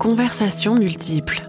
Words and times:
Conversations 0.00 0.76
multiples. 0.76 1.42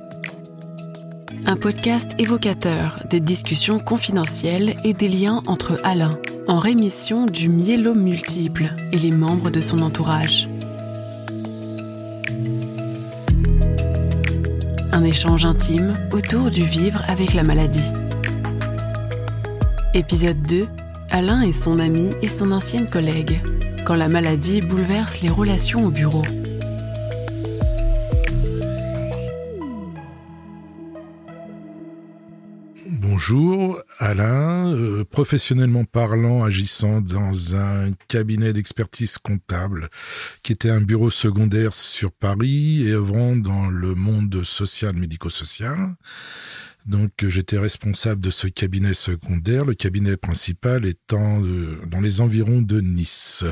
Un 1.46 1.56
podcast 1.56 2.12
évocateur 2.20 3.00
des 3.10 3.22
discussions 3.22 3.80
confidentielles 3.80 4.76
et 4.84 4.94
des 4.94 5.08
liens 5.08 5.42
entre 5.48 5.80
Alain, 5.86 6.20
en 6.50 6.60
rémission 6.60 7.28
du 7.28 7.48
myélome 7.48 8.02
multiple, 8.02 8.74
et 8.92 9.00
les 9.00 9.12
membres 9.12 9.52
de 9.52 9.62
son 9.62 9.82
entourage. 9.82 10.50
Un 14.92 15.06
échange 15.06 15.46
intime 15.46 15.98
autour 16.12 16.50
du 16.50 16.66
vivre 16.66 17.02
avec 17.08 17.34
la 17.34 17.44
maladie. 17.44 17.94
Épisode 19.94 20.42
2. 20.42 20.66
Alain 21.10 21.42
et 21.42 21.54
son 21.54 21.80
ami 21.80 22.10
et 22.22 22.28
son 22.28 22.52
ancienne 22.52 22.90
collègue. 22.90 23.40
Quand 23.86 23.96
la 23.96 24.10
maladie 24.10 24.60
bouleverse 24.60 25.22
les 25.22 25.30
relations 25.30 25.86
au 25.86 25.90
bureau. 25.90 26.26
Bonjour, 33.32 33.82
Alain, 34.00 34.76
euh, 34.76 35.06
professionnellement 35.06 35.86
parlant, 35.86 36.44
agissant 36.44 37.00
dans 37.00 37.56
un 37.56 37.94
cabinet 38.10 38.52
d'expertise 38.52 39.18
comptable 39.20 39.88
qui 40.44 40.52
était 40.52 40.70
un 40.70 40.82
bureau 40.82 41.10
secondaire 41.10 41.74
sur 41.74 42.12
Paris 42.12 42.86
et 42.86 42.92
œuvrant 42.92 43.38
dans 43.38 43.70
le 43.70 43.96
monde 43.96 44.44
social, 44.44 44.98
médico-social. 44.98 45.96
Donc 46.86 47.12
j'étais 47.26 47.58
responsable 47.58 48.20
de 48.20 48.32
ce 48.32 48.48
cabinet 48.48 48.94
secondaire, 48.94 49.64
le 49.64 49.76
cabinet 49.76 50.18
principal 50.18 50.86
étant 50.86 51.42
euh, 51.42 51.80
dans 51.88 52.02
les 52.02 52.20
environs 52.20 52.62
de 52.62 52.82
Nice. 52.82 53.46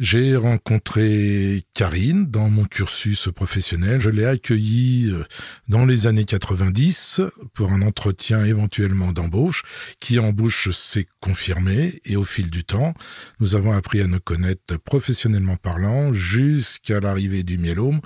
J'ai 0.00 0.34
rencontré 0.34 1.62
Karine 1.74 2.24
dans 2.24 2.48
mon 2.48 2.64
cursus 2.64 3.28
professionnel. 3.34 4.00
Je 4.00 4.08
l'ai 4.08 4.24
accueillie 4.24 5.10
euh, 5.12 5.22
dans 5.68 5.84
les 5.84 6.06
années 6.06 6.24
90 6.24 7.20
pour 7.52 7.70
un 7.70 7.82
entretien 7.82 8.42
éventuellement 8.46 9.12
d'embauche 9.12 9.62
qui 10.00 10.18
embauche 10.18 10.70
s'est 10.70 11.06
confirmé 11.20 12.00
et 12.06 12.16
au 12.16 12.24
fil 12.24 12.48
du 12.48 12.64
temps, 12.64 12.94
nous 13.40 13.56
avons 13.56 13.72
appris 13.72 14.00
à 14.00 14.06
nous 14.06 14.20
connaître 14.20 14.78
professionnellement 14.78 15.56
parlant 15.56 16.14
jusqu'à 16.14 17.00
l'arrivée 17.00 17.42
du 17.42 17.58
myélome 17.58 18.00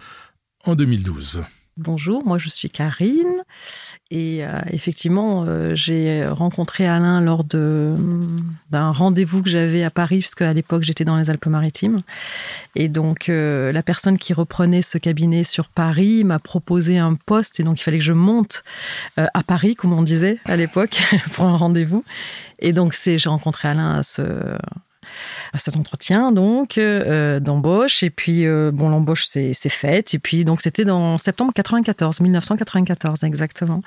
en 0.64 0.74
2012. 0.74 1.44
Bonjour, 1.76 2.24
moi 2.24 2.38
je 2.38 2.48
suis 2.48 2.70
Karine. 2.70 3.42
Et 4.12 4.44
euh, 4.44 4.60
effectivement 4.70 5.44
euh, 5.44 5.74
j'ai 5.74 6.24
rencontré 6.24 6.86
Alain 6.86 7.20
lors 7.20 7.42
de 7.42 7.96
d'un 8.70 8.92
rendez-vous 8.92 9.42
que 9.42 9.50
j'avais 9.50 9.82
à 9.82 9.90
Paris 9.90 10.20
puisque 10.20 10.42
à 10.42 10.52
l'époque 10.52 10.84
j'étais 10.84 11.04
dans 11.04 11.16
les 11.16 11.30
Alpes-Maritimes. 11.30 12.02
Et 12.76 12.88
donc 12.88 13.28
euh, 13.28 13.72
la 13.72 13.82
personne 13.82 14.18
qui 14.18 14.32
reprenait 14.32 14.82
ce 14.82 14.98
cabinet 14.98 15.42
sur 15.42 15.68
Paris 15.68 16.22
m'a 16.22 16.38
proposé 16.38 16.98
un 16.98 17.16
poste 17.16 17.58
et 17.58 17.64
donc 17.64 17.80
il 17.80 17.82
fallait 17.82 17.98
que 17.98 18.04
je 18.04 18.12
monte 18.12 18.62
à 19.16 19.42
Paris 19.42 19.74
comme 19.74 19.92
on 19.92 20.02
disait 20.02 20.38
à 20.44 20.54
l'époque 20.54 21.02
pour 21.32 21.46
un 21.46 21.56
rendez-vous. 21.56 22.04
Et 22.60 22.72
donc 22.72 22.94
c'est 22.94 23.18
j'ai 23.18 23.28
rencontré 23.28 23.66
Alain 23.66 23.96
à 23.96 24.02
ce 24.04 24.22
à 25.52 25.58
cet 25.58 25.76
entretien 25.76 26.32
donc 26.32 26.78
euh, 26.78 27.40
d'embauche. 27.40 28.02
Et 28.02 28.10
puis 28.10 28.46
euh, 28.46 28.70
bon 28.72 28.88
l'embauche 28.88 29.26
s'est 29.26 29.54
faite 29.54 30.14
et 30.14 30.18
puis 30.18 30.44
donc 30.44 30.62
c'était 30.62 30.84
dans 30.84 31.18
septembre 31.18 31.52
94 31.54 32.20
1994 32.20 33.24
exactement. 33.24 33.80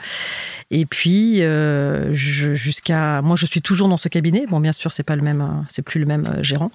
Et 0.71 0.85
puis 0.85 1.41
euh, 1.41 2.13
jusqu'à 2.13 3.21
moi 3.21 3.35
je 3.35 3.45
suis 3.45 3.61
toujours 3.61 3.87
dans 3.87 3.97
ce 3.97 4.09
cabinet. 4.09 4.45
Bon 4.47 4.59
bien 4.59 4.73
sûr 4.73 4.91
c'est 4.93 5.03
pas 5.03 5.15
le 5.15 5.21
même 5.21 5.65
c'est 5.69 5.81
plus 5.81 5.99
le 5.99 6.05
même 6.05 6.37
gérant. 6.41 6.71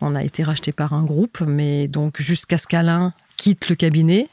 On 0.00 0.14
a 0.14 0.22
été 0.22 0.42
racheté 0.42 0.72
par 0.72 0.92
un 0.92 1.04
groupe. 1.04 1.40
Mais 1.46 1.88
donc 1.88 2.20
jusqu'à 2.20 2.58
ce 2.58 2.66
qu'Alain 2.66 3.12
quitte 3.36 3.68
le 3.68 3.76
cabinet 3.76 4.28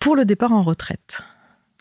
pour 0.00 0.16
le 0.16 0.24
départ 0.24 0.52
en 0.52 0.62
retraite. 0.62 1.22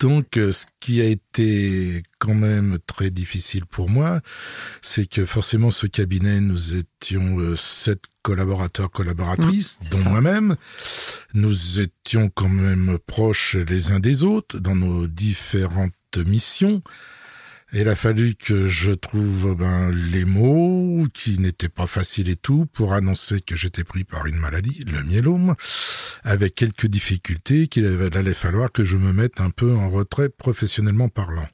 Donc, 0.02 0.26
ce 0.34 0.66
qui 0.80 1.00
a 1.00 1.06
été 1.06 2.02
quand 2.18 2.34
même 2.34 2.80
très 2.88 3.12
difficile 3.12 3.68
pour 3.68 3.88
moi, 3.88 4.22
c'est 4.82 5.08
que 5.08 5.26
forcément, 5.26 5.70
ce 5.70 5.86
cabinet, 5.86 6.42
nous 6.42 6.76
étions 6.76 7.38
euh, 7.40 7.56
sept 7.56 8.02
collaborateurs, 8.24 8.90
collaboratrices, 8.90 9.78
mmh, 9.80 9.90
dont 9.90 10.10
moi-même. 10.10 10.56
Nous 11.36 11.80
étions 11.80 12.30
quand 12.34 12.50
même 12.50 12.98
proches 13.06 13.56
les 13.56 13.92
uns 13.92 14.00
des 14.00 14.24
autres 14.24 14.60
dans 14.60 14.76
nos 14.76 15.06
différentes 15.06 15.94
missions. 16.26 16.82
Il 17.74 17.88
a 17.88 17.96
fallu 17.96 18.36
que 18.36 18.68
je 18.68 18.92
trouve 18.92 19.56
ben, 19.56 19.92
les 19.92 20.26
mots 20.26 21.08
qui 21.14 21.40
n'étaient 21.40 21.70
pas 21.70 21.88
faciles 21.88 22.28
et 22.28 22.36
tout 22.36 22.66
pour 22.66 22.94
annoncer 22.94 23.40
que 23.40 23.56
j'étais 23.56 23.86
pris 23.86 24.04
par 24.04 24.26
une 24.26 24.36
maladie, 24.36 24.84
le 24.92 25.02
myélome, 25.04 25.56
avec 26.26 26.54
quelques 26.56 26.88
difficultés 26.88 27.68
qu'il 27.68 27.86
allait 27.86 28.34
falloir 28.34 28.74
que 28.74 28.84
je 28.84 28.98
me 28.98 29.14
mette 29.14 29.40
un 29.40 29.52
peu 29.52 29.74
en 29.74 29.90
retrait 29.90 30.28
professionnellement 30.28 31.08
parlant. 31.08 31.48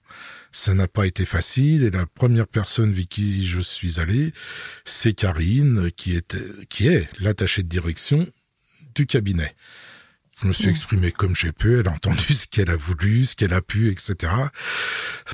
Ça 0.52 0.74
n'a 0.74 0.88
pas 0.88 1.06
été 1.06 1.24
facile 1.24 1.84
et 1.84 1.92
la 1.92 2.08
première 2.08 2.48
personne 2.48 2.90
avec 2.90 3.10
qui 3.10 3.46
je 3.46 3.60
suis 3.60 4.00
allé, 4.00 4.34
c'est 4.86 5.14
Karine, 5.14 5.92
qui 5.96 6.20
qui 6.68 6.88
est 6.88 7.08
l'attachée 7.20 7.62
de 7.62 7.70
direction 7.70 8.26
du 8.96 9.06
cabinet. 9.06 9.56
Je 10.42 10.48
me 10.48 10.54
suis 10.54 10.70
exprimé 10.70 11.12
comme 11.12 11.36
j'ai 11.36 11.52
pu, 11.52 11.80
elle 11.80 11.88
a 11.88 11.92
entendu 11.92 12.34
ce 12.34 12.48
qu'elle 12.48 12.70
a 12.70 12.76
voulu, 12.76 13.26
ce 13.26 13.36
qu'elle 13.36 13.54
a 13.54 13.62
pu, 13.62 13.90
etc. 13.90 14.32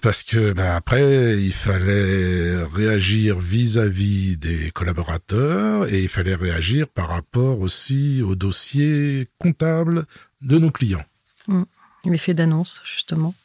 Parce 0.01 0.23
que 0.23 0.53
ben, 0.53 0.71
après, 0.75 1.37
il 1.41 1.51
fallait 1.51 2.63
réagir 2.63 3.37
vis-à-vis 3.37 4.37
des 4.37 4.71
collaborateurs 4.71 5.91
et 5.91 6.03
il 6.03 6.09
fallait 6.09 6.35
réagir 6.35 6.87
par 6.87 7.09
rapport 7.09 7.59
aussi 7.59 8.21
au 8.21 8.35
dossier 8.35 9.27
comptable 9.39 10.05
de 10.41 10.57
nos 10.57 10.71
clients. 10.71 11.05
Mmh. 11.47 11.63
L'effet 12.05 12.33
d'annonce, 12.33 12.81
justement. 12.85 13.35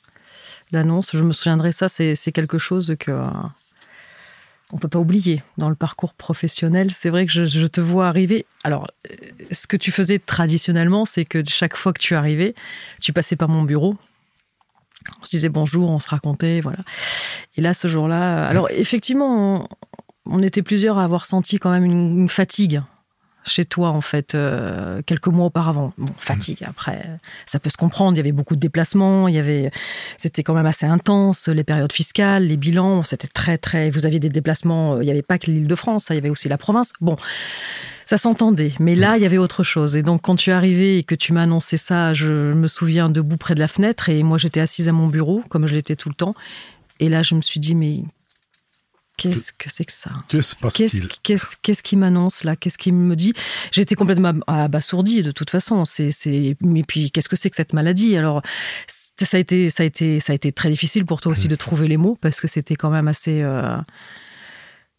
L'annonce, 0.70 1.10
je 1.12 1.22
me 1.22 1.32
souviendrai 1.32 1.72
ça, 1.72 1.88
c'est 1.88 2.32
quelque 2.32 2.58
chose 2.58 2.94
que 3.00 3.10
on 4.72 4.78
peut 4.78 4.88
pas 4.88 4.98
oublier 4.98 5.42
dans 5.56 5.68
le 5.68 5.74
parcours 5.74 6.14
professionnel. 6.14 6.90
C'est 6.90 7.10
vrai 7.10 7.26
que 7.26 7.32
je, 7.32 7.66
te 7.66 7.80
vois 7.80 8.08
arriver. 8.08 8.46
Alors, 8.64 8.88
ce 9.50 9.66
que 9.66 9.76
tu 9.76 9.90
faisais 9.90 10.18
traditionnellement, 10.18 11.04
c'est 11.04 11.24
que 11.24 11.42
chaque 11.46 11.76
fois 11.76 11.92
que 11.92 12.00
tu 12.00 12.14
arrivais, 12.14 12.54
tu 13.00 13.12
passais 13.12 13.36
par 13.36 13.48
mon 13.48 13.62
bureau. 13.62 13.96
On 15.20 15.24
se 15.24 15.30
disait 15.30 15.48
bonjour, 15.48 15.90
on 15.90 16.00
se 16.00 16.08
racontait, 16.08 16.60
voilà. 16.60 16.80
Et 17.56 17.62
là, 17.62 17.72
ce 17.72 17.88
jour-là, 17.88 18.46
alors 18.46 18.68
effectivement, 18.70 19.66
on, 20.26 20.42
était 20.42 20.62
plusieurs 20.62 20.98
à 20.98 21.04
avoir 21.04 21.24
senti 21.24 21.58
quand 21.58 21.70
même 21.70 21.84
une 21.84 22.28
fatigue 22.28 22.82
chez 23.44 23.64
toi, 23.64 23.90
en 23.90 24.00
fait, 24.00 24.34
euh, 24.34 25.00
quelques 25.06 25.28
mois 25.28 25.46
auparavant. 25.46 25.92
Bon, 25.98 26.12
fatigue, 26.18 26.64
après, 26.64 27.02
ça 27.46 27.58
peut 27.58 27.70
se 27.70 27.76
comprendre. 27.76 28.14
Il 28.14 28.18
y 28.18 28.20
avait 28.20 28.32
beaucoup 28.32 28.54
de 28.54 28.60
déplacements. 28.60 29.28
Il 29.28 29.34
y 29.34 29.38
avait, 29.38 29.70
c'était 30.18 30.42
quand 30.42 30.54
même 30.54 30.66
assez 30.66 30.86
intense. 30.86 31.48
Les 31.48 31.64
périodes 31.64 31.92
fiscales, 31.92 32.46
les 32.46 32.56
bilans, 32.56 33.02
c'était 33.02 33.28
très, 33.28 33.58
très. 33.58 33.90
Vous 33.90 34.06
aviez 34.06 34.20
des 34.20 34.28
déplacements. 34.28 34.94
Euh, 34.94 35.02
il 35.02 35.06
n'y 35.06 35.10
avait 35.10 35.22
pas 35.22 35.38
que 35.38 35.50
l'île 35.50 35.66
de 35.66 35.74
France, 35.74 36.08
il 36.10 36.14
y 36.14 36.18
avait 36.18 36.30
aussi 36.30 36.48
la 36.48 36.58
province. 36.58 36.92
Bon, 37.00 37.16
ça 38.06 38.16
s'entendait. 38.16 38.72
Mais 38.80 38.94
là, 38.94 39.16
il 39.16 39.22
y 39.22 39.26
avait 39.26 39.38
autre 39.38 39.62
chose. 39.62 39.96
Et 39.96 40.02
donc, 40.02 40.22
quand 40.22 40.36
tu 40.36 40.50
es 40.50 40.52
arrivé 40.52 40.98
et 40.98 41.02
que 41.02 41.14
tu 41.14 41.32
m'as 41.32 41.42
annoncé 41.42 41.76
ça, 41.76 42.14
je 42.14 42.52
me 42.52 42.66
souviens 42.66 43.08
debout 43.08 43.36
près 43.36 43.54
de 43.54 43.60
la 43.60 43.68
fenêtre 43.68 44.08
et 44.08 44.22
moi, 44.22 44.38
j'étais 44.38 44.60
assise 44.60 44.88
à 44.88 44.92
mon 44.92 45.08
bureau, 45.08 45.42
comme 45.48 45.66
je 45.66 45.74
l'étais 45.74 45.96
tout 45.96 46.08
le 46.08 46.14
temps. 46.14 46.34
Et 47.00 47.08
là, 47.08 47.22
je 47.22 47.34
me 47.34 47.40
suis 47.40 47.60
dit, 47.60 47.74
mais 47.74 48.02
Qu'est-ce 49.18 49.52
que 49.52 49.68
c'est 49.68 49.84
que 49.84 49.92
ça 49.92 50.12
Qu'est-ce 51.22 51.56
qu'est-ce 51.62 51.82
qui 51.82 51.96
m'annonce 51.96 52.44
là? 52.44 52.56
Qu'est-ce 52.56 52.78
qui 52.78 52.92
me 52.92 53.14
dit? 53.16 53.34
J'étais 53.72 53.94
complètement 53.94 54.32
abasourdie 54.46 55.22
de 55.22 55.32
toute 55.32 55.50
façon. 55.50 55.84
C'est, 55.84 56.10
c'est, 56.10 56.56
mais 56.62 56.82
puis 56.86 57.10
qu'est-ce 57.10 57.28
que 57.28 57.36
c'est 57.36 57.50
que 57.50 57.56
cette 57.56 57.72
maladie? 57.72 58.16
Alors 58.16 58.42
ça 59.24 59.36
a 59.36 59.40
été, 59.40 59.70
ça 59.70 59.82
a 59.82 59.86
été, 59.86 60.20
ça 60.20 60.32
a 60.32 60.34
été 60.34 60.52
très 60.52 60.70
difficile 60.70 61.04
pour 61.04 61.20
toi 61.20 61.32
aussi 61.32 61.48
de 61.48 61.56
trouver 61.56 61.88
les 61.88 61.96
mots 61.96 62.16
parce 62.20 62.40
que 62.40 62.48
c'était 62.48 62.76
quand 62.76 62.90
même 62.90 63.08
assez, 63.08 63.42
euh, 63.42 63.76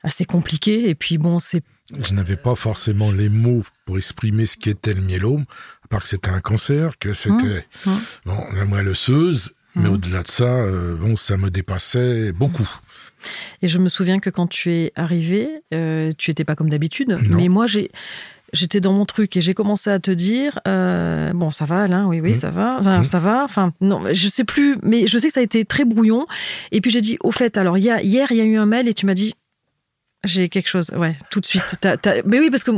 assez 0.03 0.25
compliqué. 0.25 0.89
Et 0.89 0.95
puis 0.95 1.17
bon, 1.17 1.39
c'est. 1.39 1.63
Je 2.03 2.13
n'avais 2.13 2.35
pas 2.35 2.55
forcément 2.55 3.11
les 3.11 3.29
mots 3.29 3.63
pour 3.85 3.97
exprimer 3.97 4.45
ce 4.45 4.57
qu'était 4.57 4.93
le 4.93 5.01
myélome, 5.01 5.45
à 5.83 5.87
part 5.87 6.01
que 6.01 6.07
c'était 6.07 6.29
un 6.29 6.41
cancer, 6.41 6.97
que 6.99 7.13
c'était 7.13 7.65
mmh, 7.85 7.91
bon 8.25 8.45
la 8.53 8.65
moelle 8.65 8.89
osseuse, 8.89 9.53
mais 9.75 9.89
mmh. 9.89 9.93
au-delà 9.93 10.23
de 10.23 10.27
ça, 10.27 10.43
euh, 10.43 10.95
bon, 10.95 11.15
ça 11.15 11.37
me 11.37 11.49
dépassait 11.49 12.31
beaucoup. 12.31 12.69
Et 13.61 13.67
je 13.67 13.77
me 13.77 13.89
souviens 13.89 14.19
que 14.19 14.29
quand 14.29 14.47
tu 14.47 14.71
es 14.73 14.91
arrivé, 14.95 15.49
euh, 15.73 16.11
tu 16.17 16.31
étais 16.31 16.43
pas 16.43 16.55
comme 16.55 16.69
d'habitude, 16.69 17.15
mais 17.29 17.47
moi 17.47 17.67
j'ai 17.67 17.91
j'étais 18.51 18.81
dans 18.81 18.93
mon 18.93 19.05
truc 19.05 19.37
et 19.37 19.41
j'ai 19.41 19.53
commencé 19.53 19.89
à 19.89 19.99
te 19.99 20.11
dire 20.11 20.59
euh, 20.67 21.31
bon 21.33 21.51
ça 21.51 21.65
va 21.65 21.83
Alain 21.83 22.07
oui 22.07 22.19
oui 22.19 22.31
mmh. 22.31 22.35
ça 22.35 22.49
va 22.49 22.77
enfin, 22.79 23.01
mmh. 23.01 23.05
ça 23.05 23.19
va 23.19 23.43
enfin 23.43 23.73
non 23.79 24.01
je 24.11 24.27
sais 24.27 24.43
plus 24.43 24.77
mais 24.81 25.05
je 25.05 25.19
sais 25.19 25.27
que 25.27 25.33
ça 25.33 25.39
a 25.39 25.43
été 25.43 25.65
très 25.65 25.85
brouillon 25.85 26.25
et 26.71 26.81
puis 26.81 26.89
j'ai 26.89 27.01
dit 27.01 27.17
au 27.21 27.29
fait 27.29 27.57
alors 27.57 27.77
hier 27.77 27.99
il 28.01 28.09
y 28.09 28.19
a 28.41 28.43
eu 28.43 28.57
un 28.57 28.65
mail 28.65 28.87
et 28.87 28.95
tu 28.95 29.05
m'as 29.05 29.13
dit 29.13 29.35
j'ai 30.25 30.49
quelque 30.49 30.67
chose, 30.67 30.91
ouais, 30.95 31.15
tout 31.29 31.39
de 31.39 31.45
suite. 31.45 31.77
Mais 32.25 32.39
oui, 32.39 32.49
parce 32.49 32.65
que 32.65 32.71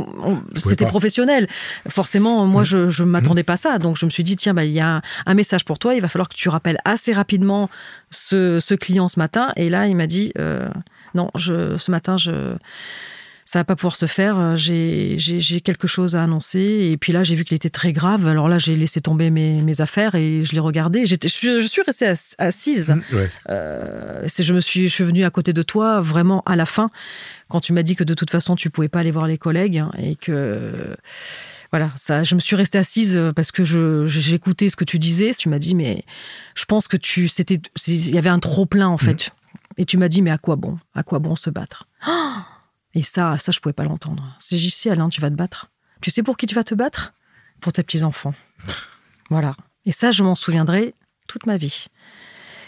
c'était 0.56 0.86
professionnel. 0.86 1.48
Forcément, 1.88 2.46
moi, 2.46 2.62
je 2.62 3.02
ne 3.02 3.08
m'attendais 3.08 3.42
pas 3.42 3.54
à 3.54 3.56
ça. 3.56 3.78
Donc, 3.78 3.96
je 3.96 4.06
me 4.06 4.10
suis 4.10 4.22
dit, 4.22 4.36
tiens, 4.36 4.54
bah, 4.54 4.64
il 4.64 4.72
y 4.72 4.80
a 4.80 5.02
un, 5.26 5.34
message 5.34 5.64
pour 5.64 5.78
toi. 5.78 5.94
Il 5.94 6.00
va 6.00 6.08
falloir 6.08 6.28
que 6.28 6.36
tu 6.36 6.48
rappelles 6.48 6.78
assez 6.84 7.12
rapidement 7.12 7.68
ce, 8.10 8.74
client 8.74 9.08
ce 9.08 9.18
matin. 9.18 9.52
Et 9.56 9.70
là, 9.70 9.88
il 9.88 9.96
m'a 9.96 10.06
dit, 10.06 10.32
euh, 10.38 10.68
non, 11.14 11.30
je, 11.34 11.76
ce 11.78 11.90
matin, 11.90 12.16
je 12.16 12.54
ça 13.52 13.58
va 13.58 13.64
pas 13.64 13.76
pouvoir 13.76 13.96
se 13.96 14.06
faire. 14.06 14.38
euh, 14.38 14.56
J'ai 14.56 15.60
quelque 15.62 15.86
chose 15.86 16.16
à 16.16 16.22
annoncer. 16.22 16.88
Et 16.90 16.96
puis 16.96 17.12
là, 17.12 17.22
j'ai 17.22 17.34
vu 17.34 17.44
qu'il 17.44 17.54
était 17.54 17.68
très 17.68 17.92
grave. 17.92 18.26
Alors 18.26 18.48
là, 18.48 18.56
j'ai 18.56 18.76
laissé 18.76 19.02
tomber 19.02 19.28
mes, 19.28 19.60
mes 19.60 19.82
affaires 19.82 20.14
et 20.14 20.42
je 20.42 20.54
l'ai 20.54 20.58
regardé. 20.58 21.04
J'étais, 21.04 21.28
je, 21.28 21.60
je 21.60 21.66
suis 21.66 21.82
restée 21.82 22.06
ass- 22.06 22.34
assise. 22.38 22.94
Ouais. 23.12 23.30
Euh, 23.50 24.26
je 24.26 24.52
me 24.54 24.60
suis, 24.60 24.88
je 24.88 24.94
suis 24.94 25.04
venue 25.04 25.24
à 25.24 25.28
côté 25.30 25.52
de 25.52 25.60
toi 25.60 26.00
vraiment 26.00 26.42
à 26.46 26.56
la 26.56 26.64
fin, 26.64 26.90
quand 27.50 27.60
tu 27.60 27.74
m'as 27.74 27.82
dit 27.82 27.94
que 27.94 28.04
de 28.04 28.14
toute 28.14 28.30
façon 28.30 28.56
tu 28.56 28.70
pouvais 28.70 28.88
pas 28.88 29.00
aller 29.00 29.10
voir 29.10 29.26
les 29.26 29.36
collègues 29.36 29.76
hein, 29.76 29.90
et 29.98 30.16
que 30.16 30.96
voilà, 31.72 31.90
ça, 31.96 32.24
je 32.24 32.34
me 32.34 32.40
suis 32.40 32.56
restée 32.56 32.78
assise 32.78 33.14
euh, 33.18 33.32
parce 33.34 33.52
que 33.52 33.64
je, 33.64 34.06
j'écoutais 34.06 34.70
ce 34.70 34.76
que 34.76 34.84
tu 34.84 34.98
disais. 34.98 35.32
Tu 35.38 35.50
m'as 35.50 35.58
dit 35.58 35.74
mais 35.74 36.04
je 36.54 36.64
pense 36.64 36.88
que 36.88 36.96
tu, 36.96 37.28
c'était, 37.28 37.60
il 37.86 38.14
y 38.14 38.16
avait 38.16 38.30
un 38.30 38.38
trop 38.38 38.64
plein 38.64 38.88
en 38.88 38.96
fait. 38.98 39.32
Et 39.76 39.84
tu 39.84 39.98
m'as 39.98 40.08
dit 40.08 40.22
mais 40.22 40.30
à 40.30 40.38
quoi 40.38 40.56
bon, 40.56 40.78
à 40.94 41.02
quoi 41.02 41.18
bon 41.18 41.36
se 41.36 41.50
battre? 41.50 41.86
Oh 42.08 42.12
Et 42.94 43.02
ça, 43.02 43.38
ça 43.38 43.52
je 43.52 43.60
pouvais 43.60 43.72
pas 43.72 43.84
l'entendre. 43.84 44.36
C'est 44.38 44.56
JC 44.58 44.86
Alain, 44.90 45.08
tu 45.08 45.20
vas 45.20 45.30
te 45.30 45.34
battre. 45.34 45.70
Tu 46.00 46.10
sais 46.10 46.22
pour 46.22 46.36
qui 46.36 46.46
tu 46.46 46.54
vas 46.54 46.64
te 46.64 46.74
battre? 46.74 47.12
Pour 47.60 47.72
tes 47.72 47.82
petits 47.82 48.02
enfants. 48.02 48.34
Voilà. 49.30 49.54
Et 49.86 49.92
ça, 49.92 50.10
je 50.10 50.22
m'en 50.22 50.34
souviendrai 50.34 50.94
toute 51.26 51.46
ma 51.46 51.56
vie. 51.56 51.86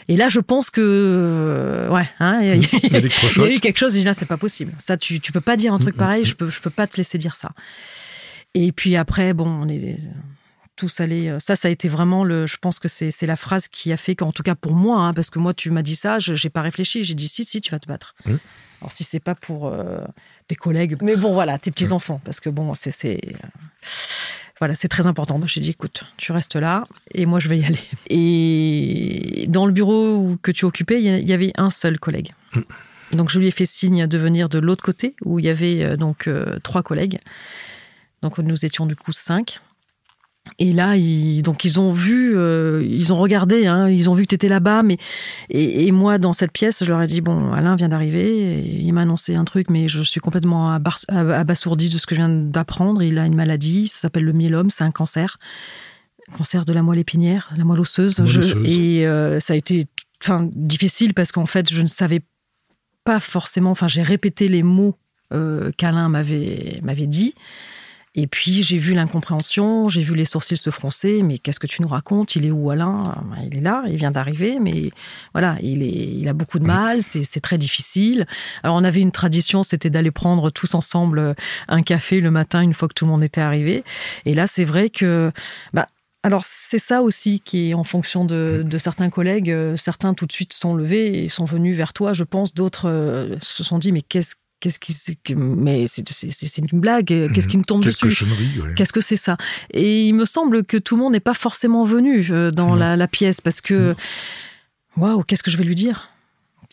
Et 0.09 0.17
là, 0.17 0.31
je 0.31 0.41
pense 0.41 0.71
que. 0.71 1.89
Ouais, 1.91 2.09
hein, 2.21 2.39
il 2.41 2.47
y 2.47 2.51
a- 2.51 2.55
il 2.57 2.63
y 2.63 2.67
a- 2.67 2.69
il 2.85 2.93
y 2.93 2.97
Électrochoc. 2.97 3.47
a 3.47 3.51
eu 3.51 3.59
quelque 3.61 3.77
chose, 3.79 4.03
là, 4.03 4.15
c'est 4.15 4.25
pas 4.25 4.39
possible. 4.39 4.73
Ça, 4.79 4.97
tu, 4.97 5.21
tu 5.21 5.31
peux 5.31 5.43
pas 5.43 5.57
dire 5.59 5.75
un 5.75 5.79
truc 5.79 5.95
Mm, 5.95 5.99
pareil, 5.99 6.25
je 6.25 6.35
peux, 6.35 6.49
je 6.51 6.61
peux 6.61 6.71
pas 6.71 6.87
te 6.87 6.97
laisser 6.97 7.19
dire 7.19 7.37
ça. 7.37 7.51
Et 8.55 8.73
puis 8.73 8.97
après, 8.97 9.35
bon, 9.35 9.47
on 9.47 9.69
est 9.69 9.99
tous 10.77 11.01
allés. 11.01 11.29
euh, 11.29 11.39
Ça, 11.39 11.57
ça 11.57 11.69
a 11.69 11.71
été 11.71 11.89
vraiment 11.89 12.25
le. 12.25 12.47
Je 12.47 12.57
pense 12.57 12.79
que 12.79 12.89
c'est 12.89 13.27
la 13.27 13.37
phrase 13.37 13.69
qui 13.69 13.93
a 13.93 13.97
fait 13.97 14.15
qu'en 14.15 14.33
tout 14.33 14.43
cas 14.43 14.55
pour 14.55 14.75
moi, 14.75 15.01
hein, 15.01 15.15
parce 15.15 15.31
que 15.31 15.39
moi, 15.39 15.55
tu 15.55 15.71
m'as 15.71 15.83
dit 15.83 15.97
ça, 15.97 16.19
je 16.19 16.35
j'ai 16.35 16.51
pas 16.51 16.63
réfléchi, 16.63 17.05
j'ai 17.05 17.15
dit 17.15 17.29
si, 17.29 17.45
si, 17.45 17.61
tu 17.61 17.71
vas 17.71 17.79
te 17.79 17.87
battre. 17.87 18.15
Mm. 18.27 18.37
Alors 18.81 18.93
si 18.93 19.05
c'est 19.05 19.21
pas 19.21 19.35
pour 19.35 19.67
euh, 19.69 20.01
tes 20.49 20.57
collègues, 20.57 20.97
mais 21.03 21.17
bon, 21.17 21.33
voilà, 21.33 21.59
tes 21.59 21.71
petits 21.71 21.93
enfants, 21.93 22.21
parce 22.25 22.41
que 22.41 22.51
bon, 22.51 22.75
c'est 22.75 22.93
euh, 23.05 23.47
Voilà, 24.61 24.75
c'est 24.75 24.89
très 24.89 25.07
important. 25.07 25.39
Moi, 25.39 25.47
j'ai 25.49 25.61
dit, 25.61 25.71
écoute, 25.71 26.05
tu 26.17 26.33
restes 26.33 26.57
là 26.57 26.85
et 27.13 27.27
moi, 27.27 27.41
je 27.41 27.49
vais 27.49 27.59
y 27.59 27.65
aller. 27.65 27.81
Et 28.11 29.47
dans 29.49 29.67
le 29.67 29.73
bureau 29.73 30.37
que 30.43 30.53
tu 30.53 30.65
occupais, 30.65 31.03
il 31.03 31.29
y 31.29 31.33
avait 31.33 31.53
un 31.57 31.71
seul 31.71 31.99
collègue. 31.99 32.33
Donc, 33.13 33.31
je 33.31 33.39
lui 33.39 33.49
ai 33.49 33.51
fait 33.51 33.67
signe 33.67 34.07
de 34.07 34.19
venir 34.19 34.49
de 34.49 34.59
l'autre 34.59 34.83
côté 34.85 35.17
où 35.25 35.39
il 35.39 35.45
y 35.45 35.49
avait 35.49 35.83
euh, 35.83 35.97
donc 35.97 36.27
euh, 36.27 36.59
trois 36.63 36.83
collègues. 36.83 37.19
Donc, 38.23 38.39
nous 38.39 38.65
étions 38.65 38.87
du 38.87 38.97
coup 38.97 39.13
cinq. 39.13 39.61
Et 40.59 40.73
là, 40.75 40.95
ils, 40.97 41.43
donc 41.43 41.65
ils 41.65 41.81
ont 41.81 41.93
vu, 41.93 42.37
euh, 42.37 42.87
ils 42.87 43.13
ont 43.15 43.17
regardé, 43.17 43.67
hein, 43.67 43.89
ils 43.89 44.11
ont 44.11 44.15
vu 44.15 44.25
que 44.25 44.29
tu 44.29 44.35
étais 44.35 44.49
là-bas. 44.49 44.83
Mais 44.83 44.99
et, 45.49 45.87
et 45.87 45.91
moi, 45.91 46.19
dans 46.19 46.35
cette 46.35 46.53
pièce, 46.53 46.85
je 46.85 46.89
leur 46.91 47.01
ai 47.03 47.07
dit 47.07 47.23
bon, 47.23 47.53
Alain 47.53 47.77
vient 47.77 47.89
d'arriver. 47.89 48.61
Il 48.61 48.93
m'a 48.93 49.03
annoncé 49.03 49.35
un 49.35 49.45
truc, 49.45 49.71
mais 49.71 49.89
je 49.89 50.03
suis 50.03 50.21
complètement 50.21 50.71
abasourdie 51.09 51.89
de 51.89 51.97
ce 51.99 52.07
que 52.07 52.15
je 52.15 52.21
viens 52.21 52.29
d'apprendre. 52.29 53.03
Il 53.03 53.19
a 53.19 53.25
une 53.27 53.35
maladie, 53.35 53.89
ça 53.89 54.01
s'appelle 54.01 54.25
le 54.25 54.33
myélome, 54.35 54.69
c'est 54.69 54.85
un 54.85 54.91
cancer, 54.91 55.39
cancer 56.37 56.65
de 56.67 56.73
la 56.75 56.83
moelle 56.83 56.99
épinière, 57.01 57.51
la 57.57 57.65
moelle 57.65 57.81
osseuse. 57.81 58.19
Moelle 58.19 58.31
Je- 58.31 58.39
osseuse. 58.41 58.69
et 58.69 59.07
euh, 59.07 59.41
ça 59.41 59.55
a 59.55 59.57
été, 59.57 59.87
enfin, 60.23 60.49
difficile 60.55 61.15
parce 61.15 61.33
qu'en 61.33 61.47
fait, 61.47 61.73
je 61.73 61.81
ne 61.81 61.87
savais 61.89 62.21
pas 63.05 63.19
forcément. 63.19 63.71
Enfin, 63.71 63.89
j'ai 63.89 64.03
répété 64.03 64.49
les 64.49 64.63
mots 64.63 64.95
euh, 65.33 65.71
qu'Alain 65.79 66.11
m'avait 66.11 66.81
m'avait 66.83 67.07
dit. 67.07 67.35
Et 68.17 68.29
puis 68.29 68.63
j'ai 68.63 68.79
vu 68.79 68.95
l'incompréhension, 68.95 69.89
j'ai 69.89 70.03
vu 70.03 70.15
les 70.15 70.25
sourcils 70.25 70.57
se 70.57 70.71
froncer. 70.71 71.23
Mais 71.23 71.39
qu'est-ce 71.39 71.59
que 71.59 71.67
tu 71.67 71.83
nous 71.83 71.89
racontes? 71.89 72.37
Il 72.37 72.47
est 72.47 72.51
où 72.53 72.71
Alain? 72.71 73.15
Ah, 73.17 73.39
Il 73.45 73.57
est 73.57 73.61
là, 73.61 73.83
il 73.89 73.97
vient 73.97 74.13
d'arriver, 74.13 74.59
mais 74.61 74.91
voilà, 75.33 75.57
il, 75.63 75.83
est, 75.83 75.89
il 76.21 76.29
a 76.29 76.33
beaucoup 76.33 76.59
de 76.61 76.65
mal, 76.65 77.03
c'est 77.03 77.41
très 77.41 77.59
difficile. 77.59 78.27
Alors 78.63 78.77
on 78.77 78.85
avait 78.85 79.01
une 79.01 79.11
tradition, 79.13 79.65
c'était 79.65 79.91
d'aller 79.91 80.13
prendre 80.13 80.51
tous 80.51 80.75
ensemble 80.75 81.19
euh, 81.19 81.35
un 81.69 81.83
café 81.83 82.21
le 82.21 82.31
matin 82.31 82.63
une 82.63 82.75
fois 82.75 82.87
que 82.89 82.95
tout 82.95 83.05
le 83.05 83.11
monde 83.11 83.25
était 83.25 83.41
arrivé. 83.41 83.83
Et 84.27 84.35
là, 84.35 84.47
c'est 84.47 84.65
vrai 84.65 84.91
que, 84.91 85.33
bah, 85.73 85.89
alors 86.23 86.45
c'est 86.47 86.79
ça 86.79 87.03
aussi 87.03 87.41
qui 87.41 87.71
est 87.71 87.75
en 87.75 87.85
fonction 87.85 88.25
de, 88.25 88.63
de 88.65 88.79
certains 88.79 89.11
collègues. 89.11 89.51
euh, 89.51 89.77
Certains 89.77 90.15
tout 90.15 90.27
de 90.27 90.33
suite 90.33 90.53
sont 90.53 90.75
levés 90.75 91.25
et 91.25 91.29
sont 91.29 91.45
venus 91.47 91.77
vers 91.77 91.93
toi, 91.93 92.13
je 92.13 92.25
pense. 92.25 92.55
D'autres 92.55 92.89
euh, 92.89 93.37
se 93.41 93.65
sont 93.65 93.79
dit 93.79 93.91
mais 93.93 94.03
qu'est-ce 94.03 94.37
qu'est-ce 94.71 94.79
qui 94.79 95.17
que- 95.23 95.35
mais 95.39 95.85
c'est 95.87 96.59
une 96.59 96.81
blague. 96.81 97.07
Qu'est-ce 97.33 97.49
qui 97.49 97.59
me 97.59 97.65
tombe 97.65 97.83
Quelle 97.83 97.93
dessus 97.93 98.25
ouais. 98.25 98.75
Qu'est-ce 98.77 98.93
que 98.93 99.01
c'est 99.03 99.17
ça 99.17 99.37
Et 99.73 100.07
il 100.07 100.15
me 100.15 100.25
semble 100.25 100.65
que 100.65 100.77
tout 100.79 100.97
le 100.97 101.03
monde 101.03 101.13
n'est 101.13 101.21
pas 101.21 101.35
forcément 101.35 101.85
venu 101.85 102.27
euh, 102.31 102.51
dans 102.51 102.75
la, 102.75 102.97
la 102.97 103.09
pièce 103.09 103.41
parce 103.41 103.61
que, 103.61 103.95
waouh, 104.97 105.23
qu'est-ce 105.25 105.43
que 105.43 105.51
je 105.51 105.57
vais 105.57 105.65
lui 105.65 105.75
dire 105.75 106.09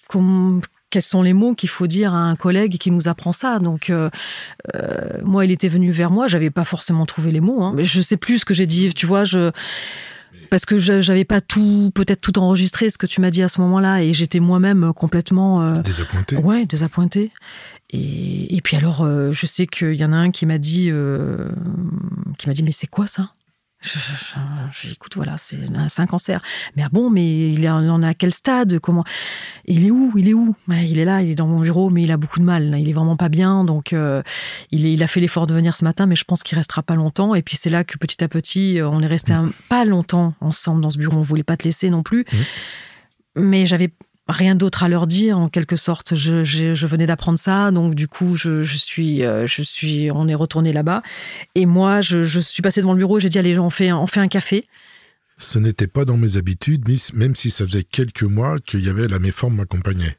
Comme- 0.08 0.62
Quels 0.90 1.02
sont 1.04 1.22
les 1.22 1.34
mots 1.34 1.54
qu'il 1.56 1.70
faut 1.70 1.88
dire 1.88 2.14
à 2.14 2.18
un 2.18 2.36
collègue 2.36 2.78
qui 2.78 2.92
nous 2.92 3.08
apprend 3.08 3.32
ça 3.32 3.60
Donc, 3.60 3.90
euh, 3.90 4.10
euh, 4.76 5.20
moi, 5.24 5.46
il 5.46 5.52
était 5.52 5.70
venu 5.70 5.90
vers 5.92 6.12
moi, 6.12 6.28
j'avais 6.28 6.50
pas 6.50 6.66
forcément 6.66 7.06
trouvé 7.06 7.32
les 7.32 7.40
mots. 7.40 7.64
Hein. 7.64 7.74
Mais 7.76 7.84
je 7.84 8.02
sais 8.02 8.18
plus 8.18 8.40
ce 8.40 8.46
que 8.46 8.54
j'ai 8.54 8.66
dit, 8.66 8.94
tu 8.94 9.06
vois, 9.06 9.24
je. 9.24 9.52
Parce 10.50 10.66
que 10.66 10.80
je- 10.80 11.00
j'avais 11.00 11.24
pas 11.24 11.40
tout, 11.40 11.92
peut-être 11.96 12.20
tout 12.20 12.38
enregistré 12.38 12.90
ce 12.90 12.98
que 12.98 13.06
tu 13.06 13.22
m'as 13.22 13.30
dit 13.30 13.42
à 13.42 13.48
ce 13.48 13.62
moment-là, 13.62 14.04
et 14.04 14.14
j'étais 14.14 14.42
moi-même 14.42 14.92
complètement. 14.94 15.62
euh, 15.64 15.74
Désappointé. 15.76 16.36
Ouais, 16.36 16.66
désappointé. 16.66 17.32
Et, 17.92 18.56
et 18.56 18.62
puis 18.62 18.78
alors, 18.78 19.02
euh, 19.02 19.32
je 19.32 19.46
sais 19.46 19.68
qu'il 19.68 19.94
y 19.96 20.06
en 20.06 20.14
a 20.14 20.18
un 20.18 20.32
qui 20.32 20.46
m'a 20.46 20.58
dit, 20.58 20.90
euh, 20.90 21.50
qui 22.38 22.48
m'a 22.48 22.54
dit, 22.54 22.64
mais 22.64 22.72
c'est 22.72 22.88
quoi 22.88 23.06
ça? 23.08 23.32
Je, 23.84 23.90
je- 23.98 24.14
je- 24.14 24.72
je 24.82 24.88
dis, 24.88 24.94
écoute, 24.94 25.16
voilà, 25.16 25.38
c'est 25.38 25.58
un, 25.98 26.06
cancer. 26.06 26.40
Mais 26.76 26.84
ah 26.84 26.90
bon, 26.92 27.10
mais 27.10 27.50
il 27.52 27.68
en 27.68 28.04
est 28.04 28.08
à 28.08 28.14
quel 28.14 28.32
stade? 28.32 28.78
Comment? 28.80 29.04
Il 29.66 29.86
est 29.88 29.90
où? 29.92 30.14
Il 30.16 30.30
est 30.30 30.36
où? 30.36 30.56
Ouais, 30.68 30.88
Il 30.88 31.00
est 31.00 31.06
là, 31.06 31.24
il 31.24 31.32
est 31.32 31.36
dans 31.36 31.48
mon 31.48 31.60
bureau, 31.60 31.90
mais 31.90 32.04
il 32.04 32.12
a 32.12 32.18
beaucoup 32.18 32.40
de 32.40 32.46
mal. 32.46 32.76
Il 32.80 32.88
est 32.88 32.94
vraiment 32.94 33.16
pas 33.18 33.28
bien, 33.28 33.64
donc 33.64 33.92
euh, 33.94 34.22
il, 34.70 34.86
est- 34.86 34.94
il 34.94 35.02
a 35.02 35.08
fait 35.08 35.20
l'effort 35.20 35.48
de 35.48 35.56
venir 35.56 35.76
ce 35.76 35.84
matin, 35.84 36.06
mais 36.06 36.16
je 36.16 36.24
pense 36.26 36.44
qu'il 36.44 36.58
restera 36.60 36.84
pas 36.84 36.94
longtemps. 36.96 37.34
Et 37.34 37.42
puis 37.42 37.58
c'est 37.60 37.72
là 37.72 37.84
que 37.84 37.98
petit 37.98 38.24
à 38.24 38.28
petit, 38.28 38.80
on 38.86 39.02
est 39.02 39.08
resté 39.08 39.34
un- 39.34 39.50
pas 39.68 39.84
longtemps 39.84 40.36
ensemble 40.42 40.82
dans 40.82 40.92
ce 40.92 41.00
bureau. 41.00 41.18
On 41.18 41.22
voulait 41.22 41.42
pas 41.44 41.58
te 41.58 41.64
laisser 41.64 41.90
non 41.90 42.04
plus, 42.04 42.26
mais 43.36 43.66
j'avais 43.66 43.90
rien 44.32 44.56
d'autre 44.56 44.84
à 44.84 44.90
leur 44.90 45.08
dire 45.08 45.38
en 45.38 45.50
quelque 45.50 45.76
sorte. 45.76 46.16
Je, 46.16 46.86
venais 46.86 47.06
d'apprendre 47.06 47.40
ça, 47.40 47.72
donc 47.72 47.96
du 47.96 48.08
coup 48.08 48.36
je, 48.36 48.64
suis, 48.64 49.24
euh, 49.24 49.48
je 49.48 49.62
suis, 49.62 50.10
on 50.12 50.28
est 50.28 50.36
retourné 50.36 50.74
là-bas. 50.74 51.02
Et 51.56 51.66
moi, 51.66 52.02
je, 52.02 52.40
suis 52.40 52.62
passée 52.62 52.82
devant 52.82 52.94
le 52.94 52.98
bureau 52.98 53.20
j'ai 53.20 53.30
dit 53.30 53.40
allez, 53.40 53.58
on 53.60 53.70
fait, 53.70 53.92
on 53.92 54.08
fait 54.08 54.20
un 54.20 54.28
café. 54.28 54.66
Ce 55.38 55.58
n'était 55.60 55.88
pas 55.88 56.06
dans 56.06 56.18
mes 56.18 56.38
habitudes, 56.38 56.88
même 57.14 57.36
si 57.36 57.50
ça 57.50 57.66
faisait 57.66 57.84
quelques 57.84 58.24
mois 58.24 58.60
qu'il 58.60 58.86
y 58.86 58.90
avait 58.90 59.08
la 59.08 59.20
méforme 59.20 59.56
m'accompagnait. 59.56 60.16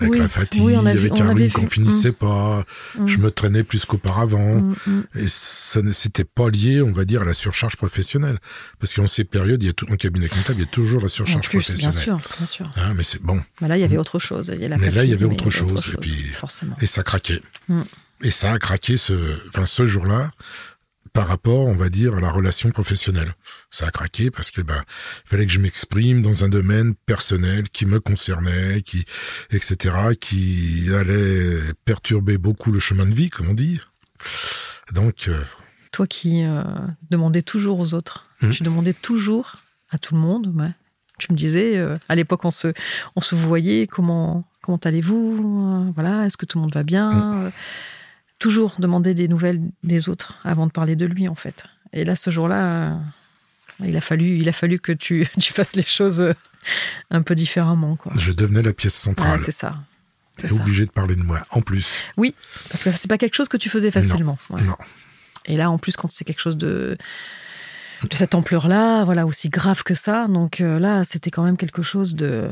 Avec 0.00 0.12
Oui, 0.12 0.18
la 0.18 0.28
fatigue, 0.28 0.62
oui, 0.64 0.74
on 0.76 0.86
a 0.86 0.92
vu- 0.94 0.98
avec 1.00 1.20
un 1.20 1.28
avait 1.28 1.42
rhume 1.44 1.52
qu'on 1.52 1.68
finissait 1.68 2.12
pas, 2.12 2.64
Mm. 2.98 3.06
je 3.06 3.18
me 3.18 3.30
traînais 3.30 3.62
plus 3.62 3.84
qu'auparavant. 3.84 4.56
Mm, 4.56 4.74
mm. 4.86 5.02
Et 5.16 5.26
ça 5.28 5.82
ne 5.82 5.92
s'était 5.92 6.24
pas 6.24 6.48
lié, 6.48 6.80
on 6.80 6.92
va 6.92 7.04
dire, 7.04 7.22
à 7.22 7.24
la 7.26 7.34
surcharge 7.34 7.76
professionnelle. 7.76 8.38
Parce 8.78 8.94
qu'en 8.94 9.06
ces 9.06 9.24
périodes, 9.24 9.62
il 9.62 9.66
y 9.66 9.68
a 9.70 9.72
tout, 9.74 9.90
en 9.92 9.96
cabinet 9.96 10.28
comptable, 10.28 10.58
il 10.58 10.62
y 10.62 10.66
a 10.66 10.70
toujours 10.70 11.02
la 11.02 11.08
surcharge 11.08 11.48
plus, 11.50 11.58
bien 11.58 11.60
professionnelle. 11.90 12.02
sûr, 12.02 12.20
bien 12.38 12.46
sûr. 12.46 12.72
Hein, 12.76 12.94
mais 12.96 13.02
c'est 13.02 13.20
bon. 13.22 13.40
Mais 13.60 13.68
là, 13.68 13.76
il 13.76 13.80
y 13.80 13.84
avait 13.84 13.98
autre 13.98 14.18
chose. 14.18 14.50
Il 14.54 14.60
y 14.62 14.64
a 14.64 14.68
la 14.68 14.78
Mais 14.78 14.90
là, 14.90 15.04
il 15.04 15.10
y 15.10 15.12
avait 15.12 15.24
autre 15.26 15.50
chose, 15.50 15.90
et 15.92 15.96
puis- 15.98 16.24
forcément. 16.34 16.76
Et 16.80 16.86
ça 16.86 17.02
craquait. 17.02 17.42
Mm. 17.68 17.82
Et 18.22 18.30
ça 18.30 18.52
a 18.52 18.58
craqué 18.58 18.96
ce, 18.98 19.14
enfin, 19.48 19.64
ce 19.66 19.86
jour-là 19.86 20.30
par 21.12 21.26
rapport, 21.26 21.66
on 21.66 21.74
va 21.74 21.88
dire, 21.88 22.14
à 22.16 22.20
la 22.20 22.30
relation 22.30 22.70
professionnelle. 22.70 23.32
Ça 23.70 23.86
a 23.86 23.90
craqué 23.90 24.30
parce 24.30 24.50
que 24.50 24.60
ben, 24.60 24.80
fallait 25.24 25.44
que 25.46 25.52
je 25.52 25.58
m'exprime 25.58 26.22
dans 26.22 26.44
un 26.44 26.48
domaine 26.48 26.94
personnel 27.06 27.68
qui 27.70 27.84
me 27.86 27.98
concernait, 28.00 28.82
qui, 28.82 29.04
etc., 29.50 29.94
qui 30.20 30.88
allait 30.94 31.58
perturber 31.84 32.38
beaucoup 32.38 32.70
le 32.70 32.78
chemin 32.78 33.06
de 33.06 33.14
vie, 33.14 33.28
comme 33.30 33.48
on 33.48 33.54
dit. 33.54 33.80
Donc, 34.92 35.26
euh, 35.28 35.42
Toi 35.92 36.06
qui 36.06 36.44
euh, 36.44 36.62
demandais 37.10 37.42
toujours 37.42 37.78
aux 37.80 37.94
autres, 37.94 38.26
Mm. 38.42 38.50
tu 38.50 38.62
demandais 38.62 38.94
toujours 38.94 39.56
à 39.90 39.98
tout 39.98 40.14
le 40.14 40.20
monde. 40.20 40.52
ouais. 40.56 40.70
Tu 41.18 41.30
me 41.32 41.36
disais, 41.36 41.76
euh, 41.76 41.96
à 42.08 42.14
l'époque, 42.14 42.44
on 42.46 42.50
se, 42.50 42.72
on 43.16 43.20
se 43.20 43.34
voyait, 43.34 43.86
comment, 43.86 44.48
comment 44.62 44.78
allez-vous 44.78 45.92
Voilà, 45.94 46.24
est-ce 46.26 46.38
que 46.38 46.46
tout 46.46 46.56
le 46.56 46.62
monde 46.62 46.72
va 46.72 46.82
bien 46.84 47.42
Euh, 47.44 47.50
Toujours 48.40 48.74
demander 48.78 49.14
des 49.14 49.28
nouvelles 49.28 49.60
des 49.84 50.08
autres 50.08 50.34
avant 50.42 50.66
de 50.66 50.72
parler 50.72 50.96
de 50.96 51.06
lui, 51.06 51.28
en 51.28 51.36
fait. 51.36 51.64
Et 51.92 52.04
là, 52.04 52.16
ce 52.16 52.30
jour-là, 52.30 52.64
euh, 52.64 52.96
il 53.84 53.96
a 53.96 54.00
fallu, 54.00 54.38
il 54.38 54.48
a 54.48 54.52
fallu 54.52 54.80
que 54.80 54.90
tu, 54.92 55.28
tu 55.40 55.52
fasses 55.52 55.76
les 55.76 55.84
choses 55.84 56.20
euh, 56.20 56.34
un 57.12 57.22
peu 57.22 57.36
différemment. 57.36 57.94
Quoi. 57.96 58.12
je 58.16 58.32
devenais 58.32 58.62
la 58.62 58.72
pièce 58.72 58.94
centrale. 58.94 59.38
c'est 59.38 59.52
ça. 59.52 59.76
ça. 60.36 60.52
obligé 60.52 60.86
de 60.86 60.90
parler 60.90 61.14
de 61.14 61.22
moi. 61.22 61.40
En 61.50 61.60
plus. 61.60 62.04
Oui, 62.16 62.34
parce 62.70 62.82
que 62.82 62.90
c'est 62.90 63.08
pas 63.08 63.18
quelque 63.18 63.36
chose 63.36 63.48
que 63.48 63.56
tu 63.56 63.68
faisais 63.68 63.92
facilement. 63.92 64.38
ouais. 64.50 64.62
Non. 64.62 64.76
Et 65.46 65.56
là, 65.56 65.70
en 65.70 65.78
plus, 65.78 65.96
quand 65.96 66.10
c'est 66.10 66.24
quelque 66.24 66.40
chose 66.40 66.56
de, 66.56 66.96
de 68.08 68.14
cette 68.14 68.34
ampleur-là, 68.34 69.04
voilà, 69.04 69.26
aussi 69.26 69.48
grave 69.48 69.82
que 69.82 69.94
ça, 69.94 70.26
donc 70.28 70.60
euh, 70.60 70.78
là, 70.78 71.04
c'était 71.04 71.30
quand 71.30 71.42
même 71.42 71.56
quelque 71.56 71.82
chose 71.82 72.14
de. 72.14 72.48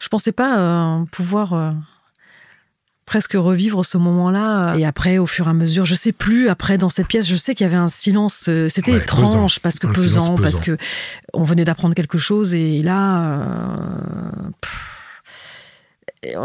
Je 0.00 0.08
pensais 0.08 0.32
pas 0.32 0.58
euh, 0.58 1.04
pouvoir 1.10 1.52
euh, 1.52 1.72
presque 3.06 3.34
revivre 3.34 3.84
ce 3.84 3.98
moment-là. 3.98 4.74
Et 4.76 4.84
après, 4.84 5.18
au 5.18 5.26
fur 5.26 5.46
et 5.46 5.50
à 5.50 5.54
mesure, 5.54 5.84
je 5.84 5.94
sais 5.94 6.12
plus. 6.12 6.48
Après, 6.48 6.78
dans 6.78 6.90
cette 6.90 7.06
pièce, 7.08 7.26
je 7.28 7.36
sais 7.36 7.54
qu'il 7.54 7.64
y 7.64 7.68
avait 7.68 7.76
un 7.76 7.88
silence. 7.88 8.46
euh, 8.48 8.68
C'était 8.68 8.92
Ouais, 8.92 8.98
étrange 8.98 9.26
pesant. 9.26 9.46
parce 9.62 9.78
que 9.78 9.86
pesant, 9.86 10.34
parce 10.36 10.60
que 10.60 10.76
on 11.32 11.42
venait 11.42 11.64
d'apprendre 11.64 11.94
quelque 11.94 12.18
chose 12.18 12.54
et 12.54 12.82
là. 12.82 13.40
euh, 13.40 13.88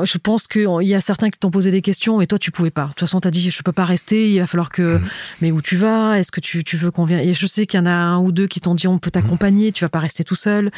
je 0.03 0.17
pense 0.17 0.47
qu'il 0.49 0.67
y 0.81 0.93
a 0.93 0.99
certains 0.99 1.29
qui 1.29 1.39
t'ont 1.39 1.51
posé 1.51 1.71
des 1.71 1.81
questions 1.81 2.19
et 2.19 2.27
toi 2.27 2.37
tu 2.37 2.51
pouvais 2.51 2.69
pas. 2.71 2.83
De 2.83 2.87
toute 2.89 2.99
façon, 2.99 3.21
t'as 3.21 3.31
dit 3.31 3.49
je 3.49 3.63
peux 3.63 3.71
pas 3.71 3.85
rester, 3.85 4.33
il 4.33 4.39
va 4.39 4.47
falloir 4.47 4.69
que. 4.69 4.97
Mhm. 4.97 5.07
Mais 5.41 5.51
où 5.51 5.61
tu 5.61 5.77
vas? 5.77 6.19
Est-ce 6.19 6.31
que 6.31 6.41
tu, 6.41 6.63
tu 6.65 6.75
veux 6.75 6.91
qu'on 6.91 7.05
vienne? 7.05 7.21
Et 7.21 7.33
je 7.33 7.47
sais 7.47 7.65
qu'il 7.65 7.79
y 7.79 7.83
en 7.83 7.85
a 7.85 7.91
un 7.91 8.17
ou 8.19 8.33
deux 8.33 8.47
qui 8.47 8.59
t'ont 8.59 8.75
dit 8.75 8.87
on 8.87 8.99
peut 8.99 9.11
t'accompagner, 9.11 9.71
tu 9.71 9.85
vas 9.85 9.89
pas 9.89 9.99
rester 9.99 10.25
tout 10.25 10.35
seul. 10.35 10.71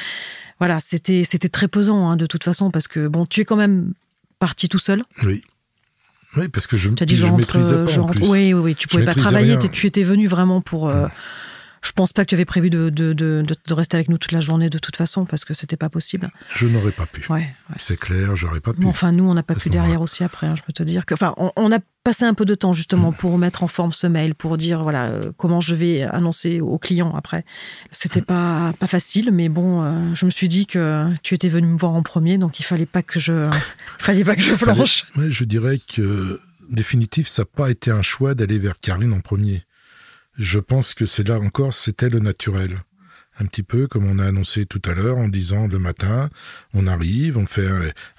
Voilà, 0.59 0.79
c'était 0.79 1.23
c'était 1.23 1.49
très 1.49 1.67
pesant 1.67 2.11
hein, 2.11 2.17
de 2.17 2.27
toute 2.27 2.43
façon 2.43 2.69
parce 2.69 2.87
que 2.87 3.07
bon, 3.07 3.25
tu 3.25 3.41
es 3.41 3.45
quand 3.45 3.55
même 3.55 3.93
parti 4.37 4.69
tout 4.69 4.79
seul. 4.79 5.03
Oui. 5.23 5.41
Oui, 6.37 6.47
parce 6.47 6.65
que 6.67 6.77
je, 6.77 6.89
Tu 6.91 7.03
as 7.03 7.05
dit 7.05 7.15
je 7.17 7.25
je 7.25 7.31
maîtrisais 7.33 7.75
pas 7.83 7.91
je 7.91 7.99
en 7.99 8.03
rentre. 8.03 8.13
plus. 8.13 8.27
Oui, 8.29 8.53
oui, 8.53 8.61
oui, 8.61 8.75
tu 8.75 8.87
Je 8.89 8.95
pouvais 8.95 9.05
pas 9.05 9.13
travailler. 9.13 9.55
rien. 9.57 9.69
Tu 9.69 9.87
étais 9.87 10.03
venu 10.03 10.27
vraiment 10.27 10.61
pour. 10.61 10.89
euh, 10.89 11.07
je 11.83 11.91
pense 11.93 12.13
pas 12.13 12.23
que 12.25 12.29
tu 12.29 12.35
avais 12.35 12.45
prévu 12.45 12.69
de, 12.69 12.89
de, 12.89 13.13
de, 13.13 13.43
de- 13.43 13.73
rester 13.73 13.97
avec 13.97 14.07
nous 14.09 14.17
toute 14.19 14.31
la 14.33 14.39
journée 14.39 14.69
de 14.69 14.77
toute 14.77 14.95
façon 14.95 15.25
parce 15.25 15.45
que 15.45 15.53
c'était 15.55 15.77
pas 15.77 15.89
possible. 15.89 16.29
Je 16.55 16.67
n'aurais 16.67 16.91
pas 16.91 17.05
pu. 17.07 17.21
Ouais. 17.31 17.39
ouais. 17.39 17.75
C'est 17.77 17.97
clair, 17.99 18.35
j'aurais 18.35 18.59
pas 18.59 18.73
pu. 18.73 18.81
Mais 18.81 18.85
enfin, 18.87 19.11
nous, 19.11 19.23
on 19.23 19.33
n'a 19.33 19.41
pas 19.43 19.55
pu 19.55 19.69
derrière 19.69 20.01
aussi 20.01 20.23
après. 20.23 20.45
hein, 20.47 20.55
je 20.55 20.61
peux 20.61 20.73
te 20.73 20.83
dire 20.83 21.05
que, 21.07 21.13
enfin, 21.15 21.33
on, 21.37 21.51
on 21.55 21.71
a 21.71 21.79
passé 22.03 22.23
un 22.25 22.33
peu 22.35 22.45
de 22.45 22.55
temps 22.55 22.73
justement 22.73 23.11
pour 23.11 23.37
mettre 23.37 23.63
en 23.63 23.67
forme 23.67 23.93
ce 23.93 24.07
mail, 24.07 24.33
pour 24.35 24.57
dire 24.57 24.81
voilà 24.83 25.05
euh, 25.05 25.31
comment 25.37 25.59
je 25.61 25.75
vais 25.75 26.01
annoncer 26.03 26.59
aux 26.61 26.77
clients 26.79 27.13
après. 27.15 27.45
C'était 27.91 28.21
pas 28.21 28.73
pas 28.79 28.87
facile, 28.87 29.31
mais 29.31 29.49
bon, 29.49 29.83
euh, 29.83 29.91
je 30.15 30.25
me 30.25 30.31
suis 30.31 30.47
dit 30.47 30.65
que 30.67 31.07
tu 31.23 31.33
étais 31.35 31.47
venu 31.47 31.67
me 31.67 31.77
voir 31.77 31.93
en 31.93 32.03
premier, 32.03 32.37
donc 32.37 32.59
il 32.59 32.63
fallait 32.63 32.85
pas 32.87 33.01
que 33.03 33.19
je, 33.19 33.47
fallait 33.99 34.23
pas 34.23 34.35
que 34.35 34.41
je 34.41 34.55
flanche. 34.55 35.05
Ouais, 35.15 35.29
je 35.29 35.43
dirais 35.45 35.79
que 35.93 36.39
définitif, 36.69 37.27
ça 37.27 37.41
n'a 37.43 37.45
pas 37.55 37.69
été 37.69 37.91
un 37.91 38.01
choix 38.01 38.33
d'aller 38.35 38.57
vers 38.59 38.75
Karine 38.79 39.13
en 39.13 39.19
premier. 39.19 39.63
Je 40.37 40.59
pense 40.59 40.93
que 40.93 41.05
c'est 41.05 41.27
là 41.27 41.39
encore, 41.39 41.73
c'était 41.73 42.09
le 42.09 42.19
naturel. 42.19 42.81
Un 43.39 43.45
petit 43.45 43.63
peu 43.63 43.87
comme 43.87 44.05
on 44.05 44.19
a 44.19 44.25
annoncé 44.25 44.65
tout 44.65 44.81
à 44.85 44.93
l'heure 44.93 45.17
en 45.17 45.27
disant 45.27 45.67
le 45.67 45.79
matin, 45.79 46.29
on 46.73 46.85
arrive, 46.85 47.37
on 47.37 47.45
fait 47.45 47.67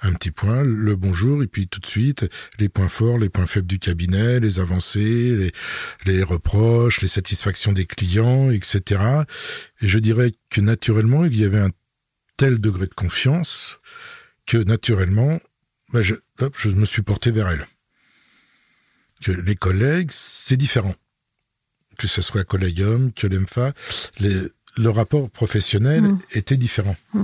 un, 0.01 0.13
petit 0.13 0.31
point, 0.31 0.63
le 0.63 0.95
bonjour, 0.95 1.43
et 1.43 1.47
puis 1.47 1.67
tout 1.67 1.79
de 1.79 1.85
suite, 1.85 2.25
les 2.59 2.67
points 2.67 2.89
forts, 2.89 3.17
les 3.17 3.29
points 3.29 3.45
faibles 3.45 3.67
du 3.67 3.79
cabinet, 3.79 4.39
les 4.39 4.59
avancées, 4.59 5.35
les, 5.35 5.51
les 6.05 6.23
reproches, 6.23 7.01
les 7.01 7.07
satisfactions 7.07 7.71
des 7.71 7.85
clients, 7.85 8.51
etc. 8.51 9.01
Et 9.81 9.87
je 9.87 9.99
dirais 9.99 10.33
que 10.49 10.61
naturellement, 10.61 11.25
il 11.25 11.39
y 11.39 11.45
avait 11.45 11.59
un 11.59 11.71
tel 12.37 12.59
degré 12.59 12.87
de 12.87 12.93
confiance 12.93 13.79
que 14.45 14.57
naturellement, 14.57 15.39
bah, 15.93 16.01
je, 16.01 16.15
hop, 16.39 16.55
je 16.57 16.69
me 16.69 16.85
suis 16.85 17.03
porté 17.03 17.31
vers 17.31 17.49
elle. 17.49 17.65
Que 19.23 19.31
les 19.31 19.55
collègues, 19.55 20.09
c'est 20.11 20.57
différent. 20.57 20.95
Que 21.97 22.07
ce 22.07 22.21
soit 22.21 22.43
Collegium, 22.43 23.11
que 23.11 23.27
l'EMFA, 23.27 23.73
le 24.19 24.89
rapport 24.89 25.29
professionnel 25.29 26.01
Mm. 26.01 26.19
était 26.33 26.57
différent. 26.57 26.95
Mm. 27.13 27.23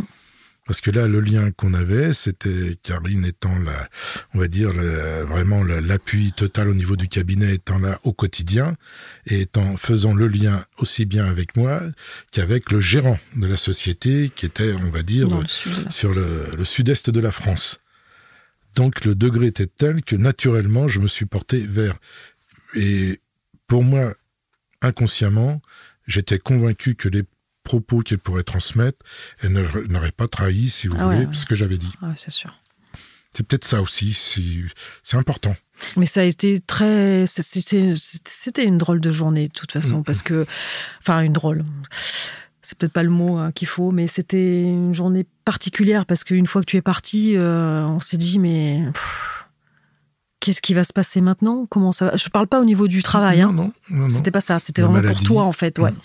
Parce 0.68 0.82
que 0.82 0.92
là, 0.92 1.08
le 1.08 1.20
lien 1.20 1.50
qu'on 1.50 1.74
avait, 1.74 2.14
c'était 2.14 2.76
Karine 2.84 3.26
étant 3.26 3.58
la, 3.58 3.90
on 4.36 4.40
va 4.40 4.48
dire, 4.48 4.72
la- 4.72 5.24
vraiment 5.24 5.64
la- 5.64 5.82
l'appui 5.82 6.32
total 6.32 6.68
au 6.70 6.76
niveau 6.76 6.96
du 6.96 7.08
cabinet, 7.08 7.56
étant 7.56 7.80
là 7.80 7.98
au 8.04 8.14
quotidien, 8.14 8.76
et 9.26 9.42
étant, 9.42 9.78
faisant 9.78 10.14
le 10.14 10.28
lien 10.28 10.64
aussi 10.78 11.06
bien 11.06 11.26
avec 11.26 11.58
moi 11.58 11.82
qu'avec 12.32 12.72
le 12.72 12.80
gérant 12.80 13.18
de 13.36 13.48
la 13.48 13.58
société, 13.58 14.30
qui 14.36 14.46
était, 14.46 14.74
on 14.74 14.92
va 14.92 15.02
dire, 15.02 15.28
le 15.28 15.42
là. 15.42 15.90
sur 15.90 16.14
le, 16.14 16.46
le 16.56 16.66
sud-est 16.66 17.10
de 17.10 17.20
la 17.20 17.32
France. 17.32 17.80
Donc 18.76 19.04
le 19.06 19.16
degré 19.16 19.48
était 19.48 19.66
tel 19.66 20.04
que 20.04 20.16
naturellement 20.16 20.88
je 20.88 21.00
me 21.00 21.08
suis 21.08 21.26
porté 21.26 21.66
vers. 21.66 21.98
Et 22.76 23.20
pour 23.66 23.84
moi, 23.84 24.14
inconsciemment, 24.82 25.62
j'étais 26.08 26.40
convaincu 26.40 26.96
que 26.96 27.10
les 27.10 27.24
propos 27.64 28.00
qu'elle 28.00 28.20
pourrait 28.20 28.44
transmettre, 28.44 28.98
elle 29.44 29.52
n'aurait 29.90 30.12
pas 30.12 30.28
trahi, 30.28 30.70
si 30.70 30.88
vous 30.88 30.96
Ah 31.00 31.04
voulez, 31.06 31.26
ouais, 31.26 31.34
ce 31.34 31.46
que 31.46 31.56
j'avais 31.56 31.78
dit. 31.78 31.92
Ouais, 32.02 32.14
c'est 32.18 32.32
sûr. 32.32 32.54
C'est 33.32 33.46
peut-être 33.46 33.66
ça 33.66 33.82
aussi, 33.82 34.14
c'est- 35.04 35.16
important. 35.18 35.56
Mais 35.98 36.08
ça 36.08 36.22
a 36.22 36.24
été 36.24 36.60
très. 36.60 37.26
C'était 37.28 38.64
une 38.64 38.78
drôle 38.80 39.00
de 39.00 39.12
journée, 39.12 39.48
de 39.50 39.54
toute 39.54 39.76
Mm. 39.76 39.82
façon, 39.82 40.04
parce 40.04 40.24
que. 40.24 40.46
Enfin, 41.02 41.22
une 41.22 41.34
drôle. 41.34 41.64
C'est 42.64 42.78
peut-être 42.78 42.92
pas 42.94 43.04
le 43.04 43.10
mot 43.10 43.38
hein, 43.38 43.52
qu'il 43.52 43.68
faut, 43.68 43.92
mais 43.92 44.08
c'était 44.08 44.62
une 44.64 44.94
journée 44.96 45.26
particulière, 45.46 46.06
parce 46.06 46.24
qu'une 46.24 46.48
fois 46.48 46.62
que 46.62 46.66
tu 46.66 46.78
es 46.78 46.82
parti, 46.82 47.36
euh, 47.38 47.84
on 47.86 48.00
s'est 48.00 48.18
dit, 48.18 48.40
mais. 48.40 48.82
pff, 48.94 49.39
Qu'est-ce 50.40 50.62
qui 50.62 50.74
va 50.74 50.84
se 50.84 50.94
passer 50.94 51.20
maintenant? 51.22 51.66
Comment 51.66 51.92
ça 51.92 52.06
va? 52.06 52.18
Je 52.18 52.30
parle 52.30 52.48
pas 52.48 52.62
au 52.62 52.66
niveau 52.66 52.88
du 52.88 53.04
travail, 53.04 53.42
hein. 53.42 53.52
non, 53.52 53.64
non, 53.64 53.72
non, 53.90 54.08
non. 54.08 54.10
C'était 54.10 54.32
pas 54.32 54.42
ça, 54.42 54.60
c'était 54.60 54.82
vraiment 54.82 55.02
maladie. 55.02 55.16
pour 55.26 55.36
toi 55.36 55.44
en 55.44 55.52
fait, 55.52 55.80
ouais. 55.80 55.92
Mm. 55.92 55.98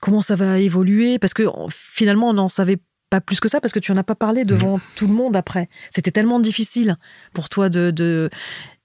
Comment 0.00 0.22
ça 0.22 0.36
va 0.36 0.58
évoluer? 0.58 1.18
Parce 1.18 1.34
que 1.34 1.44
finalement, 1.70 2.30
on 2.30 2.32
n'en 2.34 2.48
savait 2.48 2.78
pas 3.08 3.20
plus 3.20 3.40
que 3.40 3.48
ça 3.48 3.60
parce 3.60 3.72
que 3.72 3.78
tu 3.78 3.92
en 3.92 3.96
as 3.98 4.04
pas 4.04 4.14
parlé 4.14 4.44
devant 4.44 4.80
tout 4.96 5.06
le 5.06 5.12
monde 5.12 5.36
après. 5.36 5.68
C'était 5.94 6.10
tellement 6.10 6.40
difficile 6.40 6.96
pour 7.34 7.48
toi 7.50 7.68
de. 7.68 7.90
de... 7.90 8.30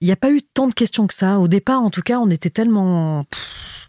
Il 0.00 0.06
n'y 0.06 0.12
a 0.12 0.16
pas 0.16 0.30
eu 0.30 0.42
tant 0.42 0.68
de 0.68 0.74
questions 0.74 1.06
que 1.06 1.14
ça. 1.14 1.38
Au 1.38 1.48
départ, 1.48 1.80
en 1.80 1.90
tout 1.90 2.02
cas, 2.02 2.18
on 2.18 2.28
était 2.30 2.50
tellement. 2.50 3.24
Pff, 3.24 3.88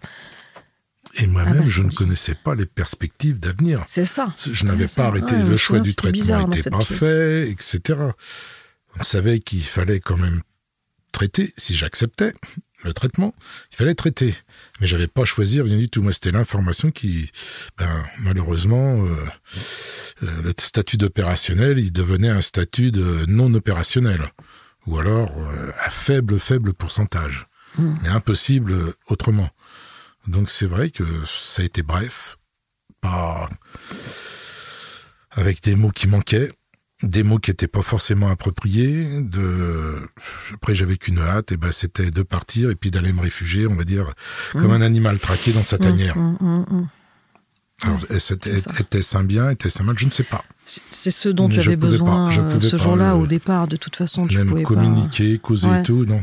Et 1.22 1.28
moi-même, 1.28 1.54
Ah 1.58 1.60
bah, 1.60 1.66
je 1.66 1.84
ne 1.84 1.92
connaissais 1.92 2.36
pas 2.36 2.56
les 2.56 2.66
perspectives 2.66 3.40
d'avenir. 3.40 3.84
C'est 3.86 4.06
ça. 4.06 4.34
Je 4.50 4.66
n'avais 4.66 4.88
pas 4.88 5.08
arrêté, 5.08 5.36
ouais, 5.36 5.44
me 5.44 5.50
le 5.50 5.58
choix 5.58 5.80
du 5.82 5.94
traitement 5.94 6.48
n'était 6.48 6.70
pas 6.70 6.82
fait, 6.82 7.50
etc. 7.50 8.00
On 8.98 9.04
savait 9.04 9.40
qu'il 9.40 9.62
fallait 9.62 10.00
quand 10.00 10.18
même 10.18 10.42
traiter, 11.12 11.54
si 11.58 11.76
j'acceptais 11.76 12.34
le 12.84 12.94
traitement, 12.94 13.34
il 13.72 13.76
fallait 13.76 13.96
traiter. 13.96 14.34
Mais 14.80 14.88
j'avais 14.88 15.08
pas 15.08 15.26
choisi 15.26 15.62
rien 15.62 15.78
du 15.78 15.90
tout. 15.90 16.02
Moi, 16.02 16.14
c'était 16.14 16.32
l'information 16.32 16.92
qui, 16.92 17.30
ben, 17.78 18.06
malheureusement, 18.20 19.04
euh, 19.04 19.16
euh, 20.24 20.42
le 20.44 20.54
statut 20.58 20.98
d'opérationnel, 20.98 21.80
il 21.80 21.92
devenait 21.92 22.30
un 22.30 22.42
statut 22.42 22.92
de 22.92 23.26
non 23.28 23.54
opérationnel. 23.54 24.22
Ou 24.88 24.98
alors 24.98 25.32
euh, 25.38 25.72
à 25.80 25.90
faible, 25.90 26.40
faible 26.40 26.74
pourcentage. 26.74 27.48
Mm. 27.78 27.96
Mais 28.02 28.10
impossible 28.10 28.94
autrement. 29.08 29.50
Donc 30.28 30.50
c'est 30.50 30.66
vrai 30.66 30.90
que 30.90 31.04
ça 31.26 31.62
a 31.62 31.66
été 31.66 31.82
bref, 31.82 32.38
pas 33.02 33.50
avec 35.32 35.62
des 35.64 35.76
mots 35.76 35.92
qui 35.92 36.08
manquaient, 36.08 36.52
des 37.04 37.24
mots 37.24 37.38
qui 37.40 37.52
n'étaient 37.52 37.68
pas 37.68 37.82
forcément 37.82 38.30
appropriés. 38.30 39.22
De 39.22 39.96
après 40.54 40.76
j'avais 40.76 40.98
qu'une 40.98 41.20
hâte, 41.20 41.52
et 41.52 41.58
ben 41.58 41.72
c'était 41.72 42.12
de 42.12 42.24
partir 42.24 42.70
et 42.70 42.76
puis 42.76 42.92
d'aller 42.92 43.14
me 43.14 43.22
réfugier, 43.22 43.68
on 43.68 43.76
va 43.76 43.84
dire, 43.84 44.06
comme 44.54 44.72
un 44.72 44.82
animal 44.82 45.20
traqué 45.20 45.52
dans 45.54 45.64
sa 45.64 45.78
tanière. 45.78 46.18
Mm, 46.18 46.38
mm, 46.40 46.66
mm. 46.70 46.88
Alors 47.84 48.00
était-ce 48.80 49.16
un 49.18 49.24
bien, 49.24 49.50
était-ce 49.52 49.82
un 49.82 49.86
mal, 49.86 49.98
je 49.98 50.06
ne 50.06 50.10
sais 50.10 50.24
pas. 50.24 50.44
C'est- 50.66 51.12
ce 51.12 51.30
dont 51.30 51.48
Mais 51.48 51.56
tu 51.56 51.62
je 51.62 51.68
avais 51.72 51.78
pas, 51.78 51.88
besoin 51.88 52.30
je 52.30 52.42
euh, 52.42 52.48
pouvais 52.48 52.68
ce 52.70 52.76
pas 52.76 52.84
jour-là 52.84 53.16
au 53.16 53.26
départ. 53.26 53.68
De 53.70 53.78
toute 53.78 53.96
façon, 53.96 54.28
tu 54.28 54.38
Même 54.38 54.50
pouvais 54.50 54.64
pas. 54.64 54.68
communiquer, 54.68 55.40
causer 55.40 55.70
Ouais. 55.70 55.80
et 55.80 55.84
tout, 55.84 56.04
non. 56.06 56.22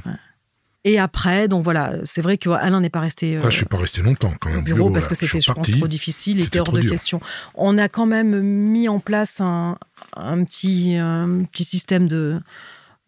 Et 0.88 1.00
après, 1.00 1.49
donc 1.49 1.64
voilà, 1.64 1.95
c'est 2.05 2.23
vrai 2.23 2.38
que 2.38 2.49
Alain 2.49 2.81
n'est 2.81 2.90
pas 2.90 3.00
resté. 3.00 3.37
Euh, 3.37 3.50
je 3.50 3.57
suis 3.57 3.66
pas 3.66 3.76
resté 3.76 4.02
longtemps 4.02 4.33
quand 4.40 4.50
même 4.50 4.59
au 4.59 4.62
au 4.62 4.64
bureau, 4.64 4.90
parce 4.90 5.07
là. 5.07 5.09
que 5.11 5.14
Je 5.16 5.26
c'était, 5.26 5.40
je 5.40 5.47
pense, 5.49 5.57
reparti. 5.59 5.78
trop 5.78 5.88
difficile, 5.88 6.37
il 6.38 6.45
C'était 6.45 6.59
était 6.59 6.69
hors 6.69 6.73
de 6.73 6.81
dur. 6.81 6.93
question. 6.93 7.21
On 7.57 7.76
a 7.76 7.88
quand 7.88 8.07
même 8.07 8.40
mis 8.40 8.88
en 8.88 9.00
place 9.00 9.40
un, 9.40 9.78
un 10.16 10.45
petit, 10.45 10.95
un 10.97 11.43
petit 11.50 11.64
système 11.64 12.07
de, 12.07 12.38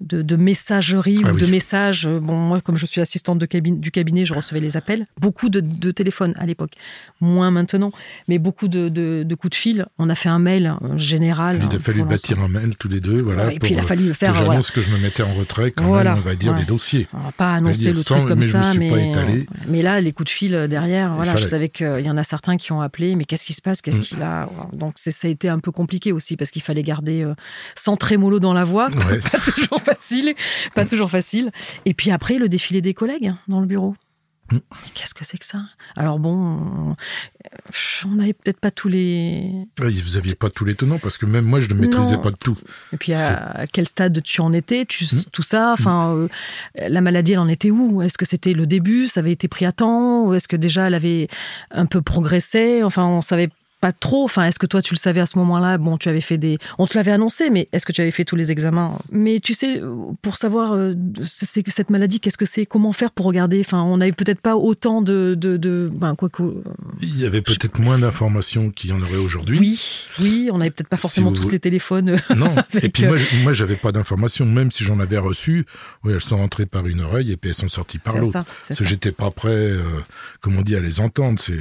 de, 0.00 0.22
de 0.22 0.36
messagerie 0.36 1.20
Ah 1.24 1.30
ou 1.32 1.34
oui. 1.34 1.40
de 1.40 1.46
messages. 1.46 2.06
Bon, 2.08 2.36
moi, 2.36 2.60
comme 2.60 2.76
je 2.76 2.86
suis 2.86 3.00
assistante 3.00 3.38
de 3.38 3.46
cabine, 3.46 3.80
du 3.80 3.90
cabinet, 3.90 4.24
je 4.24 4.34
recevais 4.34 4.60
les 4.60 4.76
appels. 4.76 5.06
Beaucoup 5.20 5.48
de, 5.48 5.60
de 5.60 5.90
téléphones 5.90 6.34
à 6.38 6.46
l'époque, 6.46 6.72
moins 7.20 7.50
maintenant, 7.50 7.90
mais 8.28 8.38
beaucoup 8.38 8.68
de, 8.68 8.88
coups 9.34 9.50
de 9.50 9.54
fil. 9.56 9.86
On 9.98 10.08
a 10.08 10.14
fait 10.14 10.28
un 10.28 10.38
mail 10.38 10.74
euh, 10.82 10.96
général. 10.96 11.56
Il 11.60 11.62
a 11.74 11.76
hein, 11.76 11.80
fallu 11.80 12.04
bâtir 12.04 12.38
un 12.40 12.48
mail 12.48 12.76
tous 12.76 12.88
les 12.88 13.00
deux, 13.00 13.20
voilà, 13.20 13.46
Ouais, 13.46 13.56
et 13.56 13.58
puis 13.58 13.72
il 13.74 13.78
a 13.78 13.82
euh, 13.82 13.86
fallu 13.86 14.08
que 14.08 14.12
faire. 14.12 14.34
j'annonce 14.34 14.46
voilà. 14.46 14.62
que 14.74 14.82
je 14.82 14.90
me 14.90 14.98
mettais 14.98 15.22
en 15.22 15.34
retrait 15.34 15.70
quand 15.72 15.84
Voilà, 15.84 16.10
même, 16.14 16.22
on 16.24 16.28
va 16.28 16.34
dire, 16.36 16.52
ouais. 16.52 16.58
des 16.60 16.64
dossiers. 16.64 17.08
On 17.12 17.18
va 17.18 17.32
pas 17.32 17.54
annoncer 17.54 17.88
le 17.90 17.96
sans- 17.96 18.16
truc 18.16 18.28
comme 18.28 18.38
mais 18.40 18.46
ça, 18.48 18.72
mais, 18.78 18.90
pas 18.90 19.00
étalé. 19.00 19.46
mais 19.66 19.82
là, 19.82 20.00
les 20.00 20.12
coups 20.12 20.26
de 20.30 20.34
fil 20.34 20.54
euh, 20.54 20.68
derrière, 20.68 21.12
voilà, 21.14 21.36
je 21.36 21.44
savais 21.46 21.68
qu'il 21.68 22.00
y 22.00 22.10
en 22.10 22.16
a 22.16 22.24
certains 22.24 22.56
qui 22.56 22.72
ont 22.72 22.80
appelé, 22.80 23.14
mais 23.16 23.24
qu'est-ce 23.24 23.44
qui 23.44 23.52
se 23.54 23.62
passe, 23.62 23.82
qu'est-ce 23.82 23.98
Mm. 23.98 24.02
qu'il 24.02 24.22
a 24.22 24.48
Donc 24.72 24.92
ça 24.96 25.10
a 25.26 25.30
été 25.30 25.48
un 25.48 25.58
peu 25.58 25.72
compliqué 25.72 26.12
aussi 26.12 26.36
parce 26.36 26.50
qu'il 26.52 26.62
fallait 26.62 26.82
garder 26.84 27.22
euh, 27.24 27.34
sans 27.74 27.96
trémolo 27.96 28.38
dans 28.38 28.54
la 28.54 28.62
voix, 28.64 28.88
Ouais. 29.08 29.18
pas 29.88 29.94
toujours 29.94 30.00
facile, 30.00 30.34
pas 30.74 30.84
toujours 30.86 31.10
facile. 31.10 31.50
Et 31.84 31.94
puis 31.94 32.10
après, 32.10 32.38
le 32.38 32.48
défilé 32.48 32.80
des 32.80 32.94
collègues 32.94 33.28
hein, 33.28 33.38
dans 33.48 33.60
le 33.60 33.66
bureau. 33.66 33.94
Mm. 34.50 34.56
Mais 34.72 34.88
Qu'est-ce 34.94 35.12
que 35.12 35.24
c'est 35.26 35.36
que 35.36 35.44
ça? 35.44 35.60
Alors 35.94 36.18
bon, 36.18 36.32
on- 36.34 36.96
on 38.06 38.14
n'avait 38.14 38.32
peut-être 38.32 38.60
pas 38.60 38.70
tous 38.70 38.88
les. 38.88 39.52
Ouais, 39.78 39.90
Vous 39.90 40.16
aviez 40.16 40.34
pas 40.34 40.48
tous 40.48 40.64
les 40.64 40.74
tenants, 40.74 40.98
parce 40.98 41.18
que 41.18 41.26
même 41.26 41.44
moi, 41.44 41.60
je 41.60 41.68
ne 41.68 41.74
maîtrisais 41.74 42.16
Non. 42.16 42.22
pas 42.22 42.30
de 42.30 42.36
tout. 42.36 42.56
Et 42.92 42.96
puis 42.96 43.12
à, 43.12 43.66
quel 43.72 43.86
stade 43.86 44.22
tu 44.22 44.40
en 44.40 44.52
étais, 44.54 44.86
tu, 44.86 45.04
Mm. 45.04 45.24
tout 45.32 45.42
ça? 45.42 45.72
Enfin, 45.74 46.14
euh, 46.14 46.28
la 46.88 47.00
maladie, 47.02 47.32
elle 47.32 47.40
en 47.40 47.48
était 47.48 47.70
où? 47.70 48.00
Est-ce 48.00 48.16
que 48.16 48.24
c'était 48.24 48.54
le 48.54 48.66
début? 48.66 49.06
Ça 49.06 49.20
avait 49.20 49.32
été 49.32 49.48
pris 49.48 49.66
à 49.66 49.72
temps? 49.72 50.24
Ou 50.26 50.34
est-ce 50.34 50.48
que 50.48 50.56
déjà 50.56 50.86
elle 50.86 50.94
avait 50.94 51.28
un 51.70 51.84
peu 51.86 52.00
progressé? 52.00 52.82
Enfin, 52.82 53.04
on 53.04 53.20
savait 53.20 53.50
pas 53.80 53.92
trop. 53.92 54.24
Enfin, 54.24 54.44
est-ce 54.44 54.58
que 54.58 54.66
toi, 54.66 54.82
tu 54.82 54.94
le 54.94 54.98
savais 54.98 55.20
à 55.20 55.26
ce 55.26 55.38
moment-là? 55.38 55.78
Bon, 55.78 55.96
tu 55.96 56.08
avais 56.08 56.20
fait 56.20 56.38
des. 56.38 56.58
On 56.78 56.86
te 56.86 56.96
l'avait 56.96 57.12
annoncé, 57.12 57.50
mais 57.50 57.68
est-ce 57.72 57.86
que 57.86 57.92
tu 57.92 58.00
avais 58.00 58.10
fait 58.10 58.24
tous 58.24 58.36
les 58.36 58.50
examens? 58.50 58.98
Mais 59.10 59.40
tu 59.40 59.54
sais, 59.54 59.80
pour 60.22 60.36
savoir 60.36 60.72
euh, 60.72 60.94
c'est 61.22 61.62
que 61.62 61.70
cette 61.70 61.90
maladie, 61.90 62.20
qu'est-ce 62.20 62.36
que 62.36 62.46
c'est? 62.46 62.66
Comment 62.66 62.92
faire 62.92 63.10
pour 63.10 63.26
regarder? 63.26 63.60
Enfin, 63.60 63.82
on 63.82 63.98
n'avait 63.98 64.12
peut-être 64.12 64.40
pas 64.40 64.56
autant 64.56 65.02
de. 65.02 65.34
de, 65.38 65.56
de 65.56 65.88
ben, 65.92 66.14
quoi 66.14 66.28
que. 66.28 66.42
Il 67.00 67.20
y 67.20 67.26
avait 67.26 67.42
peut-être 67.42 67.80
moins 67.80 67.98
d'informations 67.98 68.70
qu'il 68.70 68.90
y 68.90 68.92
en 68.92 69.00
aurait 69.02 69.16
aujourd'hui. 69.16 69.58
Oui, 69.58 69.80
oui, 70.20 70.50
on 70.52 70.58
n'avait 70.58 70.70
peut-être 70.70 70.88
pas 70.88 70.96
forcément 70.96 71.32
tous 71.32 71.50
les 71.50 71.60
téléphones. 71.60 72.16
Non, 72.36 72.54
et 72.82 72.88
puis 72.88 73.06
moi, 73.06 73.16
moi 73.42 73.52
j'avais 73.52 73.76
pas 73.76 73.92
d'informations, 73.92 74.46
même 74.46 74.70
si 74.70 74.84
j'en 74.84 74.98
avais 75.00 75.18
reçu. 75.18 75.66
Oui, 76.04 76.12
elles 76.14 76.20
sont 76.20 76.38
rentrées 76.38 76.66
par 76.66 76.86
une 76.86 77.00
oreille 77.00 77.32
et 77.32 77.36
puis 77.36 77.50
elles 77.50 77.56
sont 77.56 77.68
sorties 77.68 77.98
par 77.98 78.16
l'autre. 78.18 78.44
Parce 78.66 78.80
que 78.80 78.86
j'étais 78.86 79.12
pas 79.12 79.30
prêt, 79.30 79.50
euh, 79.50 79.82
comme 80.40 80.56
on 80.56 80.62
dit, 80.62 80.76
à 80.76 80.80
les 80.80 81.00
entendre. 81.00 81.38
C'est 81.40 81.58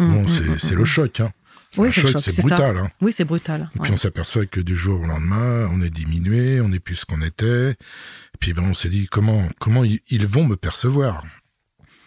Bon, 0.00 0.26
c'est 0.28 0.74
le 0.74 0.84
choc. 0.84 1.20
Hein. 1.20 1.30
Oui, 1.76 1.92
choc, 1.92 2.10
c'est 2.18 2.40
brutal. 2.40 2.76
Hein. 2.78 2.90
Oui, 3.00 3.12
c'est 3.12 3.24
brutal. 3.24 3.70
Et 3.76 3.78
puis 3.78 3.92
on 3.92 3.96
s'aperçoit 3.96 4.46
que 4.46 4.60
du 4.60 4.74
jour 4.74 5.00
au 5.00 5.06
lendemain, 5.06 5.68
on 5.72 5.80
est 5.82 5.90
diminué, 5.90 6.60
on 6.60 6.68
n'est 6.68 6.80
plus 6.80 6.96
ce 6.96 7.06
qu'on 7.06 7.22
était. 7.22 7.70
Et 7.70 8.38
puis 8.40 8.52
ben, 8.52 8.64
on 8.64 8.74
s'est 8.74 8.88
dit 8.88 9.06
comment 9.10 9.44
comment 9.60 9.84
ils 9.84 10.26
vont 10.26 10.44
me 10.44 10.56
percevoir? 10.56 11.22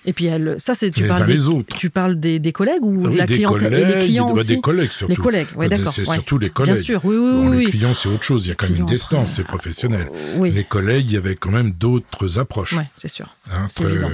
Et 0.06 0.12
puis 0.12 0.26
elle, 0.26 0.58
ça 0.58 0.76
c'est 0.76 0.92
tu 0.92 1.08
parles 1.08 1.26
des, 1.28 1.48
autres. 1.48 1.78
tu 1.78 1.90
parles 1.90 2.20
des, 2.20 2.38
des 2.40 2.52
collègues 2.52 2.84
ou 2.84 3.08
la 3.08 3.26
des 3.26 3.36
clientèle 3.36 3.70
collègues, 3.70 3.90
et 3.90 4.00
les 4.00 4.06
clients 4.06 4.34
bah, 4.34 4.42
aussi. 4.42 4.56
Des 4.56 4.60
collègues 4.60 4.92
surtout. 4.92 5.12
Les 5.12 5.16
collègues, 5.16 5.48
oui 5.56 5.70
d'accord. 5.70 5.94
C'est 5.94 6.04
surtout 6.04 6.38
les 6.40 6.50
collègues. 6.50 6.74
Bien 6.76 6.84
sûr, 6.84 7.06
oui 7.06 7.16
oui 7.16 7.32
bon, 7.32 7.50
oui. 7.52 7.66
Les 7.66 7.72
clients 7.72 7.94
c'est 7.94 8.10
autre 8.10 8.24
chose, 8.24 8.46
il 8.46 8.50
y 8.50 8.52
a 8.52 8.56
quand 8.56 8.68
même 8.68 8.80
une 8.80 8.86
distance, 8.86 9.34
c'est 9.34 9.46
professionnel. 9.46 10.10
Les 10.42 10.66
collègues, 10.66 11.10
il 11.10 11.14
y 11.14 11.18
avait 11.18 11.36
quand 11.36 11.52
même 11.52 11.72
d'autres 11.72 12.38
approches. 12.40 12.74
Oui, 12.74 12.84
c'est 12.98 13.08
sûr. 13.08 13.34
Hein, 13.50 13.68
c'est 13.70 13.84
évident. 13.84 14.10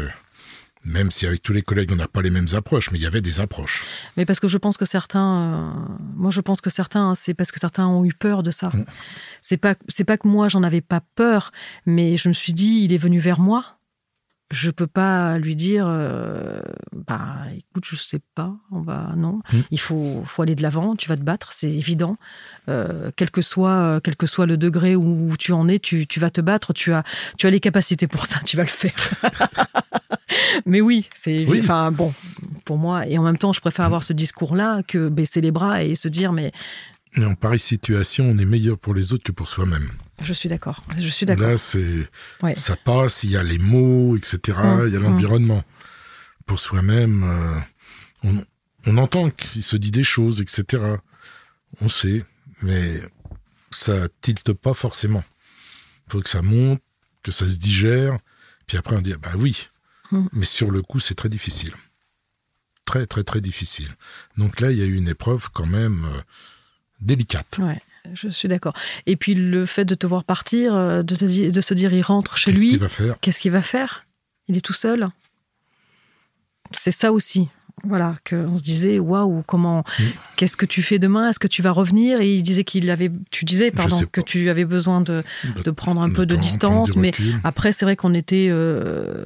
Même 0.85 1.11
si 1.11 1.27
avec 1.27 1.41
tous 1.41 1.51
les 1.51 1.61
collègues 1.61 1.91
on 1.91 1.97
n'a 1.97 2.07
pas 2.07 2.21
les 2.21 2.29
mêmes 2.29 2.47
approches, 2.53 2.91
mais 2.91 2.97
il 2.97 3.01
y 3.01 3.07
avait 3.07 3.21
des 3.21 3.41
approches. 3.41 3.83
Mais 4.15 4.25
parce 4.25 4.39
que 4.39 4.47
je 4.47 4.57
pense 4.57 4.77
que 4.77 4.85
certains, 4.85 5.37
euh, 5.37 5.71
moi 6.15 6.31
je 6.31 6.39
pense 6.39 6.61
que 6.61 6.69
certains, 6.69 7.15
c'est 7.15 7.33
parce 7.33 7.51
que 7.51 7.59
certains 7.59 7.87
ont 7.87 8.05
eu 8.05 8.13
peur 8.13 8.43
de 8.43 8.51
ça. 8.51 8.69
Mm. 8.69 8.85
C'est 9.41 9.57
pas, 9.57 9.75
c'est 9.89 10.05
pas 10.05 10.17
que 10.17 10.27
moi 10.27 10.47
j'en 10.47 10.63
avais 10.63 10.81
pas 10.81 11.01
peur, 11.15 11.51
mais 11.85 12.15
je 12.15 12.29
me 12.29 12.33
suis 12.33 12.53
dit, 12.53 12.83
il 12.85 12.93
est 12.93 12.97
venu 12.97 13.19
vers 13.19 13.39
moi. 13.39 13.75
Je 14.51 14.71
peux 14.71 14.87
pas 14.87 15.37
lui 15.37 15.55
dire, 15.55 15.85
euh, 15.87 16.61
bah 17.07 17.35
écoute, 17.55 17.85
je 17.85 17.95
sais 17.95 18.21
pas, 18.33 18.55
on 18.71 18.81
va 18.81 19.13
non. 19.15 19.41
Mm. 19.51 19.59
Il 19.71 19.79
faut, 19.79 20.23
faut 20.25 20.41
aller 20.41 20.55
de 20.55 20.63
l'avant. 20.63 20.95
Tu 20.95 21.09
vas 21.09 21.17
te 21.17 21.21
battre, 21.21 21.51
c'est 21.51 21.69
évident. 21.69 22.15
Euh, 22.69 23.11
quel 23.17 23.31
que 23.31 23.41
soit, 23.41 23.99
quel 24.01 24.15
que 24.15 24.25
soit 24.27 24.47
le 24.47 24.57
degré 24.57 24.95
où 24.95 25.35
tu 25.37 25.51
en 25.51 25.67
es, 25.67 25.77
tu, 25.77 26.07
tu 26.07 26.19
vas 26.21 26.31
te 26.31 26.41
battre. 26.41 26.73
Tu 26.73 26.93
as, 26.93 27.03
tu 27.37 27.47
as 27.47 27.49
les 27.49 27.59
capacités 27.59 28.07
pour 28.07 28.25
ça. 28.25 28.39
Tu 28.45 28.55
vas 28.55 28.63
le 28.63 28.69
faire. 28.69 28.95
Mais 30.65 30.81
oui, 30.81 31.09
c'est 31.13 31.45
Oui. 31.47 31.59
enfin 31.61 31.91
bon 31.91 32.13
pour 32.65 32.77
moi. 32.77 33.07
Et 33.07 33.17
en 33.17 33.23
même 33.23 33.37
temps, 33.37 33.53
je 33.53 33.61
préfère 33.61 33.85
avoir 33.85 34.03
ce 34.03 34.13
discours-là 34.13 34.81
que 34.87 35.09
baisser 35.09 35.41
les 35.41 35.51
bras 35.51 35.83
et 35.83 35.95
se 35.95 36.07
dire 36.07 36.31
mais 36.33 36.51
Et 37.17 37.25
en 37.25 37.33
pareille 37.35 37.59
situation, 37.59 38.25
on 38.29 38.37
est 38.37 38.45
meilleur 38.45 38.77
pour 38.77 38.93
les 38.93 39.13
autres 39.13 39.23
que 39.23 39.31
pour 39.31 39.47
soi-même. 39.47 39.89
je 40.21 40.33
suis 40.33 40.49
d'accord. 40.49 40.83
Je 40.97 41.07
suis 41.07 41.25
d'accord. 41.25 41.47
Là, 41.47 41.57
c'est 41.57 42.07
Ouais. 42.43 42.55
ça 42.55 42.75
passe, 42.75 43.23
il 43.23 43.31
y 43.31 43.37
a 43.37 43.43
les 43.43 43.57
mots, 43.57 44.15
etc. 44.17 44.57
Mm, 44.63 44.83
Il 44.87 44.93
y 44.93 44.95
a 44.95 44.99
mm. 44.99 45.03
l'environnement. 45.03 45.63
Pour 46.45 46.59
soi-même, 46.59 47.23
euh, 47.23 47.59
on, 48.23 48.35
on 48.87 48.97
entend 48.97 49.29
qu'il 49.31 49.63
se 49.63 49.77
dit 49.77 49.91
des 49.91 50.03
choses, 50.03 50.41
etc. 50.41 50.83
On 51.81 51.89
sait, 51.89 52.23
mais 52.61 52.99
ça 53.71 54.07
tilte 54.21 54.53
pas 54.53 54.73
forcément. 54.73 55.23
Il 56.07 56.11
faut 56.13 56.21
que 56.21 56.29
ça 56.29 56.41
monte, 56.41 56.81
que 57.23 57.31
ça 57.31 57.47
se 57.47 57.57
digère, 57.57 58.17
puis 58.67 58.77
après 58.77 58.95
on 58.95 59.01
dit 59.01 59.13
ah 59.13 59.17
bah 59.21 59.33
oui. 59.37 59.67
Mm. 60.11 60.27
Mais 60.33 60.45
sur 60.45 60.71
le 60.71 60.81
coup, 60.81 60.99
c'est 60.99 61.15
très 61.15 61.29
difficile. 61.29 61.73
Très, 62.85 63.05
très, 63.05 63.23
très 63.23 63.41
difficile. 63.41 63.89
Donc 64.37 64.59
là, 64.61 64.71
il 64.71 64.77
y 64.77 64.81
a 64.81 64.85
eu 64.85 64.95
une 64.95 65.07
épreuve 65.07 65.49
quand 65.53 65.67
même 65.67 66.05
euh, 66.05 66.21
délicate. 67.01 67.59
Ouais, 67.59 67.81
je 68.13 68.29
suis 68.29 68.47
d'accord. 68.47 68.73
Et 69.05 69.15
puis 69.15 69.35
le 69.35 69.65
fait 69.65 69.85
de 69.85 69.93
te 69.95 70.07
voir 70.07 70.23
partir, 70.23 70.73
euh, 70.73 71.03
de, 71.03 71.15
te 71.15 71.25
di- 71.25 71.51
de 71.51 71.61
se 71.61 71.73
dire 71.75 71.93
il 71.93 72.01
rentre 72.01 72.37
chez 72.37 72.51
Qu'est-ce 72.51 72.61
lui, 72.61 72.69
qu'il 72.71 72.79
va 72.79 72.89
faire? 72.89 73.19
qu'est-ce 73.21 73.39
qu'il 73.39 73.51
va 73.51 73.61
faire? 73.61 74.05
Il 74.47 74.57
est 74.57 74.61
tout 74.61 74.73
seul? 74.73 75.07
C'est 76.71 76.91
ça 76.91 77.11
aussi. 77.11 77.49
Voilà, 77.83 78.15
qu'on 78.29 78.57
se 78.57 78.63
disait, 78.63 78.99
waouh, 78.99 79.43
comment, 79.47 79.83
Mm. 79.99 80.03
qu'est-ce 80.35 80.57
que 80.57 80.65
tu 80.65 80.81
fais 80.81 80.99
demain? 80.99 81.29
Est-ce 81.29 81.39
que 81.39 81.47
tu 81.47 81.61
vas 81.61 81.71
revenir? 81.71 82.19
Et 82.21 82.35
il 82.35 82.41
disait 82.43 82.63
qu'il 82.63 82.89
avait, 82.89 83.11
tu 83.31 83.45
disais, 83.45 83.71
pardon, 83.71 83.99
que 84.11 84.21
tu 84.21 84.49
avais 84.49 84.65
besoin 84.65 85.01
de, 85.01 85.23
de 85.63 85.71
prendre 85.71 86.01
un 86.01 86.09
peu 86.11 86.25
de 86.25 86.35
distance, 86.35 86.95
mais 86.95 87.11
après, 87.43 87.71
c'est 87.71 87.85
vrai 87.85 87.95
qu'on 87.95 88.13
était, 88.13 88.47
euh, 88.49 89.25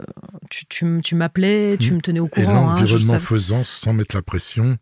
tu, 0.50 0.66
tu, 0.68 0.86
tu 1.04 1.16
m'appelais, 1.16 1.78
tu 1.80 1.92
Mm. 1.92 1.96
me 1.96 2.02
tenais 2.02 2.20
au 2.20 2.28
courant. 2.28 2.70
hein, 2.72 2.80
l'environnement 2.80 3.13
savais- 3.13 3.26
faisant, 3.26 3.63
sans 3.63 3.94
mettre 3.94 4.16
la 4.16 4.22
pression, 4.22 4.78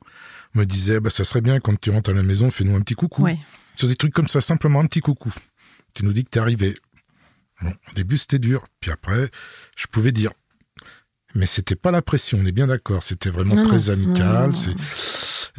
me 0.53 0.65
disait, 0.65 0.99
bah, 0.99 1.09
ça 1.09 1.23
serait 1.23 1.41
bien 1.41 1.59
quand 1.59 1.79
tu 1.79 1.89
rentres 1.91 2.09
à 2.09 2.13
la 2.13 2.23
maison, 2.23 2.51
fais-nous 2.51 2.75
un 2.75 2.81
petit 2.81 2.95
coucou. 2.95 3.23
Ouais. 3.23 3.37
Sur 3.75 3.87
des 3.87 3.95
trucs 3.95 4.13
comme 4.13 4.27
ça, 4.27 4.41
simplement 4.41 4.79
un 4.81 4.85
petit 4.85 4.99
coucou. 4.99 5.31
Tu 5.93 6.03
nous 6.05 6.13
dis 6.13 6.23
que 6.25 6.29
t'es 6.29 6.39
arrivé. 6.39 6.75
Bon, 7.61 7.69
au 7.69 7.93
début, 7.95 8.17
c'était 8.17 8.39
dur. 8.39 8.63
Puis 8.79 8.91
après, 8.91 9.29
je 9.77 9.85
pouvais 9.87 10.11
dire. 10.11 10.31
Mais 11.35 11.45
c'était 11.45 11.75
pas 11.75 11.91
la 11.91 12.01
pression, 12.01 12.39
on 12.41 12.45
est 12.45 12.51
bien 12.51 12.67
d'accord. 12.67 13.03
C'était 13.03 13.29
vraiment 13.29 13.55
Non, 13.55 13.63
très 13.63 13.89
amical. 13.89 14.55
C'est 14.55 14.75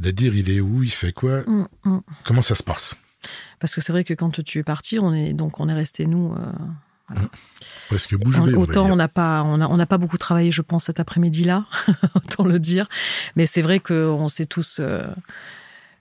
de 0.00 0.10
dire, 0.10 0.34
il 0.34 0.50
est 0.50 0.60
où, 0.60 0.82
il 0.82 0.90
fait 0.90 1.12
quoi, 1.12 1.42
Mm, 1.46 1.66
mm. 1.84 1.98
comment 2.24 2.42
ça 2.42 2.54
se 2.54 2.62
passe? 2.62 2.96
Parce 3.60 3.74
que 3.74 3.80
c'est 3.80 3.92
vrai 3.92 4.04
que 4.04 4.14
quand 4.14 4.42
tu 4.42 4.58
es 4.58 4.62
parti, 4.62 4.98
on 4.98 5.14
est 5.14 5.32
donc 5.32 5.60
on 5.60 5.68
est 5.68 5.74
resté 5.74 6.06
nous. 6.06 6.32
euh, 6.34 7.14
Presque 7.88 8.16
bouche 8.16 8.36
bée, 8.36 8.40
on 8.40 8.46
va 8.52 8.58
autant 8.58 8.90
on 8.90 8.96
n'a 8.96 9.08
pas 9.08 9.42
on 9.44 9.60
a, 9.60 9.66
on 9.68 9.76
n'a 9.76 9.86
pas 9.86 9.98
beaucoup 9.98 10.16
travaillé, 10.18 10.50
je 10.50 10.62
pense, 10.62 10.84
cet 10.86 10.98
après-midi-là, 10.98 11.66
autant 12.14 12.44
le 12.44 12.58
dire. 12.58 12.88
Mais 13.36 13.46
c'est 13.46 13.62
vrai 13.62 13.80
qu'on 13.80 14.28
s'est 14.28 14.46
tous 14.46 14.78
euh, 14.80 15.04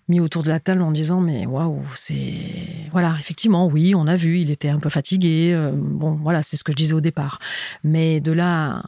mis 0.07 0.19
autour 0.19 0.41
de 0.43 0.47
la 0.49 0.59
table 0.59 0.81
en 0.81 0.91
disant 0.91 1.19
mais 1.21 1.45
waouh, 1.45 1.83
c'est 1.95 2.87
voilà, 2.91 3.15
effectivement, 3.19 3.67
oui, 3.67 3.93
on 3.93 4.07
a 4.07 4.15
vu, 4.15 4.39
il 4.39 4.51
était 4.51 4.69
un 4.69 4.79
peu 4.79 4.89
fatigué. 4.89 5.51
euh, 5.53 5.71
bon, 5.75 6.13
voilà, 6.23 6.43
c'est 6.43 6.57
ce 6.57 6.63
que 6.63 6.71
je 6.71 6.77
disais 6.77 6.93
au 6.93 7.01
départ. 7.01 7.39
Mais 7.83 8.19
de 8.21 8.31
là 8.31 8.83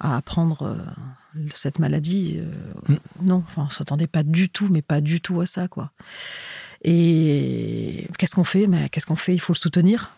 à 0.00 0.16
apprendre 0.16 0.62
euh, 1.36 1.46
cette 1.54 1.78
maladie, 1.78 2.38
euh, 2.38 2.52
Mm. 2.88 2.96
non, 3.22 3.36
enfin, 3.46 3.66
on 3.68 3.70
s'attendait 3.70 4.06
pas 4.06 4.22
du 4.22 4.48
tout, 4.50 4.68
mais 4.70 4.82
pas 4.82 5.00
du 5.00 5.20
tout 5.20 5.40
à 5.40 5.46
ça, 5.46 5.68
quoi. 5.68 5.90
Et 6.82 8.08
qu'est-ce 8.18 8.34
qu'on 8.34 8.44
fait? 8.44 8.66
Mais 8.66 8.88
qu'est-ce 8.88 9.06
qu'on 9.06 9.16
fait? 9.16 9.34
Il 9.34 9.38
faut 9.40 9.52
le 9.52 9.58
soutenir. 9.58 10.10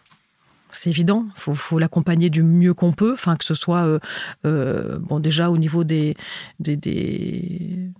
C'est 0.72 0.90
évident, 0.90 1.26
il 1.34 1.40
faut, 1.40 1.54
faut 1.54 1.78
l'accompagner 1.78 2.28
du 2.28 2.42
mieux 2.42 2.74
qu'on 2.74 2.92
peut, 2.92 3.12
enfin 3.14 3.36
que 3.36 3.44
ce 3.44 3.54
soit 3.54 3.84
euh, 3.86 3.98
euh, 4.44 4.98
bon 4.98 5.20
déjà 5.20 5.48
au 5.50 5.56
niveau 5.56 5.84
des, 5.84 6.16
des, 6.58 6.76
des- 6.76 7.90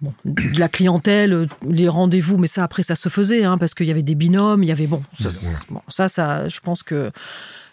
bon, 0.00 0.12
de 0.24 0.58
la 0.58 0.68
clientèle, 0.68 1.46
les 1.68 1.88
rendez-vous, 1.88 2.38
mais 2.38 2.48
ça 2.48 2.64
après 2.64 2.82
ça 2.82 2.96
se 2.96 3.08
faisait 3.08 3.44
hein, 3.44 3.56
parce 3.58 3.74
qu'il 3.74 3.86
y 3.86 3.90
avait 3.92 4.02
des 4.02 4.16
binômes, 4.16 4.64
il 4.64 4.66
y 4.68 4.72
avait 4.72 4.86
bon 4.88 5.02
ça, 5.20 5.28
Ouais. 5.28 5.54
bon, 5.70 5.82
ça, 5.88 6.08
ça 6.08 6.48
je 6.48 6.58
pense 6.60 6.82
que 6.82 7.12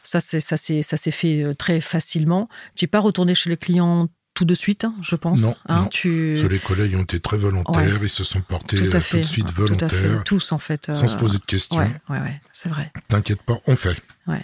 ça 0.03 0.21
c'est 0.21 0.39
ça 0.39 0.57
s'est 0.57 0.81
ça 0.81 0.97
s'est 0.97 1.11
fait 1.11 1.41
euh, 1.43 1.53
très 1.55 1.81
facilement. 1.81 2.47
Tu 2.75 2.83
n'es 2.85 2.87
pas 2.87 2.99
retourné 2.99 3.33
chez 3.35 3.49
les 3.49 3.57
clients 3.57 4.07
tout 4.35 4.45
de 4.45 4.55
suite, 4.55 4.83
hein, 4.83 4.95
je 5.03 5.15
pense. 5.15 5.41
Non, 5.41 5.55
hein, 5.67 5.81
non. 5.83 5.87
tu 5.89 6.35
les 6.49 6.59
collègues 6.59 6.95
ont 6.95 7.03
été 7.03 7.19
très 7.19 7.37
volontaires, 7.37 7.99
Ouais. 7.99 7.99
ils 8.03 8.09
se 8.09 8.23
sont 8.23 8.41
portés 8.41 8.77
tout 8.77 8.95
euh, 8.95 8.97
à 8.97 8.99
fait, 8.99 9.17
tout 9.17 9.23
de 9.23 9.27
suite 9.27 9.45
tout 9.45 9.51
à 9.51 9.55
fait, 9.89 9.95
volontaires, 9.97 10.23
tous 10.23 10.51
en 10.51 10.57
fait. 10.59 10.91
sans 10.91 11.03
euh, 11.03 11.07
se 11.07 11.15
poser 11.17 11.37
de 11.37 11.45
questions. 11.45 11.77
Ouais, 11.77 11.91
ouais, 12.09 12.19
ouais, 12.19 12.41
c'est 12.51 12.69
vrai. 12.69 12.91
T'inquiète 13.07 13.41
pas, 13.43 13.59
on 13.67 13.75
fait. 13.75 13.95
Ouais. 14.27 14.41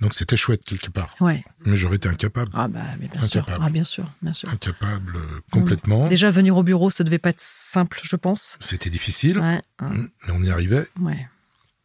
Donc 0.00 0.14
c'était 0.14 0.36
chouette 0.36 0.64
quelque 0.64 0.90
part. 0.90 1.16
Ouais. 1.20 1.42
Mais 1.66 1.74
j'aurais 1.76 1.96
été 1.96 2.08
incapable. 2.08 2.52
Ah 2.54 2.68
bah 2.68 2.80
mais 3.00 3.08
bien 3.08 3.16
sûr. 3.26 3.40
Incapable. 3.40 3.64
Ah 3.66 3.70
bien 3.70 3.84
sûr, 3.84 4.04
bien 4.22 4.32
sûr. 4.32 4.48
Incapable 4.50 5.16
euh, 5.16 5.40
complètement. 5.50 6.06
Déjà 6.06 6.30
venir 6.30 6.56
au 6.56 6.62
bureau, 6.62 6.88
ça 6.90 7.02
devait 7.02 7.18
pas 7.18 7.30
être 7.30 7.40
simple, 7.40 8.00
je 8.04 8.14
pense. 8.16 8.56
C'était 8.60 8.90
difficile, 8.90 9.38
Ouais, 9.40 9.60
hein, 9.80 9.86
Mm, 9.86 10.08
mais 10.26 10.32
on 10.34 10.42
y 10.44 10.50
arrivait. 10.50 10.86
ouais. 11.00 11.26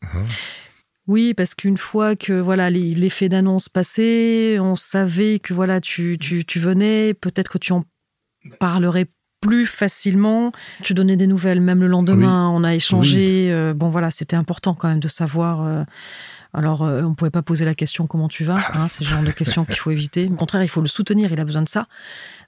Hein. 0.04 0.26
Oui, 1.08 1.34
parce 1.34 1.54
qu'une 1.54 1.78
fois 1.78 2.16
que 2.16 2.34
voilà 2.34 2.70
l'effet 2.70 3.28
d'annonce 3.30 3.68
passé, 3.70 4.58
on 4.62 4.76
savait 4.76 5.39
que 5.39 5.54
voilà 5.54 5.82
tu, 5.82 6.18
tu, 6.20 6.46
tu 6.46 6.60
venais, 6.60 7.13
peut-être 7.13 7.52
que 7.52 7.58
tu 7.58 7.74
en 7.74 7.84
parlerais 8.60 9.08
plus 9.42 9.66
facilement. 9.66 10.54
Tu 10.82 10.94
donnais 10.94 11.18
des 11.18 11.28
nouvelles, 11.28 11.60
même 11.60 11.82
le 11.82 11.88
lendemain, 11.88 12.50
on 12.50 12.63
a 12.63 12.74
échangé. 12.76 13.50
euh, 13.52 13.74
bon 13.74 13.89
voilà, 13.89 14.10
c'était 14.12 14.38
important 14.38 14.74
quand 14.74 14.88
même 14.88 15.02
de 15.02 15.10
savoir. 15.10 15.62
euh, 15.63 15.84
alors, 16.54 16.84
euh, 16.84 17.02
on 17.02 17.16
pouvait 17.16 17.32
pas 17.32 17.42
poser 17.42 17.66
la 17.66 17.74
question 17.74 18.06
comment 18.06 18.28
tu 18.28 18.44
vas. 18.44 18.60
Hein, 18.76 18.88
c'est 18.88 19.04
le 19.04 19.10
genre 19.10 19.24
de 19.24 19.32
questions 19.32 19.66
qu'il 19.66 19.76
faut 19.76 19.89
éviter. 19.89 20.30
Au 20.32 20.36
contraire, 20.36 20.63
il 20.63 20.68
faut 20.68 20.82
le 20.82 20.88
soutenir. 20.88 21.32
Il 21.32 21.39
a 21.39 21.46
besoin 21.46 21.63
de 21.63 21.70
ça. 21.70 21.88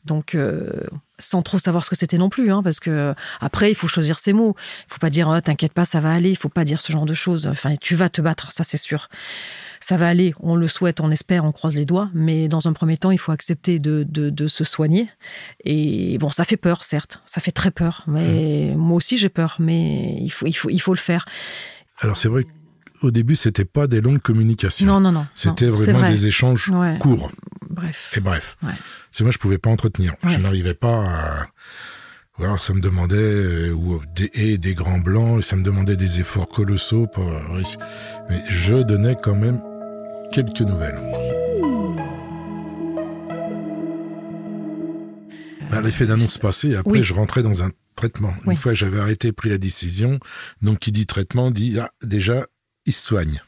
Donc, 0.05 0.35
euh, 0.35 0.69
sans 1.17 1.41
trop 1.41 1.57
savoir 1.57 1.83
ce 1.83 1.89
que 1.89 1.95
c'était 1.95 2.19
non 2.19 2.29
plus, 2.29 2.51
hein, 2.51 2.61
parce 2.61 2.79
que 2.79 3.15
après, 3.41 3.71
il 3.71 3.75
faut 3.75 3.87
choisir 3.87 4.19
ses 4.19 4.31
mots. 4.31 4.55
Il 4.87 4.93
faut 4.93 4.99
pas 4.99 5.09
dire 5.09 5.27
oh, 5.27 5.41
t'inquiète 5.41 5.73
pas, 5.73 5.85
ça 5.85 5.99
va 5.99 6.13
aller. 6.13 6.29
Il 6.29 6.37
faut 6.37 6.49
pas 6.49 6.65
dire 6.65 6.81
ce 6.81 6.91
genre 6.91 7.07
de 7.07 7.15
choses. 7.15 7.47
Enfin, 7.47 7.73
tu 7.81 7.95
vas 7.95 8.09
te 8.09 8.21
battre, 8.21 8.51
ça 8.51 8.63
c'est 8.63 8.77
sûr. 8.77 9.09
Ça 9.79 9.97
va 9.97 10.07
aller. 10.07 10.35
On 10.39 10.55
le 10.55 10.67
souhaite, 10.67 11.01
on 11.01 11.09
espère, 11.09 11.43
on 11.43 11.51
croise 11.51 11.75
les 11.75 11.85
doigts. 11.85 12.09
Mais 12.13 12.47
dans 12.47 12.67
un 12.67 12.73
premier 12.73 12.97
temps, 12.97 13.09
il 13.09 13.17
faut 13.17 13.31
accepter 13.31 13.79
de, 13.79 14.05
de, 14.07 14.29
de 14.29 14.47
se 14.47 14.63
soigner. 14.63 15.09
Et 15.63 16.19
bon, 16.19 16.29
ça 16.29 16.43
fait 16.43 16.57
peur, 16.57 16.83
certes. 16.83 17.21
Ça 17.25 17.41
fait 17.41 17.51
très 17.51 17.71
peur. 17.71 18.03
Mais 18.05 18.73
moi 18.75 18.97
aussi, 18.97 19.17
j'ai 19.17 19.29
peur. 19.29 19.55
Mais 19.57 20.17
il 20.21 20.29
faut, 20.29 20.45
il 20.45 20.53
faut, 20.53 20.69
il 20.69 20.79
faut 20.79 20.93
le 20.93 20.99
faire. 20.99 21.25
Alors 22.01 22.17
c'est 22.17 22.29
vrai 22.29 22.45
qu'au 23.05 23.11
début, 23.11 23.35
c'était 23.35 23.65
pas 23.65 23.85
des 23.87 24.01
longues 24.01 24.19
communications. 24.21 24.87
Non, 24.87 24.99
non, 24.99 25.11
non. 25.11 25.27
C'était 25.35 25.67
vraiment 25.67 25.99
vrai. 25.99 26.11
des 26.11 26.25
échanges 26.27 26.69
Ouais. 26.69 26.97
courts. 26.99 27.31
Bref. 27.69 28.11
Et 28.15 28.19
bref. 28.19 28.57
Ouais. 28.63 28.71
C'est 29.11 29.23
moi, 29.23 29.31
je 29.31 29.37
pouvais 29.37 29.59
pas 29.59 29.69
entretenir. 29.69 30.15
Je 30.27 30.37
n'arrivais 30.37 30.73
pas 30.73 31.05
à... 31.07 31.45
Ou 32.39 32.43
alors 32.43 32.61
ça 32.61 32.73
me 32.73 32.81
demandait 32.81 33.15
euh, 33.15 33.71
ou 33.71 34.01
des, 34.13 34.29
et 34.33 34.57
des 34.57 34.73
grands 34.73 34.99
blancs, 34.99 35.39
et 35.39 35.41
ça 35.41 35.55
me 35.55 35.63
demandait 35.63 35.95
des 35.95 36.19
efforts 36.19 36.49
colossaux 36.49 37.07
pour 37.07 37.25
réussir. 37.53 37.77
Mais 38.29 38.37
je 38.49 38.75
donnais 38.75 39.15
quand 39.21 39.35
même 39.35 39.61
quelques 40.33 40.59
nouvelles. 40.61 40.99
À 45.71 45.81
l'effet 45.81 46.05
d'annonce 46.05 46.37
passé, 46.37 46.75
après 46.75 46.91
Oui. 46.99 47.03
je 47.03 47.13
rentrais 47.13 47.41
dans 47.43 47.63
un 47.63 47.69
traitement. 47.95 48.33
Oui. 48.45 48.51
Une 48.53 48.57
fois 48.57 48.73
j'avais 48.73 48.99
arrêté, 48.99 49.31
pris 49.31 49.49
la 49.49 49.57
décision, 49.57 50.19
donc 50.61 50.79
qui 50.79 50.91
dit 50.91 51.05
traitement 51.05 51.51
dit 51.51 51.77
ah 51.79 51.91
déjà 52.03 52.45
il 52.85 52.93
se 52.93 53.01
soigne, 53.07 53.41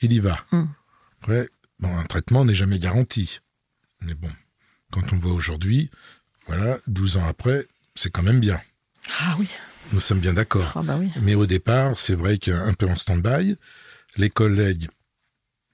il 0.00 0.12
y 0.12 0.18
va. 0.20 0.44
Mm. 0.52 0.64
Après 1.20 1.48
bon 1.80 1.96
un 1.96 2.04
traitement 2.04 2.44
n'est 2.44 2.54
jamais 2.54 2.78
garanti, 2.78 3.40
mais 4.02 4.14
bon 4.14 4.30
quand 4.90 5.12
on 5.12 5.18
voit 5.18 5.32
aujourd'hui, 5.32 5.90
voilà 6.46 6.78
12 6.86 7.16
ans 7.18 7.26
après 7.26 7.66
c'est 7.94 8.10
quand 8.10 8.22
même 8.22 8.40
bien. 8.40 8.60
Ah 9.20 9.34
oui. 9.38 9.48
Nous 9.92 10.00
sommes 10.00 10.18
bien 10.20 10.32
d'accord. 10.34 10.72
Ah 10.74 10.82
bah 10.82 10.96
oui. 10.98 11.10
Mais 11.22 11.34
au 11.36 11.46
départ, 11.46 11.96
c'est 11.96 12.14
vrai 12.16 12.38
qu'un 12.38 12.74
peu 12.74 12.88
en 12.88 12.96
stand-by, 12.96 13.56
les 14.16 14.30
collègues 14.30 14.88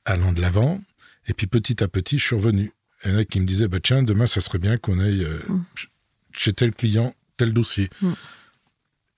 allant 0.04 0.32
de 0.32 0.40
l'avant, 0.42 0.80
et 1.26 1.32
puis 1.32 1.46
petit 1.46 1.82
à 1.82 1.88
petit, 1.88 2.18
je 2.18 2.24
suis 2.26 2.36
revenu. 2.36 2.70
Il 3.04 3.10
y 3.10 3.14
en 3.14 3.18
a 3.18 3.24
qui 3.24 3.40
me 3.40 3.46
disaient, 3.46 3.68
bah 3.68 3.80
tiens, 3.82 4.02
demain, 4.02 4.26
ça 4.26 4.40
serait 4.42 4.58
bien 4.58 4.76
qu'on 4.76 4.98
aille 5.00 5.24
euh, 5.24 5.40
ch- 5.74 5.88
chez 6.32 6.52
tel 6.52 6.72
client, 6.74 7.14
tel 7.38 7.52
dossier. 7.54 7.88
Mm. 8.02 8.12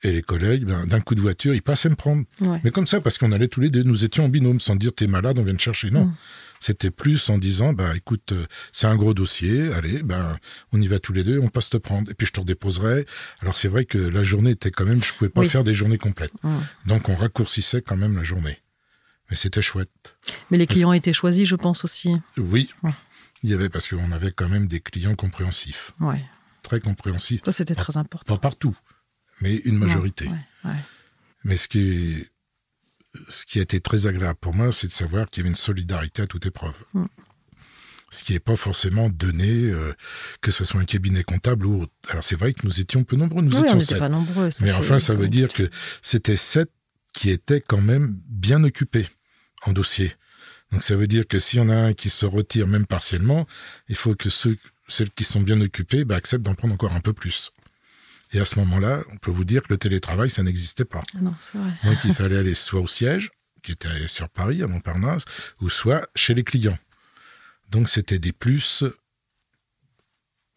Et 0.04 0.12
les 0.12 0.22
collègues, 0.22 0.64
ben, 0.64 0.86
d'un 0.86 1.00
coup 1.00 1.14
de 1.14 1.20
voiture, 1.20 1.54
ils 1.54 1.62
passaient 1.62 1.88
me 1.88 1.94
prendre. 1.94 2.24
Ouais. 2.40 2.60
Mais 2.62 2.70
comme 2.70 2.86
ça, 2.86 3.00
parce 3.00 3.16
qu'on 3.18 3.32
allait 3.32 3.48
tous 3.48 3.60
les 3.60 3.70
deux, 3.70 3.82
nous 3.82 4.04
étions 4.04 4.26
en 4.26 4.28
binôme, 4.28 4.60
sans 4.60 4.76
dire 4.76 4.92
t'es 4.94 5.06
malade, 5.06 5.38
on 5.38 5.42
vient 5.44 5.54
te 5.56 5.62
chercher. 5.62 5.90
Non. 5.90 6.04
Mm. 6.06 6.14
C'était 6.60 6.90
plus 6.90 7.28
en 7.30 7.38
disant, 7.38 7.72
bah 7.72 7.94
écoute, 7.96 8.32
euh, 8.32 8.46
c'est 8.72 8.86
un 8.86 8.96
gros 8.96 9.12
dossier, 9.14 9.72
allez, 9.72 10.02
ben 10.02 10.38
on 10.72 10.80
y 10.80 10.86
va 10.86 10.98
tous 10.98 11.12
les 11.12 11.24
deux, 11.24 11.38
on 11.40 11.48
passe 11.48 11.68
te 11.70 11.76
prendre. 11.78 12.10
Et 12.10 12.14
puis 12.14 12.26
je 12.26 12.32
te 12.32 12.40
redéposerai. 12.40 13.06
Alors 13.40 13.56
c'est 13.56 13.68
vrai 13.68 13.84
que 13.86 13.98
la 13.98 14.22
journée 14.24 14.50
était 14.52 14.70
quand 14.70 14.84
même, 14.84 15.02
je 15.02 15.12
pouvais 15.14 15.30
pas 15.30 15.40
Oui. 15.42 15.48
faire 15.48 15.64
des 15.64 15.74
journées 15.74 15.98
complètes. 15.98 16.32
Donc 16.86 17.08
on 17.08 17.16
raccourcissait 17.16 17.82
quand 17.82 17.96
même 17.96 18.16
la 18.16 18.22
journée. 18.24 18.58
Mais 19.30 19.36
c'était 19.36 19.62
chouette. 19.62 20.16
Mais 20.50 20.58
les 20.58 20.66
clients 20.66 20.92
étaient 20.92 21.12
choisis, 21.14 21.48
je 21.48 21.56
pense 21.56 21.84
aussi. 21.84 22.14
Oui, 22.38 22.70
Ouais. 22.82 22.92
il 23.42 23.50
y 23.50 23.54
avait 23.54 23.68
parce 23.70 23.88
qu'on 23.88 24.12
avait 24.12 24.32
quand 24.32 24.48
même 24.50 24.66
des 24.66 24.80
clients 24.80 25.14
compréhensifs, 25.16 25.92
Ouais. 26.00 26.22
très 26.62 26.80
compréhensifs, 26.80 27.40
Ça, 27.44 27.52
c'était 27.52 27.74
très 27.74 27.96
important. 27.96 28.34
pas 28.36 28.40
partout, 28.40 28.76
mais 29.44 29.56
une 29.56 29.78
majorité. 29.78 30.26
Ouais, 30.26 30.70
ouais. 30.70 30.80
Mais 31.44 31.56
ce 31.58 31.68
qui 31.68 31.80
est, 31.80 32.30
ce 33.28 33.44
qui 33.44 33.58
a 33.58 33.62
été 33.62 33.78
très 33.78 34.06
agréable 34.06 34.38
pour 34.40 34.54
moi, 34.54 34.72
c'est 34.72 34.86
de 34.86 34.92
savoir 34.92 35.28
qu'il 35.28 35.42
y 35.42 35.42
avait 35.42 35.50
une 35.50 35.56
solidarité 35.56 36.22
à 36.22 36.26
toute 36.26 36.46
épreuve. 36.46 36.74
Mm. 36.94 37.04
Ce 38.10 38.24
qui 38.24 38.32
n'est 38.32 38.40
pas 38.40 38.56
forcément 38.56 39.10
donné, 39.10 39.70
euh, 39.70 39.92
que 40.40 40.50
ce 40.50 40.64
soit 40.64 40.80
un 40.80 40.84
cabinet 40.84 41.24
comptable 41.24 41.66
ou 41.66 41.82
autre. 41.82 41.92
Alors 42.08 42.24
c'est 42.24 42.36
vrai 42.36 42.54
que 42.54 42.66
nous 42.66 42.80
étions 42.80 43.04
peu 43.04 43.16
nombreux, 43.16 43.42
nous 43.42 43.50
Oui, 43.50 43.58
on 43.58 43.64
étions 43.64 43.74
n'était 43.74 43.86
sept. 43.86 43.98
pas 43.98 44.08
nombreux. 44.08 44.48
Mais 44.62 44.72
enfin, 44.72 44.98
ça 44.98 45.14
veut 45.14 45.28
dire 45.28 45.52
que 45.52 45.68
c'était 46.00 46.36
sept 46.36 46.70
qui 47.12 47.30
étaient 47.30 47.60
quand 47.60 47.80
même 47.80 48.18
bien 48.28 48.64
occupés 48.64 49.06
en 49.66 49.72
dossier. 49.72 50.12
Donc 50.72 50.82
ça 50.82 50.96
veut 50.96 51.06
dire 51.06 51.26
que 51.26 51.38
s'il 51.38 51.58
y 51.58 51.62
en 51.62 51.68
a 51.68 51.76
un 51.76 51.92
qui 51.92 52.08
se 52.08 52.24
retire 52.24 52.66
même 52.66 52.86
partiellement, 52.86 53.46
il 53.88 53.96
faut 53.96 54.14
que 54.14 54.30
ceux, 54.30 54.56
celles 54.88 55.10
qui 55.10 55.24
sont 55.24 55.42
bien 55.42 55.60
occupés 55.60 56.04
bah, 56.04 56.16
acceptent 56.16 56.44
d'en 56.44 56.54
prendre 56.54 56.74
encore 56.74 56.94
un 56.94 57.00
peu 57.00 57.12
plus. 57.12 57.52
Et 58.34 58.40
à 58.40 58.44
ce 58.44 58.58
moment-là, 58.58 59.02
on 59.12 59.16
peut 59.16 59.30
vous 59.30 59.44
dire 59.44 59.62
que 59.62 59.72
le 59.72 59.78
télétravail, 59.78 60.28
ça 60.28 60.42
n'existait 60.42 60.84
pas. 60.84 61.02
Ah 61.14 61.20
non, 61.22 61.34
vrai. 61.54 61.70
Donc 61.84 61.98
il 62.04 62.12
fallait 62.12 62.36
aller 62.36 62.54
soit 62.54 62.80
au 62.80 62.86
siège, 62.86 63.30
qui 63.62 63.72
était 63.72 64.08
sur 64.08 64.28
Paris, 64.28 64.62
à 64.62 64.66
Montparnasse, 64.66 65.24
ou 65.60 65.68
soit 65.70 66.08
chez 66.16 66.34
les 66.34 66.42
clients. 66.44 66.78
Donc 67.70 67.88
c'était 67.88 68.18
des 68.18 68.32
plus, 68.32 68.84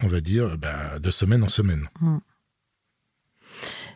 on 0.02 0.08
va 0.08 0.20
dire, 0.20 0.58
bah, 0.58 0.98
de 0.98 1.10
semaine 1.10 1.42
en 1.44 1.48
semaine. 1.48 1.88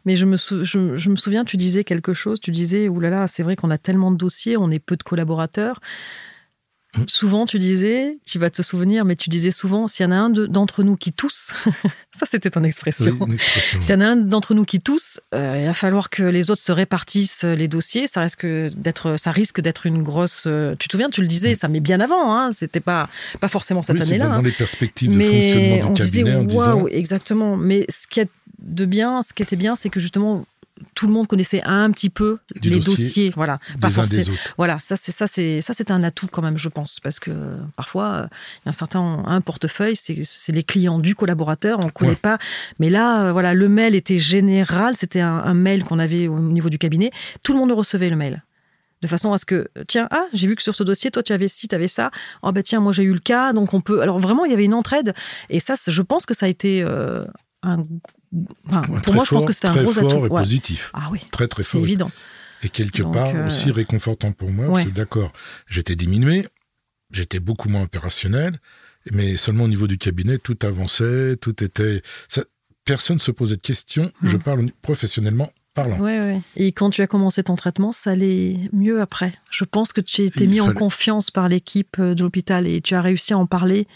Mais 0.04 0.16
je 0.16 0.26
me, 0.26 0.36
sou- 0.36 0.64
je, 0.64 0.96
je 0.96 1.10
me 1.10 1.16
souviens, 1.16 1.44
tu 1.44 1.56
disais 1.56 1.84
quelque 1.84 2.14
chose, 2.14 2.40
tu 2.40 2.50
disais, 2.52 2.88
oulala, 2.88 3.28
c'est 3.28 3.42
vrai 3.42 3.54
qu'on 3.56 3.70
a 3.70 3.78
tellement 3.78 4.10
de 4.10 4.16
dossiers, 4.16 4.56
on 4.56 4.70
est 4.70 4.78
peu 4.80 4.96
de 4.96 5.02
collaborateurs. 5.02 5.80
Mm. 6.94 7.04
Souvent, 7.06 7.46
tu 7.46 7.58
disais, 7.58 8.18
tu 8.26 8.38
vas 8.38 8.50
te 8.50 8.60
souvenir, 8.60 9.06
mais 9.06 9.16
tu 9.16 9.30
disais 9.30 9.50
souvent, 9.50 9.88
s'il 9.88 10.04
y 10.04 10.06
en 10.06 10.12
a 10.12 10.16
un 10.16 10.28
de- 10.28 10.44
d'entre 10.46 10.82
nous 10.82 10.96
qui 10.96 11.10
tousse, 11.10 11.52
ça 12.12 12.26
c'était 12.26 12.50
ton 12.50 12.64
expression, 12.64 13.16
Oui, 13.20 13.34
expression. 13.34 13.80
s'il 13.80 13.90
y 13.94 13.96
en 13.96 14.00
a 14.02 14.06
un 14.08 14.16
d'entre 14.16 14.52
nous 14.52 14.64
qui 14.66 14.78
tousse, 14.78 15.18
euh, 15.34 15.56
il 15.58 15.64
va 15.64 15.72
falloir 15.72 16.10
que 16.10 16.22
les 16.22 16.50
autres 16.50 16.60
se 16.60 16.70
répartissent 16.70 17.44
les 17.44 17.66
dossiers. 17.66 18.06
Ça 18.06 18.20
risque 18.20 18.44
d'être, 18.44 19.16
ça 19.18 19.30
risque 19.30 19.62
d'être 19.62 19.86
une 19.86 20.02
grosse. 20.02 20.42
euh, 20.46 20.74
Tu 20.78 20.88
te 20.88 20.92
souviens, 20.92 21.08
tu 21.08 21.22
le 21.22 21.28
disais, 21.28 21.54
ça 21.54 21.68
met 21.68 21.80
bien 21.80 21.98
avant. 22.00 22.36
Hein, 22.36 22.50
C'était 22.52 22.80
pas 22.80 23.08
pas 23.40 23.48
forcément 23.48 23.82
cette 23.82 23.96
Mm. 23.96 24.00
oui, 24.02 24.08
année-là. 24.08 24.26
dans 24.26 24.32
hein. 24.34 24.42
les 24.42 24.50
perspectives 24.52 25.10
de 25.12 25.16
Mais 25.16 25.42
fonctionnement 25.42 25.88
on 25.88 25.92
du 25.94 26.02
disait, 26.02 26.18
cabinet 26.24 26.36
en 26.36 26.44
disant 26.44 26.74
waouh, 26.74 26.88
exactement. 26.88 27.56
Mais 27.56 27.86
ce 27.88 28.06
qui 28.06 28.20
est 28.20 28.28
de 28.58 28.84
bien, 28.84 29.22
ce 29.22 29.32
qui 29.32 29.42
était 29.42 29.56
bien, 29.56 29.76
c'est 29.76 29.88
que 29.88 29.98
justement 29.98 30.44
tout 30.94 31.06
le 31.06 31.12
monde 31.12 31.26
connaissait 31.26 31.62
un 31.64 31.90
petit 31.90 32.10
peu 32.10 32.38
Du 32.60 32.70
les 32.70 32.76
dossier, 32.80 32.94
dossiers, 33.04 33.32
voilà. 33.34 33.58
Pas 33.80 33.90
forcément. 33.90 34.36
Voilà, 34.56 34.78
ça 34.80 34.96
c'est 34.96 35.12
ça 35.12 35.26
c'est 35.26 35.60
ça 35.60 35.74
c'est 35.74 35.90
un 35.90 36.02
atout 36.04 36.26
quand 36.30 36.42
même, 36.42 36.58
je 36.58 36.68
pense, 36.68 37.00
parce 37.00 37.18
que 37.20 37.30
euh, 37.30 37.56
parfois 37.76 38.12
euh, 38.12 38.26
il 38.30 38.66
y 38.66 38.68
a 38.68 38.70
un 38.70 38.72
certain 38.72 39.22
un 39.26 39.40
portefeuille, 39.40 39.96
c'est 39.96 40.52
les 40.52 40.62
clients 40.62 40.98
du 40.98 41.14
collaborateur, 41.14 41.80
on 41.80 41.88
connaît 41.88 42.10
Ouais. 42.10 42.16
pas. 42.16 42.38
Mais 42.78 42.90
là, 42.90 43.24
euh, 43.26 43.32
voilà, 43.32 43.54
le 43.54 43.68
mail 43.68 43.94
était 43.94 44.18
général, 44.18 44.96
c'était 44.96 45.20
un, 45.20 45.38
un 45.38 45.54
mail 45.54 45.84
qu'on 45.84 45.98
avait 45.98 46.28
au 46.28 46.38
niveau 46.38 46.68
du 46.68 46.78
cabinet, 46.78 47.10
tout 47.42 47.52
le 47.52 47.58
monde 47.58 47.72
recevait 47.72 48.10
le 48.10 48.16
mail. 48.16 48.42
De 49.00 49.08
façon 49.08 49.32
à 49.32 49.38
ce 49.38 49.44
que, 49.44 49.66
tiens, 49.88 50.06
ah, 50.12 50.26
j'ai 50.32 50.46
vu 50.46 50.54
que 50.54 50.62
sur 50.62 50.76
ce 50.76 50.84
dossier, 50.84 51.10
toi, 51.10 51.24
tu 51.24 51.32
avais 51.32 51.48
ci, 51.48 51.66
tu 51.66 51.74
avais 51.74 51.88
ça. 51.88 52.12
Oh, 52.44 52.52
bah 52.52 52.62
tiens, 52.62 52.78
moi, 52.78 52.92
j'ai 52.92 53.02
eu 53.02 53.12
le 53.12 53.18
cas. 53.18 53.52
Donc, 53.52 53.74
on 53.74 53.80
peut. 53.80 54.00
Alors, 54.00 54.20
vraiment, 54.20 54.44
il 54.44 54.52
y 54.52 54.54
avait 54.54 54.62
une 54.64 54.74
entraide. 54.74 55.12
Et 55.50 55.58
ça, 55.58 55.74
je 55.84 56.02
pense 56.02 56.24
que 56.24 56.34
ça 56.34 56.46
a 56.46 56.48
été 56.48 56.84
euh, 56.84 57.24
un. 57.64 57.84
Enfin, 58.66 58.82
pour 58.82 59.00
très 59.02 59.12
moi, 59.14 59.24
je 59.24 59.30
pense 59.30 59.44
que 59.44 59.52
c'était 59.52 59.68
un 59.68 59.82
gros 59.82 59.92
fort 59.92 60.10
atout. 60.12 60.26
et 60.26 60.28
Ouais. 60.30 60.40
positif. 60.40 60.90
Ah 60.94 61.08
oui, 61.10 61.20
Très 61.30 61.48
très 61.48 61.62
c'est 61.62 61.70
fort. 61.72 61.82
évident. 61.82 62.10
Et 62.62 62.68
quelque 62.68 63.02
Donc, 63.02 63.14
part 63.14 63.34
euh, 63.34 63.46
aussi 63.46 63.70
réconfortant 63.70 64.32
pour 64.32 64.50
moi, 64.50 64.66
ouais. 64.66 64.82
parce 64.82 64.84
que 64.84 64.90
d'accord, 64.96 65.32
j'étais 65.68 65.96
diminué, 65.96 66.46
j'étais 67.10 67.40
beaucoup 67.40 67.68
moins 67.68 67.82
opérationnel, 67.82 68.58
mais 69.12 69.36
seulement 69.36 69.64
au 69.64 69.68
niveau 69.68 69.86
du 69.88 69.98
cabinet, 69.98 70.38
tout 70.38 70.56
avançait, 70.62 71.36
tout 71.36 71.62
était... 71.62 72.02
ça- 72.28 72.44
personne 72.84 73.18
se 73.18 73.30
posait 73.30 73.56
de 73.56 73.60
questions, 73.62 74.10
je 74.22 74.36
Mm. 74.36 74.42
parle 74.42 74.66
professionnellement 74.82 75.50
parlant. 75.74 75.98
Ouais, 76.00 76.18
ouais. 76.18 76.40
Et 76.56 76.72
quand 76.72 76.90
tu 76.90 77.00
as 77.00 77.06
commencé 77.06 77.42
ton 77.44 77.54
traitement, 77.56 77.92
ça 77.92 78.10
allait 78.10 78.58
mieux 78.72 79.00
après? 79.00 79.34
Je 79.50 79.64
pense 79.64 79.92
que 79.92 80.00
tu 80.00 80.22
as 80.22 80.24
été 80.26 80.44
Il 80.44 80.50
mis 80.50 80.60
en 80.60 80.72
confiance 80.72 81.30
par 81.30 81.48
l'équipe 81.48 81.96
euh, 81.98 82.14
de 82.14 82.22
l'hôpital 82.22 82.66
et 82.66 82.80
tu 82.80 82.94
as 82.94 83.00
réussi 83.00 83.32
à 83.32 83.38
en 83.38 83.46
parler 83.46 83.86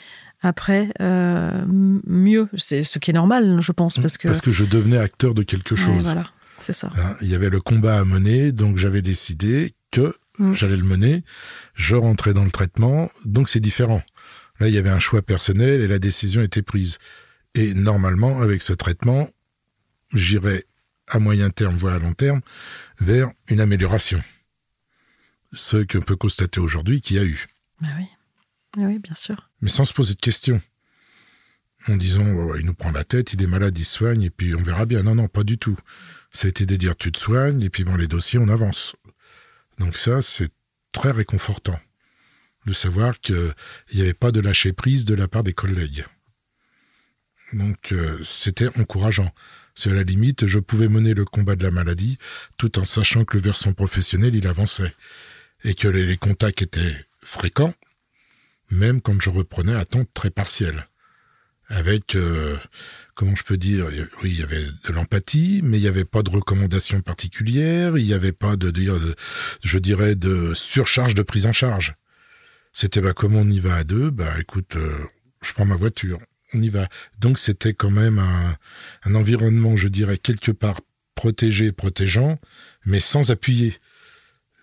après 0.46 0.88
euh, 1.00 1.64
mieux. 2.06 2.48
C'est 2.56 2.82
ce 2.82 2.98
qui 2.98 3.10
est 3.10 3.14
normal, 3.14 3.58
je 3.60 3.72
pense, 3.72 3.98
parce 3.98 4.16
que. 4.18 4.28
Parce 4.28 4.40
que 4.40 4.52
je 4.52 4.64
devenais 4.64 4.98
acteur 4.98 5.34
de 5.34 5.42
quelque 5.42 5.74
Ouais, 5.74 5.80
chose. 5.80 6.04
voilà, 6.04 6.30
c'est 6.60 6.72
ça. 6.72 6.90
Hein, 6.96 7.16
il 7.20 7.28
y 7.28 7.34
avait 7.34 7.50
le 7.50 7.60
combat 7.60 7.98
à 7.98 8.04
mener, 8.04 8.52
donc 8.52 8.76
j'avais 8.78 9.02
décidé 9.02 9.74
que 9.90 10.14
Mm. 10.38 10.52
j'allais 10.52 10.76
le 10.76 10.82
mener. 10.84 11.24
Je 11.74 11.96
rentrais 11.96 12.34
dans 12.34 12.44
le 12.44 12.50
traitement, 12.50 13.10
donc 13.24 13.48
c'est 13.48 13.60
différent. 13.60 14.02
Là, 14.60 14.68
il 14.68 14.74
y 14.74 14.78
avait 14.78 14.90
un 14.90 14.98
choix 14.98 15.22
personnel 15.22 15.80
et 15.80 15.86
la 15.88 15.98
décision 15.98 16.42
était 16.42 16.60
prise. 16.62 16.98
Et 17.54 17.72
normalement, 17.72 18.42
avec 18.42 18.60
ce 18.60 18.74
traitement, 18.74 19.28
j'irais 20.12 20.64
à 21.08 21.18
moyen 21.20 21.48
terme, 21.48 21.76
voire 21.76 21.94
à 21.94 21.98
long 21.98 22.12
terme, 22.12 22.40
vers 23.00 23.30
une 23.48 23.60
amélioration. 23.60 24.22
Ce 25.54 25.78
qu'on 25.78 26.00
peut 26.02 26.16
constater 26.16 26.60
aujourd'hui 26.60 27.00
qu'il 27.00 27.16
y 27.16 27.18
a 27.20 27.24
eu. 27.24 27.46
Ah 27.82 27.86
oui. 27.98 28.04
Ah 28.76 28.82
oui, 28.82 28.98
bien 28.98 29.14
sûr. 29.14 29.45
Mais 29.60 29.70
sans 29.70 29.84
se 29.84 29.92
poser 29.92 30.14
de 30.14 30.20
questions. 30.20 30.60
En 31.88 31.96
disant, 31.96 32.54
il 32.56 32.66
nous 32.66 32.74
prend 32.74 32.90
la 32.90 33.04
tête, 33.04 33.32
il 33.32 33.42
est 33.42 33.46
malade, 33.46 33.78
il 33.78 33.84
soigne, 33.84 34.22
et 34.22 34.30
puis 34.30 34.54
on 34.54 34.62
verra 34.62 34.86
bien. 34.86 35.02
Non, 35.04 35.14
non, 35.14 35.28
pas 35.28 35.44
du 35.44 35.56
tout. 35.56 35.76
Ça 36.32 36.46
a 36.46 36.48
été 36.48 36.66
de 36.66 36.76
dire, 36.76 36.96
tu 36.96 37.12
te 37.12 37.18
soignes, 37.18 37.62
et 37.62 37.70
puis 37.70 37.84
bon, 37.84 37.96
les 37.96 38.08
dossiers, 38.08 38.38
on 38.38 38.48
avance. 38.48 38.96
Donc 39.78 39.96
ça, 39.96 40.20
c'est 40.20 40.50
très 40.92 41.10
réconfortant 41.10 41.78
de 42.66 42.72
savoir 42.72 43.20
qu'il 43.20 43.54
n'y 43.94 44.00
avait 44.00 44.14
pas 44.14 44.32
de 44.32 44.40
lâcher 44.40 44.72
prise 44.72 45.04
de 45.04 45.14
la 45.14 45.28
part 45.28 45.44
des 45.44 45.52
collègues. 45.52 46.04
Donc 47.52 47.92
euh, 47.92 48.18
c'était 48.24 48.68
encourageant. 48.78 49.32
C'est 49.74 49.90
à 49.90 49.94
la 49.94 50.02
limite, 50.02 50.46
je 50.46 50.58
pouvais 50.58 50.88
mener 50.88 51.14
le 51.14 51.24
combat 51.24 51.54
de 51.54 51.62
la 51.62 51.70
maladie 51.70 52.18
tout 52.56 52.78
en 52.78 52.84
sachant 52.84 53.24
que 53.24 53.36
le 53.36 53.42
versant 53.42 53.72
professionnel, 53.72 54.34
il 54.34 54.46
avançait. 54.46 54.92
Et 55.64 55.74
que 55.74 55.88
les 55.88 56.16
contacts 56.16 56.62
étaient 56.62 57.06
fréquents, 57.22 57.74
même 58.70 59.00
quand 59.00 59.20
je 59.20 59.30
reprenais 59.30 59.74
à 59.74 59.84
temps 59.84 60.04
très 60.14 60.30
partiel. 60.30 60.86
Avec, 61.68 62.14
euh, 62.14 62.56
comment 63.14 63.34
je 63.34 63.42
peux 63.42 63.56
dire, 63.56 63.86
oui, 64.22 64.30
il 64.30 64.38
y 64.38 64.42
avait 64.42 64.62
de 64.62 64.92
l'empathie, 64.92 65.60
mais 65.64 65.78
il 65.78 65.80
n'y 65.80 65.88
avait 65.88 66.04
pas 66.04 66.22
de 66.22 66.30
recommandations 66.30 67.00
particulières, 67.00 67.98
il 67.98 68.04
n'y 68.04 68.12
avait 68.12 68.32
pas 68.32 68.54
de, 68.54 68.70
de, 68.70 69.16
je 69.64 69.78
dirais, 69.78 70.14
de 70.14 70.54
surcharge 70.54 71.14
de 71.14 71.22
prise 71.22 71.46
en 71.46 71.52
charge. 71.52 71.94
C'était, 72.72 73.00
bah, 73.00 73.14
comment 73.14 73.40
on 73.40 73.50
y 73.50 73.58
va 73.58 73.74
à 73.74 73.84
deux 73.84 74.10
Bah, 74.10 74.32
écoute, 74.38 74.76
euh, 74.76 74.96
je 75.42 75.52
prends 75.54 75.64
ma 75.64 75.74
voiture, 75.74 76.20
on 76.54 76.62
y 76.62 76.68
va. 76.68 76.88
Donc, 77.18 77.38
c'était 77.38 77.74
quand 77.74 77.90
même 77.90 78.20
un 78.20 79.14
environnement, 79.14 79.76
je 79.76 79.88
dirais, 79.88 80.18
quelque 80.18 80.52
part 80.52 80.80
protégé, 81.16 81.72
protégeant, 81.72 82.38
mais 82.84 83.00
sans 83.00 83.32
appuyer. 83.32 83.74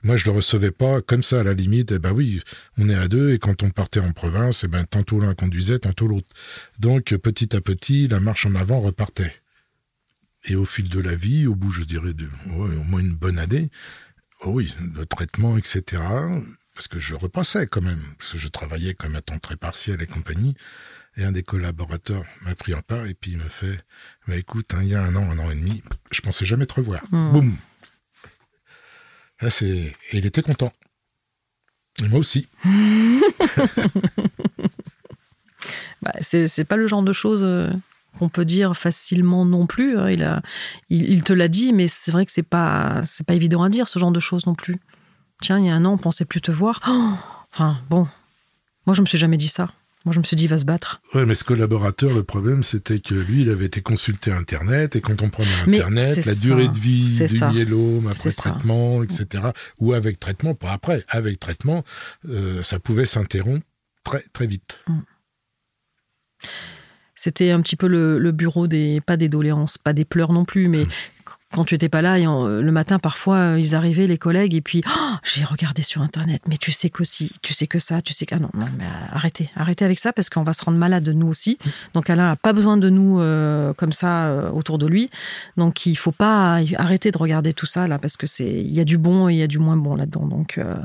Moi, 0.04 0.18
je 0.18 0.26
le 0.26 0.32
recevais 0.32 0.72
pas 0.72 1.02
comme 1.02 1.24
ça, 1.24 1.40
à 1.40 1.44
la 1.44 1.54
limite. 1.54 1.92
Eh 1.92 2.00
ben 2.00 2.12
oui, 2.12 2.42
on 2.78 2.90
est 2.90 2.96
à 2.96 3.08
deux, 3.08 3.34
et 3.34 3.40
quand 3.40 3.64
on 3.64 3.70
partait 3.70 4.02
en 4.02 4.12
province, 4.12 4.64
eh 4.64 4.68
ben, 4.68 4.84
tantôt 4.84 5.20
l'un 5.20 5.34
conduisait, 5.34 5.80
tantôt 5.80 6.08
l'autre. 6.08 6.28
Donc, 6.80 7.16
petit 7.16 7.56
à 7.56 7.62
petit, 7.62 8.08
la 8.08 8.20
marche 8.20 8.46
en 8.46 8.56
avant 8.56 8.82
repartait. 8.82 9.34
Et 10.46 10.56
au 10.56 10.66
fil 10.66 10.90
de 10.90 11.00
la 11.00 11.16
vie, 11.16 11.48
au 11.48 11.56
bout, 11.56 11.72
je 11.72 11.84
dirais, 11.84 12.14
de, 12.14 12.28
au 12.54 12.68
moins 12.84 13.00
une 13.00 13.16
bonne 13.16 13.40
année, 13.40 13.70
oh 14.42 14.52
oui, 14.52 14.76
le 14.96 15.06
traitement, 15.06 15.58
etc., 15.58 16.02
parce 16.76 16.88
que 16.88 17.00
je 17.00 17.16
repassais 17.16 17.68
quand 17.68 17.82
même, 17.82 18.02
parce 18.18 18.34
que 18.34 18.38
je 18.40 18.48
travaillais 18.48 18.96
comme 18.96 19.16
à 19.16 19.22
temps 19.22 19.38
très 19.38 19.56
partiel 19.56 20.02
et 20.02 20.08
compagnie, 20.08 20.56
et 21.16 21.24
un 21.24 21.32
des 21.32 21.44
collaborateurs 21.44 22.24
m'a 22.42 22.56
pris 22.56 22.74
en 22.74 22.82
part 22.82 23.06
et 23.06 23.14
puis 23.14 23.32
il 23.32 23.38
me 23.38 23.44
fait, 23.44 23.80
bah 24.28 24.36
écoute, 24.36 24.74
hein, 24.74 24.80
il 24.82 24.90
y 24.90 24.96
a 24.96 25.04
un 25.04 25.16
an, 25.16 25.30
un 25.30 25.38
an 25.38 25.52
et 25.52 25.56
demi, 25.56 25.84
je 26.12 26.22
pensais 26.22 26.46
jamais 26.46 26.66
te 26.66 26.74
revoir. 26.74 27.04
Hmm. 27.12 27.32
Boum. 27.32 27.58
Et 29.62 29.94
il 30.14 30.26
était 30.26 30.42
content. 30.42 30.72
Et 32.04 32.08
moi 32.08 32.20
aussi. 32.20 32.48
Bah, 36.02 36.12
c'est 36.20 36.66
pas 36.66 36.76
le 36.76 36.86
genre 36.88 37.04
de 37.04 37.14
choses 37.14 37.44
euh, 37.46 37.70
qu'on 38.20 38.28
peut 38.28 38.44
dire 38.44 38.76
facilement 38.76 39.46
non 39.46 39.66
plus. 39.66 39.98
hein. 39.98 40.42
Il, 40.90 41.24
te 41.24 41.32
l'a 41.32 41.48
dit, 41.48 41.72
mais 41.72 41.88
c'est 41.88 42.12
vrai 42.12 42.26
que 42.26 42.32
c'est 42.34 42.44
pas, 42.44 43.02
pas 43.26 43.34
évident 43.34 43.64
à 43.64 43.70
dire 43.70 43.88
ce 43.88 44.00
genre 44.00 44.12
de 44.12 44.20
choses 44.20 44.46
non 44.46 44.54
plus. 44.54 44.82
Tiens, 45.42 45.60
il 45.60 45.66
y 45.66 45.70
a 45.70 45.76
un 45.76 45.86
an, 45.86 45.94
on 45.94 45.98
pensait 45.98 46.26
plus 46.26 46.42
te 46.42 46.52
voir. 46.52 46.82
Enfin, 47.56 47.78
bon. 47.88 48.08
Moi, 48.88 48.96
je 48.96 49.02
me 49.02 49.06
suis 49.06 49.20
jamais 49.20 49.38
dit 49.38 49.48
ça. 49.48 49.70
Moi, 50.06 50.14
je 50.14 50.20
me 50.20 50.24
suis 50.26 50.36
dit, 50.36 50.44
il 50.44 50.50
va 50.50 50.58
se 50.58 50.66
battre. 50.66 51.02
Ouais, 51.14 51.26
mais 51.26 51.34
ce 51.34 51.46
collaborateur, 51.46 52.14
le 52.14 52.24
problème, 52.24 52.62
c'était 52.62 53.00
que 53.00 53.16
lui, 53.16 53.44
il 53.44 53.50
avait 53.50 53.66
été 53.66 53.82
consulté 53.82 54.34
Internet, 54.34 54.98
et 54.98 55.02
quand 55.02 55.22
on 55.22 55.30
prenait 55.30 55.50
Internet, 55.66 56.18
la 56.18 56.36
ça, 56.36 56.36
durée 56.36 56.68
de 56.68 56.78
vie 56.78 57.06
du 57.26 57.28
ça. 57.38 57.50
myélome 57.52 58.08
après 58.08 58.30
ça. 58.32 58.50
traitement, 58.50 59.02
etc., 59.02 59.46
ou 59.80 59.94
avec 59.94 60.20
traitement, 60.20 60.56
pas 60.56 60.72
après, 60.74 61.06
avec 61.08 61.40
traitement, 61.40 61.84
euh, 62.28 62.62
ça 62.64 62.80
pouvait 62.80 63.06
s'interrompre 63.06 63.66
très, 64.04 64.24
très 64.34 64.46
vite. 64.46 64.84
C'était 67.16 67.52
un 67.52 67.62
petit 67.62 67.78
peu 67.78 67.88
le, 67.88 68.20
le 68.20 68.32
bureau 68.34 68.68
des, 68.68 69.00
pas 69.00 69.16
des 69.16 69.30
doléances, 69.30 69.78
pas 69.78 69.94
des 69.94 70.04
pleurs 70.04 70.34
non 70.34 70.44
plus, 70.44 70.68
mais 70.68 70.86
quand 71.54 71.64
tu 71.66 71.76
étais 71.76 71.90
pas 71.90 72.02
là, 72.02 72.18
et 72.20 72.28
en- 72.28 72.46
le 72.48 72.72
matin, 72.72 73.00
parfois, 73.00 73.36
euh, 73.38 73.60
ils 73.60 73.76
arrivaient, 73.76 74.08
les 74.08 74.18
collègues, 74.18 74.54
et 74.56 74.62
puis, 74.62 74.84
Oh, 74.88 75.16
j'ai 75.24 75.44
regardé 75.44 75.82
sur 75.82 76.02
Internet, 76.02 76.42
mais 76.48 76.58
tu 76.58 76.72
sais 76.72 76.90
qu'aussi, 76.90 77.32
tu 77.42 77.54
sais 77.54 77.68
que 77.68 77.80
ça, 77.80 78.02
tu 78.02 78.14
sais 78.14 78.26
que, 78.26 78.36
ah 78.36 78.40
non, 78.40 78.50
non, 78.54 78.66
mais 78.78 78.86
euh, 78.86 78.90
arrêtez, 79.12 79.50
arrêtez 79.56 79.86
avec 79.86 80.00
ça, 80.00 80.12
parce 80.14 80.30
qu'on 80.30 80.44
va 80.44 80.54
se 80.54 80.64
rendre 80.64 80.78
malade, 80.78 81.08
nous 81.10 81.28
aussi. 81.28 81.58
Donc, 81.94 82.10
Alain 82.10 82.28
n'a 82.28 82.36
pas 82.36 82.54
besoin 82.54 82.78
de 82.78 82.90
nous 82.90 83.20
euh, 83.20 83.74
comme 83.74 83.92
ça 83.92 84.26
euh, 84.26 84.50
autour 84.52 84.78
de 84.80 84.88
lui. 84.88 85.10
Donc, 85.58 85.86
il 85.86 85.96
faut 85.96 86.12
pas 86.12 86.60
arrêter 86.78 87.12
de 87.12 87.18
regarder 87.18 87.54
tout 87.54 87.66
ça, 87.68 87.88
là, 87.88 88.00
parce 88.00 88.18
que 88.18 88.28
c'est, 88.28 88.50
il 88.52 88.74
y 88.74 88.80
a 88.80 88.86
du 88.86 88.98
bon 88.98 89.30
et 89.30 89.34
il 89.34 89.38
y 89.40 89.44
a 89.44 89.48
du 89.48 89.60
moins 89.60 89.78
bon 89.78 89.96
là-dedans. 89.96 90.26
Donc, 90.26 90.58
euh, 90.58 90.76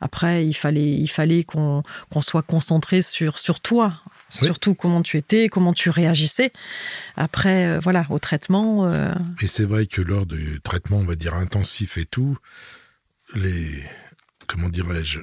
après, 0.00 0.46
il 0.46 0.54
fallait, 0.54 0.92
il 0.92 1.08
fallait 1.08 1.44
qu'on 1.44 1.82
qu'on 2.10 2.22
soit 2.22 2.42
concentré 2.42 3.02
sur, 3.02 3.38
sur 3.38 3.60
toi, 3.60 3.92
Oui. 4.34 4.46
surtout 4.46 4.74
comment 4.74 5.02
tu 5.02 5.16
étais, 5.16 5.48
comment 5.48 5.72
tu 5.72 5.90
réagissais. 5.90 6.52
Après, 7.16 7.66
euh, 7.66 7.80
voilà, 7.80 8.06
au 8.10 8.18
traitement, 8.18 8.86
euh, 8.86 9.12
Et 9.40 9.46
c'est 9.46 9.64
vrai 9.64 9.86
que 9.86 10.00
lors 10.02 10.26
du 10.26 10.60
traitement, 10.62 10.98
on 10.98 11.04
va 11.04 11.16
dire 11.16 11.34
intensif 11.34 11.98
et 11.98 12.04
tout, 12.04 12.38
les, 13.34 13.66
comment 14.46 14.68
dirais-je, 14.68 15.20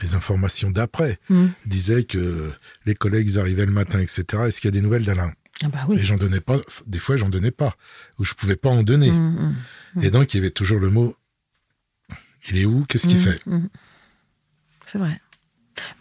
les 0.00 0.14
informations 0.14 0.70
d'après 0.70 1.18
hmm. 1.28 1.48
disaient 1.66 2.04
que 2.04 2.50
les 2.86 2.94
collègues 2.94 3.38
arrivaient 3.38 3.66
le 3.66 3.72
matin, 3.72 4.00
etc. 4.00 4.24
Est-ce 4.46 4.60
qu'il 4.60 4.68
y 4.68 4.72
a 4.74 4.78
des 4.78 4.82
nouvelles 4.82 5.04
d'Alain? 5.04 5.32
Ah 5.62 5.68
bah 5.68 5.84
oui. 5.88 5.98
Et 5.98 6.04
j'en 6.04 6.16
donnais 6.16 6.40
pas, 6.40 6.60
des 6.86 6.98
fois 6.98 7.16
j'en 7.16 7.28
donnais 7.28 7.50
pas, 7.50 7.76
ou 8.18 8.24
je 8.24 8.34
pouvais 8.34 8.56
pas 8.56 8.70
en 8.70 8.82
donner. 8.82 9.10
Hmm, 9.10 9.54
hmm. 9.96 10.02
Et 10.02 10.10
donc 10.10 10.34
il 10.34 10.38
y 10.38 10.40
avait 10.40 10.50
toujours 10.50 10.78
le 10.78 10.90
mot 10.90 11.16
il 12.48 12.58
est 12.58 12.64
où? 12.64 12.84
Qu'est-ce 12.88 13.06
qu'il 13.06 13.20
fait. 13.20 13.40
C'est 14.84 14.98
vrai. 14.98 15.20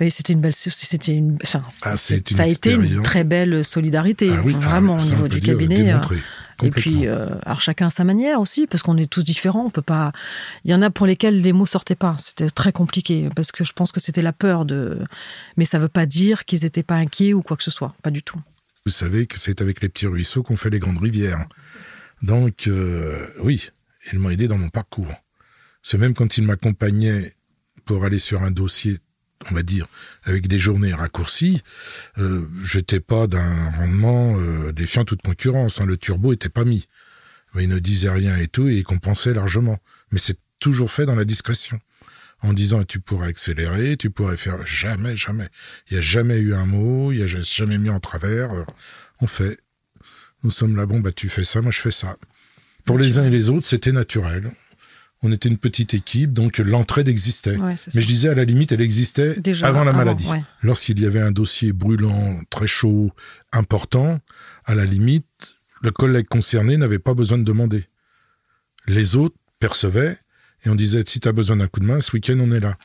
C'était 0.09 0.33
une 0.33 0.41
belle, 0.41 0.53
c'était 0.53 1.13
une, 1.15 1.37
enfin, 1.43 1.61
Ah, 1.83 1.97
c'est- 1.97 2.31
une 2.31 2.37
ça 2.37 2.43
a 2.43 2.47
été 2.47 2.73
une 2.73 3.03
très 3.03 3.23
belle 3.23 3.63
solidarité, 3.63 4.31
Ah 4.35 4.41
oui, 4.43 4.53
vraiment 4.53 4.97
ah, 4.99 5.03
au 5.03 5.05
niveau 5.09 5.27
du 5.27 5.39
dire, 5.39 5.53
cabinet. 5.53 5.83
démontrer, 5.83 6.17
Et 6.63 6.69
puis, 6.69 7.07
euh, 7.07 7.27
alors 7.45 7.61
chacun 7.61 7.87
à 7.87 7.89
sa 7.89 8.03
manière 8.03 8.39
aussi, 8.39 8.67
parce 8.67 8.83
qu'on 8.83 8.97
est 8.97 9.09
tous 9.09 9.23
différents. 9.23 9.65
On 9.65 9.69
peut 9.69 9.81
pas. 9.81 10.11
Il 10.63 10.71
y 10.71 10.75
en 10.75 10.81
a 10.81 10.89
pour 10.91 11.07
lesquels 11.07 11.41
les 11.41 11.53
mots 11.53 11.65
sortaient 11.65 11.95
pas. 11.95 12.15
C'était 12.19 12.49
très 12.49 12.71
compliqué 12.71 13.29
parce 13.35 13.51
que 13.51 13.63
je 13.63 13.73
pense 13.73 13.91
que 13.91 13.99
c'était 13.99 14.21
la 14.21 14.33
peur 14.33 14.65
de. 14.65 14.99
Mais 15.57 15.65
ça 15.65 15.79
veut 15.79 15.87
pas 15.89 16.05
dire 16.05 16.45
qu'ils 16.45 16.63
étaient 16.65 16.83
pas 16.83 16.95
inquiets 16.95 17.33
ou 17.33 17.41
quoi 17.41 17.57
que 17.57 17.63
ce 17.63 17.71
soit. 17.71 17.93
Pas 18.03 18.11
du 18.11 18.21
tout. 18.21 18.39
Vous 18.85 18.91
savez 18.91 19.25
que 19.27 19.39
c'est 19.39 19.61
avec 19.61 19.81
les 19.81 19.89
petits 19.89 20.07
ruisseaux 20.07 20.43
qu'on 20.43 20.55
fait 20.57 20.69
les 20.69 20.79
grandes 20.79 20.99
rivières. 21.01 21.45
Donc, 22.21 22.67
euh, 22.67 23.25
oui, 23.43 23.69
ils 24.13 24.19
m'ont 24.19 24.29
aidé 24.29 24.47
dans 24.47 24.57
mon 24.57 24.69
parcours. 24.69 25.11
C'est 25.81 25.97
même 25.97 26.13
quand 26.13 26.37
ils 26.37 26.43
m'accompagnaient 26.43 27.33
pour 27.85 28.05
aller 28.05 28.19
sur 28.19 28.43
un 28.43 28.51
dossier, 28.51 28.97
on 29.49 29.55
va 29.55 29.63
dire, 29.63 29.87
avec 30.23 30.47
des 30.47 30.59
journées 30.59 30.93
raccourcies, 30.93 31.61
euh, 32.17 32.47
j'étais 32.63 32.99
pas 32.99 33.27
d'un 33.27 33.69
rendement 33.71 34.35
euh, 34.37 34.71
défiant 34.71 35.05
toute 35.05 35.21
concurrence. 35.21 35.81
hein. 35.81 35.85
le 35.85 35.97
turbo 35.97 36.33
était 36.33 36.49
pas 36.49 36.65
mis. 36.65 36.87
Mais 37.53 37.63
ils 37.63 37.69
ne 37.69 37.79
disaient 37.79 38.11
rien 38.11 38.37
et 38.37 38.47
tout, 38.47 38.69
et 38.69 38.77
ils 38.77 38.83
compensaient 38.83 39.33
largement. 39.33 39.79
Mais 40.11 40.19
c'est 40.19 40.37
toujours 40.59 40.91
fait 40.91 41.05
dans 41.05 41.15
la 41.15 41.25
discrétion. 41.25 41.79
En 42.43 42.53
disant, 42.53 42.83
tu 42.83 42.99
pourrais 42.99 43.27
accélérer, 43.27 43.97
tu 43.97 44.09
pourrais 44.09 44.37
faire... 44.37 44.65
Jamais, 44.65 45.15
jamais. 45.15 45.47
Il 45.89 45.93
n'y 45.93 45.99
a 45.99 46.01
jamais 46.01 46.39
eu 46.39 46.53
un 46.55 46.65
mot, 46.65 47.11
il 47.11 47.17
n'y 47.17 47.23
a 47.23 47.27
jamais 47.27 47.77
mis 47.77 47.89
en 47.89 47.99
travers. 47.99 48.51
Euh, 48.51 48.63
On 49.19 49.27
fait. 49.27 49.57
Nous 50.43 50.49
sommes 50.49 50.75
là, 50.75 50.87
bon, 50.87 50.99
bah 51.01 51.11
tu 51.11 51.29
fais 51.29 51.45
ça, 51.45 51.61
moi 51.61 51.71
je 51.71 51.79
fais 51.79 51.91
ça. 51.91 52.17
Pour 52.83 52.97
les 52.97 53.19
uns 53.19 53.25
et 53.25 53.29
les 53.29 53.51
autres, 53.51 53.65
c'était 53.67 53.91
naturel. 53.91 54.49
On 55.23 55.31
était 55.31 55.49
une 55.49 55.57
petite 55.57 55.93
équipe, 55.93 56.33
donc 56.33 56.57
l'entraide 56.57 57.07
existait. 57.07 57.55
Ouais, 57.57 57.75
Mais 57.93 58.01
je 58.01 58.07
disais, 58.07 58.29
à 58.29 58.33
la 58.33 58.43
limite, 58.43 58.71
elle 58.71 58.81
existait 58.81 59.39
Déjà, 59.39 59.67
avant 59.67 59.83
la 59.83 59.93
maladie. 59.93 60.27
ouais. 60.29 60.43
Lorsqu'il 60.63 60.99
y 60.99 61.05
avait 61.05 61.19
un 61.21 61.31
dossier 61.31 61.73
brûlant, 61.73 62.39
très 62.49 62.65
chaud, 62.65 63.11
important, 63.51 64.19
à 64.65 64.73
la 64.73 64.85
limite, 64.85 65.25
le 65.83 65.91
collègue 65.91 66.27
concerné 66.27 66.77
n'avait 66.77 66.97
pas 66.99 67.13
besoin 67.13 67.37
de 67.37 67.43
demander. 67.43 67.85
Les 68.87 69.15
autres 69.15 69.35
percevaient 69.59 70.17
et 70.65 70.69
on 70.69 70.75
disait, 70.75 71.03
si 71.05 71.19
tu 71.19 71.27
as 71.27 71.31
besoin 71.33 71.57
d'un 71.57 71.67
coup 71.67 71.79
de 71.79 71.85
main, 71.85 72.01
ce 72.01 72.11
week-end, 72.13 72.37
on 72.39 72.51
est 72.51 72.59
là. 72.59 72.75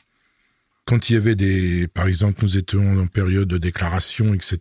Quand 0.87 1.09
il 1.09 1.15
y 1.15 1.17
avait 1.17 1.35
des, 1.35 1.89
par 1.89 2.07
exemple, 2.07 2.39
nous 2.43 2.57
étions 2.57 2.97
en 2.97 3.07
période 3.07 3.49
de 3.49 3.57
déclaration, 3.57 4.33
etc., 4.33 4.57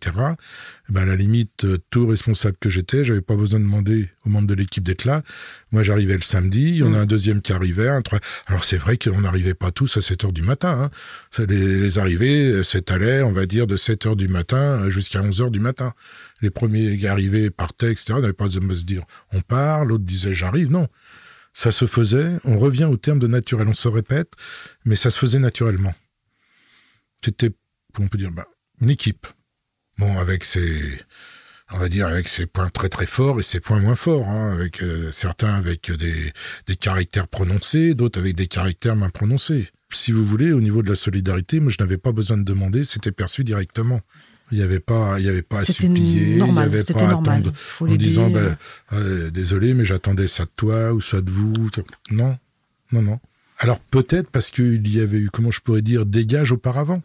ben 0.88 1.02
à 1.02 1.04
la 1.04 1.14
limite, 1.14 1.64
euh, 1.64 1.78
tout 1.90 2.04
responsable 2.08 2.56
que 2.58 2.68
j'étais, 2.68 3.04
j'avais 3.04 3.20
pas 3.20 3.36
besoin 3.36 3.60
de 3.60 3.64
demander 3.64 4.10
aux 4.24 4.30
membres 4.30 4.48
de 4.48 4.54
l'équipe 4.54 4.82
d'être 4.82 5.04
là. 5.04 5.22
Moi, 5.70 5.84
j'arrivais 5.84 6.16
le 6.16 6.22
samedi, 6.22 6.70
il 6.70 6.76
y 6.78 6.82
en 6.82 6.94
a 6.94 6.98
un 6.98 7.06
deuxième 7.06 7.40
qui 7.40 7.52
arrivait, 7.52 7.88
un 7.88 8.02
trois. 8.02 8.18
Alors, 8.48 8.64
c'est 8.64 8.76
vrai 8.76 8.98
qu'on 8.98 9.20
n'arrivait 9.20 9.54
pas 9.54 9.70
tous 9.70 9.98
à 9.98 10.00
7 10.00 10.24
heures 10.24 10.32
du 10.32 10.42
matin, 10.42 10.90
hein. 10.90 11.44
Les, 11.48 11.80
les 11.80 11.98
arrivées 12.00 12.48
euh, 12.48 12.62
s'étalaient, 12.64 13.22
on 13.22 13.32
va 13.32 13.46
dire, 13.46 13.68
de 13.68 13.76
7 13.76 14.06
heures 14.06 14.16
du 14.16 14.26
matin 14.26 14.80
euh, 14.80 14.90
jusqu'à 14.90 15.22
11 15.22 15.42
heures 15.42 15.52
du 15.52 15.60
matin. 15.60 15.92
Les 16.42 16.50
premiers 16.50 16.98
qui 16.98 17.06
arrivaient 17.06 17.50
partaient, 17.50 17.92
etc., 17.92 18.14
n'avaient 18.14 18.32
pas 18.32 18.46
besoin 18.46 18.66
de 18.66 18.74
se 18.74 18.84
dire, 18.84 19.04
on 19.32 19.42
part, 19.42 19.84
l'autre 19.84 20.04
disait, 20.04 20.34
j'arrive. 20.34 20.72
Non. 20.72 20.88
Ça 21.52 21.70
se 21.70 21.86
faisait, 21.86 22.32
on 22.42 22.58
revient 22.58 22.86
au 22.86 22.96
terme 22.96 23.20
de 23.20 23.28
naturel, 23.28 23.68
on 23.68 23.74
se 23.74 23.86
répète, 23.86 24.32
mais 24.84 24.96
ça 24.96 25.10
se 25.10 25.20
faisait 25.20 25.38
naturellement. 25.38 25.94
C'était, 27.24 27.50
on 27.98 28.08
peut 28.08 28.18
dire, 28.18 28.30
bah, 28.30 28.46
une 28.80 28.90
équipe. 28.90 29.26
Bon, 29.98 30.18
avec 30.18 30.44
ses, 30.44 30.98
on 31.72 31.78
va 31.78 31.88
dire, 31.88 32.06
avec 32.06 32.28
ses 32.28 32.46
points 32.46 32.68
très 32.68 32.88
très 32.88 33.06
forts 33.06 33.38
et 33.40 33.42
ses 33.42 33.60
points 33.60 33.80
moins 33.80 33.94
forts, 33.94 34.28
hein, 34.28 34.52
avec 34.52 34.82
euh, 34.82 35.10
certains 35.10 35.54
avec 35.54 35.90
des, 35.90 36.32
des 36.66 36.76
caractères 36.76 37.28
prononcés, 37.28 37.94
d'autres 37.94 38.20
avec 38.20 38.36
des 38.36 38.46
caractères 38.46 38.94
moins 38.94 39.10
prononcés. 39.10 39.68
Si 39.90 40.12
vous 40.12 40.24
voulez, 40.24 40.52
au 40.52 40.60
niveau 40.60 40.82
de 40.82 40.88
la 40.88 40.94
solidarité, 40.94 41.60
moi 41.60 41.70
je 41.70 41.82
n'avais 41.82 41.96
pas 41.96 42.12
besoin 42.12 42.36
de 42.36 42.42
demander, 42.42 42.84
c'était 42.84 43.12
perçu 43.12 43.44
directement. 43.44 44.00
Il 44.52 44.58
n'y 44.58 44.64
avait 44.64 44.80
pas, 44.80 45.18
il 45.18 45.26
y 45.26 45.28
avait 45.28 45.42
pas 45.42 45.58
à 45.58 45.64
supplier, 45.64 46.36
il 46.36 46.44
n'y 46.44 46.58
avait 46.58 46.84
pas 46.84 47.00
à 47.00 47.08
normal. 47.08 47.40
attendre 47.40 47.52
en 47.80 47.96
disant, 47.96 48.30
ben, 48.30 48.56
euh, 48.92 49.30
désolé, 49.30 49.74
mais 49.74 49.84
j'attendais 49.84 50.28
ça 50.28 50.44
de 50.44 50.50
toi 50.54 50.92
ou 50.92 51.00
ça 51.00 51.20
de 51.20 51.30
vous. 51.30 51.52
Non, 52.12 52.38
non, 52.92 53.02
non. 53.02 53.18
Alors 53.58 53.80
peut-être 53.80 54.30
parce 54.30 54.50
qu'il 54.50 54.86
y 54.88 55.00
avait 55.00 55.18
eu, 55.18 55.30
comment 55.30 55.50
je 55.50 55.60
pourrais 55.60 55.82
dire, 55.82 56.06
des 56.06 56.26
gages 56.26 56.52
auparavant, 56.52 57.02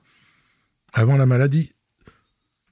avant 0.93 1.17
la 1.17 1.25
maladie. 1.25 1.71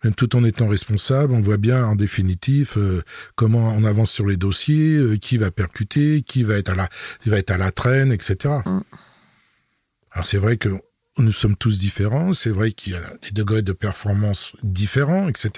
Même 0.03 0.15
tout 0.15 0.35
en 0.35 0.45
étant 0.45 0.69
responsable, 0.69 1.33
on 1.33 1.41
voit 1.41 1.57
bien 1.57 1.85
en 1.85 1.95
définitif 1.95 2.77
euh, 2.77 3.03
comment 3.35 3.69
on 3.75 3.83
avance 3.83 4.11
sur 4.11 4.25
les 4.25 4.37
dossiers, 4.37 4.95
euh, 4.95 5.17
qui 5.17 5.37
va 5.37 5.51
percuter, 5.51 6.21
qui 6.21 6.43
va 6.43 6.55
être 6.55 6.69
à 6.69 6.75
la, 6.75 6.89
qui 7.21 7.29
va 7.29 7.37
être 7.37 7.51
à 7.51 7.57
la 7.57 7.71
traîne, 7.71 8.11
etc. 8.11 8.55
Mm. 8.65 8.79
Alors 10.11 10.25
c'est 10.25 10.37
vrai 10.37 10.57
que 10.57 10.69
nous 11.17 11.33
sommes 11.33 11.57
tous 11.57 11.79
différents, 11.79 12.31
c'est 12.31 12.49
vrai 12.49 12.71
qu'il 12.71 12.93
y 12.93 12.95
a 12.95 13.01
des 13.21 13.31
degrés 13.31 13.61
de 13.61 13.73
performance 13.73 14.55
différents, 14.63 15.27
etc. 15.27 15.51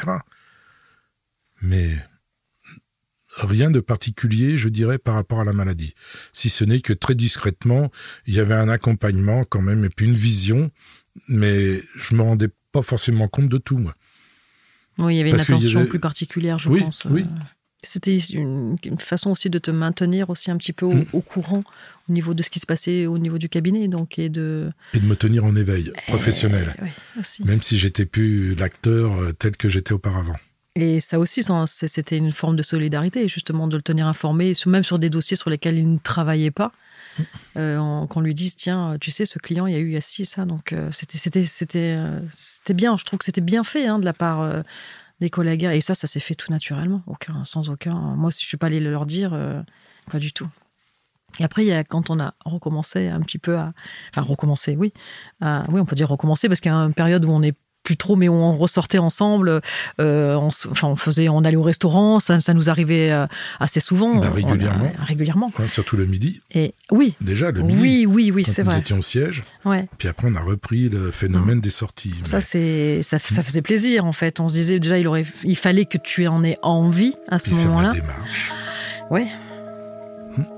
Mais 1.62 1.96
rien 3.38 3.72
de 3.72 3.80
particulier, 3.80 4.58
je 4.58 4.70
dirais, 4.70 4.98
par 4.98 5.16
rapport 5.16 5.40
à 5.42 5.46
la 5.46 5.54
maladie. 5.54 5.94
Si 6.34 6.50
ce 6.50 6.64
n'est 6.64 6.82
que 6.82 6.94
très 6.94 7.16
discrètement, 7.16 7.92
il 8.28 8.34
y 8.34 8.40
avait 8.40 8.54
un 8.54 8.70
accompagnement 8.70 9.44
quand 9.46 9.62
même, 9.62 9.84
et 9.86 9.90
puis 9.90 10.06
une 10.06 10.14
vision, 10.16 10.72
mais 11.28 11.80
je 11.96 12.16
me 12.16 12.22
rendais 12.22 12.50
pas 12.72 12.82
forcément 12.82 13.28
compte 13.28 13.50
de 13.50 13.58
tout, 13.58 13.78
moi. 13.78 13.94
Oui, 14.98 15.16
il 15.16 15.18
y 15.18 15.22
avait 15.22 15.30
une 15.32 15.36
Parce 15.38 15.50
attention 15.50 15.80
avait- 15.82 15.90
plus 15.90 16.00
particulière, 16.00 16.60
je 16.60 16.70
Oui, 16.70 16.82
pense. 16.82 17.06
oui. 17.10 17.22
Euh, 17.24 17.44
C'était 17.84 18.16
une, 18.16 18.78
une 18.86 19.00
façon 19.00 19.32
aussi 19.32 19.50
de 19.50 19.58
te 19.58 19.72
maintenir 19.72 20.30
aussi 20.30 20.52
un 20.52 20.58
petit 20.58 20.72
peu 20.74 20.86
au, 20.86 20.94
Mm. 20.94 21.06
au 21.14 21.22
courant 21.22 21.64
au 22.08 22.14
niveau 22.14 22.36
de 22.36 22.44
ce 22.44 22.52
qui 22.52 22.60
se 22.60 22.68
passait 22.68 23.08
au 23.08 23.18
niveau 23.18 23.40
du 23.40 23.50
cabinet, 23.50 23.88
donc 23.88 24.20
et 24.20 24.30
de 24.30 24.70
Et 24.94 25.00
de 25.00 25.06
me 25.08 25.16
tenir 25.16 25.46
en 25.46 25.56
éveil 25.56 25.92
professionnel, 26.06 26.76
Eh, 26.78 26.84
oui, 26.84 26.90
aussi. 27.20 27.44
même 27.44 27.60
si 27.64 27.80
j'étais 27.80 28.06
plus 28.06 28.54
l'acteur 28.54 29.14
euh, 29.20 29.32
tel 29.32 29.58
que 29.58 29.68
j'étais 29.68 29.94
auparavant. 29.94 30.36
Et 30.76 31.02
ça 31.02 31.20
aussi, 31.20 31.44
c'était 31.66 32.18
une 32.18 32.32
forme 32.32 32.56
de 32.56 32.64
solidarité, 32.64 33.28
justement, 33.28 33.68
de 33.68 33.76
le 33.76 33.84
tenir 33.84 34.08
informé, 34.08 34.54
même 34.66 34.84
sur 34.84 35.00
des 35.00 35.10
dossiers 35.10 35.36
sur 35.36 35.50
lesquels 35.50 35.78
il 35.78 35.92
ne 35.92 35.98
travaillait 35.98 36.52
pas. 36.52 36.72
Euh, 37.58 38.06
qu'on 38.08 38.22
lui 38.22 38.34
dise 38.34 38.56
tiens 38.56 38.96
tu 39.02 39.12
sais 39.12 39.26
ce 39.26 39.38
client 39.38 39.68
il 39.68 39.74
y 39.74 39.76
a 39.76 39.80
eu 39.80 39.88
il 39.88 39.94
y 39.94 39.98
a 39.98 40.02
ci 40.02 40.24
ça 40.24 40.46
donc 40.46 40.72
euh, 40.72 40.90
euh, 40.90 42.20
c'était 42.32 42.74
bien 42.74 42.96
je 42.96 43.04
trouve 43.04 43.20
que 43.20 43.26
c'était 43.26 43.42
bien 43.42 43.66
fait 43.66 43.86
hein, 43.86 44.00
de 44.00 44.06
la 44.06 44.14
part 44.14 44.64
des 45.20 45.30
collègues 45.30 45.66
et 45.66 45.82
ça 45.82 45.94
ça 45.94 46.08
s'est 46.08 46.22
fait 46.22 46.36
tout 46.36 46.52
naturellement 46.52 47.04
sans 47.44 47.70
aucun 47.70 47.96
moi 48.16 48.32
si 48.32 48.44
je 48.44 48.48
suis 48.48 48.56
pas 48.56 48.68
allée 48.68 48.80
leur 48.80 49.06
dire 49.06 49.38
pas 50.10 50.20
du 50.20 50.32
tout 50.32 50.48
et 51.40 51.44
après, 51.46 51.86
quand 51.86 52.10
on 52.10 52.20
a 52.20 52.34
recommencé 52.44 53.08
un 53.08 53.22
petit 53.22 53.38
peu 53.38 53.58
à. 53.58 53.72
Enfin, 54.10 54.22
recommencer, 54.22 54.76
oui. 54.76 54.92
oui, 55.42 55.80
on 55.80 55.86
peut 55.86 55.96
dire 55.96 56.10
recommencer, 56.10 56.50
parce 56.50 56.60
qu'il 56.60 56.70
y 56.70 56.76
a 56.76 56.78
une 56.78 56.94
période 56.94 57.24
où 57.24 57.30
on 57.30 57.42
est 57.42 57.56
plus 57.84 57.98
trop, 57.98 58.16
mais 58.16 58.30
on 58.30 58.58
ressortait 58.58 58.98
ensemble. 58.98 59.62
Euh, 60.00 60.36
on, 60.36 60.48
enfin, 60.48 60.88
on 60.88 60.96
faisait, 60.96 61.30
on 61.30 61.44
allait 61.44 61.58
au 61.58 61.64
restaurant. 61.64 62.20
Ça, 62.20 62.40
ça 62.40 62.54
nous 62.54 62.70
arrivait 62.70 63.12
euh, 63.12 63.26
assez 63.60 63.80
souvent. 63.80 64.18
Bah, 64.18 64.30
régulièrement. 64.34 64.92
régulièrement. 65.00 65.52
surtout 65.68 65.98
le 65.98 66.06
midi. 66.06 66.42
Et 66.52 66.74
oui. 66.92 67.16
Déjà 67.22 67.52
le 67.52 67.62
midi. 67.62 67.78
Oui, 67.80 68.06
oui, 68.08 68.32
oui, 68.32 68.44
c'est 68.44 68.64
vrai. 68.64 68.76
Nous 68.76 68.82
étions 68.82 69.00
au 69.00 69.02
siège. 69.02 69.44
Ouais. 69.66 69.88
Puis 69.98 70.08
après, 70.08 70.28
on 70.30 70.36
a 70.36 70.42
repris 70.42 70.90
le 70.90 71.12
phénomène 71.12 71.62
des 71.62 71.70
sorties. 71.70 72.14
Ça, 72.26 72.42
c'est, 72.42 73.02
ça, 73.04 73.18
ça, 73.20 73.44
faisait 73.44 73.62
plaisir 73.62 74.06
en 74.06 74.14
fait. 74.14 74.40
On 74.40 74.50
se 74.50 74.56
disait 74.56 74.80
déjà, 74.80 74.98
il 74.98 75.08
aurait, 75.08 75.26
il 75.44 75.58
fallait 75.58 75.86
que 75.86 75.98
tu 75.98 76.28
en 76.28 76.44
aies 76.44 76.58
envie 76.62 77.16
à 77.30 77.40
ce 77.40 77.52
moment-là. 77.52 77.94
Faire 77.94 78.04
la 78.06 78.14
démarche. 78.14 78.52
Ouais. 79.10 79.28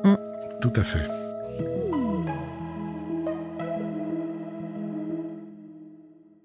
Hum. 0.03 0.17
Tout 0.61 0.73
à 0.75 0.83
fait. 0.83 1.22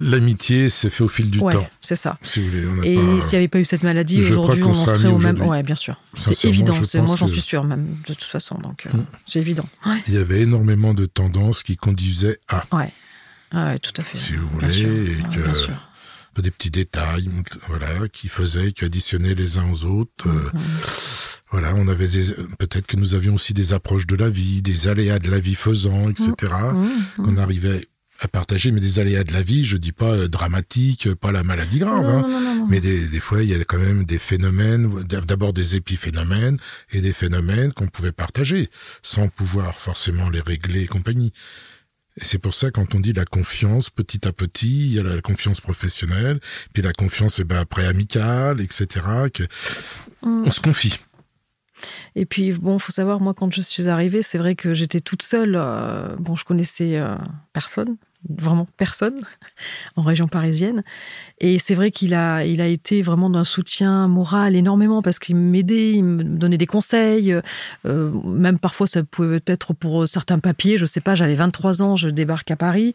L'amitié 0.09 0.69
s'est 0.69 0.91
fait 0.91 1.05
au 1.05 1.09
fil 1.09 1.31
du 1.31 1.39
ouais, 1.39 1.53
temps. 1.53 1.67
C'est 1.81 1.97
ça. 1.97 2.19
Si 2.23 2.41
vous 2.41 2.77
voulez, 2.77 2.93
Et 2.93 3.21
s'il 3.21 3.31
n'y 3.31 3.37
avait 3.37 3.49
pas 3.49 3.59
eu 3.59 3.65
cette 3.65 3.83
maladie, 3.83 4.19
aujourd'hui, 4.21 4.63
on 4.63 4.75
serait 4.75 5.09
au 5.09 5.19
même. 5.19 5.41
Ouais, 5.43 5.63
bien 5.63 5.77
sûr. 5.77 6.01
C'est 6.15 6.45
évident. 6.47 6.75
Moi, 6.75 7.17
j'en 7.17 7.27
suis 7.27 7.41
sûr, 7.41 7.65
même, 7.65 7.87
de 8.07 8.15
toute 8.15 8.25
façon. 8.25 8.57
Donc, 8.59 8.87
euh, 8.87 8.97
mm. 8.97 9.07
c'est 9.27 9.39
évident. 9.39 9.69
Il 10.07 10.15
y 10.15 10.19
avait 10.19 10.43
énormément 10.43 10.95
de 10.95 11.07
tendances 11.07 11.63
qui 11.63 11.77
conduisaient 11.77 12.39
à. 12.49 12.65
Ouais. 12.73 12.93
Ah 13.51 13.69
ouais, 13.69 13.79
tout 13.79 13.93
à 13.97 14.03
fait. 14.03 14.19
Si 14.19 14.35
vous 14.35 14.49
voulez. 14.49 14.83
Et 14.83 15.17
que 15.33 16.43
des 16.43 16.51
petits 16.51 16.71
détails 16.71 17.29
voilà, 17.67 18.09
qui 18.13 18.29
faisaient, 18.29 18.73
qui 18.73 18.85
additionnaient 18.85 19.35
les 19.35 19.59
uns 19.59 19.71
aux 19.71 19.85
autres. 19.85 20.29
Euh, 20.29 20.33
mm, 20.33 20.59
mm. 20.59 20.61
voilà, 21.51 21.75
on 21.75 21.89
avait 21.89 22.07
peut-être 22.59 22.87
que 22.87 22.97
nous 22.97 23.15
avions 23.15 23.35
aussi 23.35 23.55
des 23.55 23.73
approches 23.73 24.07
de 24.07 24.17
la 24.17 24.31
vie, 24.31 24.63
des 24.63 24.89
aléas 24.89 25.19
de 25.19 25.31
la 25.31 25.41
vie 25.41 25.55
faisant, 25.55 26.09
etc. 26.11 26.33
qu'on 27.17 27.37
arrivait 27.37 27.89
à 28.21 28.27
partager, 28.27 28.73
mais 28.73 28.81
des 28.81 28.99
aléas 28.99 29.23
de 29.23 29.33
la 29.33 29.43
vie, 29.43 29.65
je 29.65 29.77
dis 29.77 29.93
pas 29.93 30.11
euh, 30.11 30.29
dramatique, 30.29 31.07
euh, 31.07 31.15
pas 31.15 31.31
la 31.31 31.45
maladie 31.45 31.79
grave, 31.79 32.05
hein, 32.05 32.67
mais 32.69 32.81
des, 32.81 33.09
des, 33.09 33.21
fois 33.21 33.43
il 33.43 33.51
y 33.51 33.55
a 33.55 33.65
quand 33.65 33.79
même 33.79 34.05
des 34.05 34.19
phénomènes, 34.19 35.05
d'abord 35.05 35.53
des 35.53 35.77
épiphénomènes 35.77 36.59
et 36.91 37.01
des 37.01 37.13
phénomènes 37.13 37.73
qu'on 37.73 37.87
pouvait 37.87 38.13
partager 38.13 38.71
sans 39.03 39.29
pouvoir 39.29 39.79
forcément 39.79 40.31
les 40.31 40.41
régler 40.41 40.83
et 40.83 40.87
compagnie. 40.87 41.33
Et 42.21 42.25
c'est 42.25 42.39
pour 42.39 42.55
ça 42.55 42.73
quand 42.73 42.97
on 42.97 43.01
dit 43.01 43.13
la 43.13 43.25
confiance, 43.25 43.91
petit 43.91 44.27
à 44.27 44.33
petit, 44.33 44.87
il 44.87 44.93
y 44.95 44.99
a 44.99 45.05
la 45.05 45.21
confiance 45.21 45.61
professionnelle, 45.61 46.41
puis 46.73 46.83
la 46.83 46.93
confiance 46.93 47.39
et 47.39 47.43
eh 47.43 47.45
ben 47.45 47.59
après 47.59 47.87
amicale, 47.87 48.61
etc. 48.61 49.07
Que 49.33 49.45
mm. 50.25 50.43
on 50.45 50.51
se 50.51 50.61
confie. 50.61 50.99
Et 52.17 52.27
puis, 52.27 52.51
bon, 52.51 52.81
faut 52.81 52.91
savoir, 52.91 53.21
moi, 53.21 53.35
quand 53.35 53.55
je 53.55 53.63
suis 53.63 53.89
arrivée, 53.89 54.23
c'est 54.23 54.39
vrai 54.39 54.57
que 54.57 54.75
j'étais 54.75 55.01
toute 55.01 55.23
seule. 55.23 55.55
Euh, 55.55 56.17
bon, 56.17 56.35
je 56.35 56.45
connaissais 56.45 57.01
personne 57.53 57.97
vraiment 58.29 58.67
personne 58.77 59.21
en 59.97 60.03
région 60.03 60.29
parisienne. 60.29 60.83
Et 61.41 61.59
c'est 61.59 61.75
vrai 61.75 61.91
qu'il 61.91 62.15
a, 62.15 62.45
il 62.45 62.61
a 62.61 62.67
été 62.67 63.03
vraiment 63.03 63.31
d'un 63.31 63.45
soutien 63.45 64.09
moral 64.09 64.57
énormément 64.57 65.03
parce 65.03 65.19
qu'il 65.19 65.37
m'aidait, 65.37 65.93
il 65.93 66.05
me 66.05 66.25
donnait 66.25 66.59
des 66.59 66.67
conseils. 66.67 67.35
Euh, 67.87 68.13
même 68.25 68.59
parfois, 68.59 68.87
ça 68.87 69.03
pouvait 69.03 69.41
être 69.47 69.75
pour 69.75 70.09
certains 70.09 70.39
papiers. 70.39 70.79
Je 70.79 70.87
sais 70.87 71.01
pas, 71.01 71.15
j'avais 71.15 71.35
23 71.37 71.83
ans, 71.83 71.97
je 71.97 72.09
débarque 72.09 72.51
à 72.51 72.57
Paris. 72.57 72.95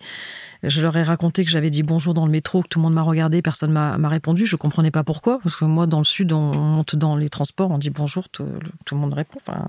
Je 0.64 0.82
leur 0.82 0.96
ai 0.96 1.04
raconté 1.04 1.44
que 1.44 1.52
j'avais 1.52 1.70
dit 1.70 1.84
bonjour 1.84 2.14
dans 2.14 2.26
le 2.26 2.32
métro, 2.32 2.62
que 2.62 2.68
tout 2.68 2.80
le 2.80 2.84
monde 2.84 2.94
m'a 2.94 3.02
regardé, 3.02 3.42
personne 3.42 3.72
m'a 3.72 4.10
répondu. 4.10 4.46
Je 4.46 4.56
comprenais 4.56 4.92
pas 4.92 5.04
pourquoi, 5.04 5.40
parce 5.44 5.56
que 5.56 5.66
moi, 5.66 5.88
dans 5.88 6.00
le 6.00 6.06
sud, 6.06 6.32
on 6.32 6.54
monte 6.54 6.96
dans 6.96 7.16
les 7.16 7.30
transports, 7.30 7.72
on 7.72 7.78
dit 7.78 7.90
bonjour, 7.90 8.30
tout, 8.30 8.46
le 8.92 8.98
monde 8.98 9.14
répond. 9.14 9.40
Enfin, 9.46 9.68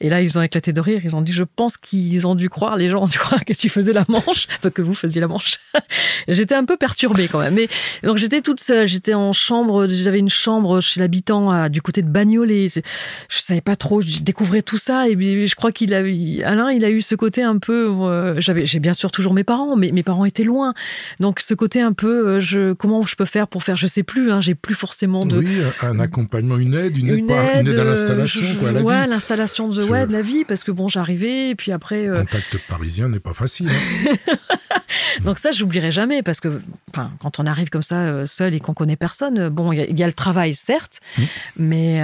et 0.00 0.10
là, 0.10 0.20
ils 0.20 0.38
ont 0.38 0.42
éclaté 0.42 0.72
de 0.72 0.80
rire. 0.80 1.00
Ils 1.04 1.16
ont 1.16 1.22
dit, 1.22 1.32
je 1.32 1.44
pense 1.44 1.76
qu'ils 1.76 2.26
ont 2.26 2.34
dû 2.34 2.50
croire, 2.50 2.76
les 2.76 2.90
gens 2.90 3.02
ont 3.02 3.06
dû 3.06 3.18
croire 3.18 3.44
que 3.44 3.52
tu 3.52 3.68
faisais 3.68 3.92
la 3.92 4.04
manche, 4.08 4.48
enfin, 4.58 4.70
que 4.70 4.82
vous 4.82 4.94
faisiez 4.94 5.20
la 5.20 5.28
manche. 5.28 5.58
j'étais 6.28 6.54
un 6.54 6.64
peu 6.64 6.76
perturbée 6.76 7.28
quand 7.28 7.40
même. 7.40 7.54
Mais 7.54 7.68
donc 8.02 8.18
j'étais 8.18 8.42
toute 8.42 8.60
seule, 8.60 8.86
j'étais 8.86 9.14
en 9.14 9.32
chambre, 9.32 9.86
j'avais 9.86 10.18
une 10.18 10.30
chambre 10.30 10.80
chez 10.80 11.00
l'habitant 11.00 11.68
du 11.68 11.80
côté 11.80 12.02
de 12.02 12.08
Bagnolet. 12.08 12.68
Je 13.28 13.38
savais 13.38 13.60
pas 13.60 13.76
trop, 13.76 14.02
je 14.02 14.20
découvrais 14.20 14.62
tout 14.62 14.76
ça 14.76 15.08
et 15.08 15.46
je 15.46 15.54
crois 15.54 15.72
qu'il 15.72 15.94
a, 15.94 15.98
Alain, 16.46 16.70
il 16.70 16.84
a 16.84 16.90
eu 16.90 17.00
ce 17.00 17.14
côté 17.14 17.42
un 17.42 17.58
peu. 17.58 17.88
Euh, 17.88 18.40
j'avais, 18.40 18.66
j'ai 18.66 18.80
bien 18.80 18.94
sûr 18.94 19.10
toujours 19.10 19.34
mes 19.34 19.44
parents, 19.44 19.76
mais 19.76 19.90
mes 19.92 20.02
parents 20.02 20.17
été 20.24 20.44
loin. 20.44 20.74
Donc 21.20 21.40
ce 21.40 21.54
côté 21.54 21.80
un 21.80 21.92
peu, 21.92 22.28
euh, 22.28 22.40
je, 22.40 22.72
comment 22.72 23.04
je 23.04 23.16
peux 23.16 23.24
faire 23.24 23.48
pour 23.48 23.62
faire, 23.62 23.76
je 23.76 23.86
sais 23.86 24.02
plus, 24.02 24.30
hein, 24.30 24.40
j'ai 24.40 24.54
plus 24.54 24.74
forcément 24.74 25.26
de... 25.26 25.38
Oui, 25.38 25.58
un 25.82 25.98
accompagnement, 26.00 26.58
une 26.58 26.74
aide, 26.74 26.96
une, 26.96 27.10
aide, 27.10 27.30
à 27.30 27.58
euh, 27.58 27.84
l'installation, 27.84 28.46
quoi, 28.58 28.72
la 28.72 28.82
ouais, 28.82 29.06
l'installation 29.06 29.68
de, 29.68 29.82
ouais, 29.84 30.06
de 30.06 30.12
la 30.12 30.22
vie, 30.22 30.44
parce 30.44 30.64
que 30.64 30.70
bon, 30.70 30.88
j'arrivais, 30.88 31.50
et 31.50 31.54
puis 31.54 31.72
après... 31.72 32.06
Euh, 32.06 32.20
Contact 32.20 32.58
parisien 32.68 33.08
n'est 33.08 33.20
pas 33.20 33.34
facile. 33.34 33.68
Hein. 33.68 34.32
Donc 35.24 35.38
ça, 35.38 35.52
j'oublierai 35.52 35.90
jamais, 35.90 36.22
parce 36.22 36.40
que 36.40 36.60
quand 36.92 37.38
on 37.38 37.46
arrive 37.46 37.70
comme 37.70 37.82
ça, 37.82 38.26
seul 38.26 38.54
et 38.54 38.60
qu'on 38.60 38.74
connaît 38.74 38.96
personne, 38.96 39.48
bon, 39.48 39.72
il 39.72 39.98
y, 39.98 40.02
a 40.02 40.06
le 40.06 40.12
travail, 40.12 40.54
certes, 40.54 41.00
mmh. 41.16 41.22
mais 41.58 42.02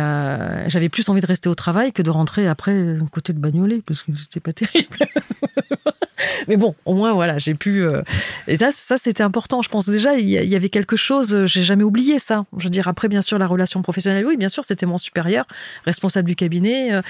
j'avais 0.68 0.88
plus 0.88 1.08
envie 1.08 1.20
de 1.20 1.26
rester 1.26 1.48
au 1.48 1.54
travail 1.54 1.92
que 1.92 2.02
de 2.02 2.10
rentrer 2.10 2.48
après 2.48 2.74
côté 3.12 3.32
de 3.32 3.38
Bagnolet, 3.38 3.82
parce 3.86 4.02
que 4.02 4.12
c'était 4.16 4.40
pas 4.40 4.52
terrible. 4.52 4.98
mais 6.48 6.56
bon, 6.56 6.74
au 6.84 6.94
moins, 6.94 7.12
voilà, 7.12 7.38
j'ai 7.38 7.54
pu 7.54 7.86
et 8.46 8.56
ça, 8.56 8.70
ça 8.70 8.98
c'était 8.98 9.22
important. 9.22 9.62
Je 9.62 9.68
pense 9.68 9.88
déjà, 9.88 10.16
il 10.16 10.28
y 10.28 10.56
avait 10.56 10.68
quelque 10.68 10.96
chose, 10.96 11.34
euh, 11.34 11.46
j'ai 11.46 11.62
jamais 11.62 11.84
oublié 11.84 12.18
ça. 12.18 12.44
Je 12.56 12.64
veux 12.64 12.70
dire, 12.70 12.88
après, 12.88 13.08
bien 13.08 13.22
sûr, 13.22 13.38
la 13.38 13.46
relation 13.46 13.82
professionnelle, 13.82 14.26
oui, 14.26 14.36
bien 14.36 14.48
sûr, 14.48 14.64
c'était 14.64 14.86
mon 14.86 14.98
supérieur, 14.98 15.44
responsable 15.84 16.28
du 16.28 16.36
cabinet. 16.36 16.92
Euh, 16.92 17.02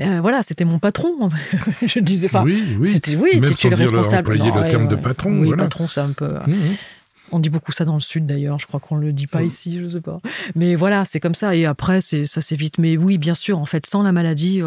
euh, 0.00 0.18
voilà, 0.20 0.42
c'était 0.42 0.64
mon 0.64 0.78
patron. 0.78 1.30
je 1.86 2.00
disais, 2.00 2.26
enfin, 2.26 2.42
oui, 2.44 2.64
oui, 2.78 2.90
c'était, 2.90 3.16
oui, 3.16 3.38
Même 3.40 3.44
es 3.44 3.68
le 3.68 3.76
responsable? 3.76 4.32
Le, 4.32 4.38
le 4.38 4.68
terme 4.68 4.88
de 4.88 4.96
patron. 4.96 5.30
Oui, 5.38 5.48
voilà. 5.48 5.64
patron, 5.64 5.86
c'est 5.86 6.00
un 6.00 6.12
peu. 6.12 6.28
Mmh, 6.46 6.52
mmh. 6.52 6.76
On 7.34 7.40
dit 7.40 7.50
beaucoup 7.50 7.72
ça 7.72 7.84
dans 7.84 7.94
le 7.94 8.00
sud 8.00 8.26
d'ailleurs, 8.26 8.60
je 8.60 8.66
crois 8.66 8.78
qu'on 8.78 8.96
le 8.96 9.12
dit 9.12 9.26
pas 9.26 9.40
mmh. 9.40 9.46
ici, 9.46 9.78
je 9.80 9.88
sais 9.88 10.00
pas. 10.00 10.20
Mais 10.54 10.76
voilà, 10.76 11.04
c'est 11.04 11.18
comme 11.18 11.34
ça. 11.34 11.56
Et 11.56 11.66
après, 11.66 12.00
c'est 12.00 12.26
ça 12.26 12.40
c'est 12.40 12.56
vite. 12.56 12.78
Mais 12.78 12.96
oui, 12.96 13.18
bien 13.18 13.34
sûr, 13.34 13.58
en 13.58 13.66
fait, 13.66 13.86
sans 13.86 14.02
la 14.02 14.12
maladie, 14.12 14.60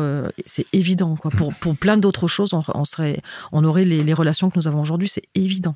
c'est 0.45 0.65
évident. 0.73 1.15
Quoi. 1.15 1.31
Pour, 1.31 1.53
pour 1.53 1.77
plein 1.77 1.97
d'autres 1.97 2.27
choses, 2.27 2.53
on, 2.53 2.85
serait, 2.85 3.21
on 3.51 3.63
aurait 3.63 3.85
les, 3.85 4.03
les 4.03 4.13
relations 4.13 4.49
que 4.49 4.59
nous 4.59 4.67
avons 4.67 4.81
aujourd'hui, 4.81 5.07
c'est 5.07 5.23
évident. 5.33 5.75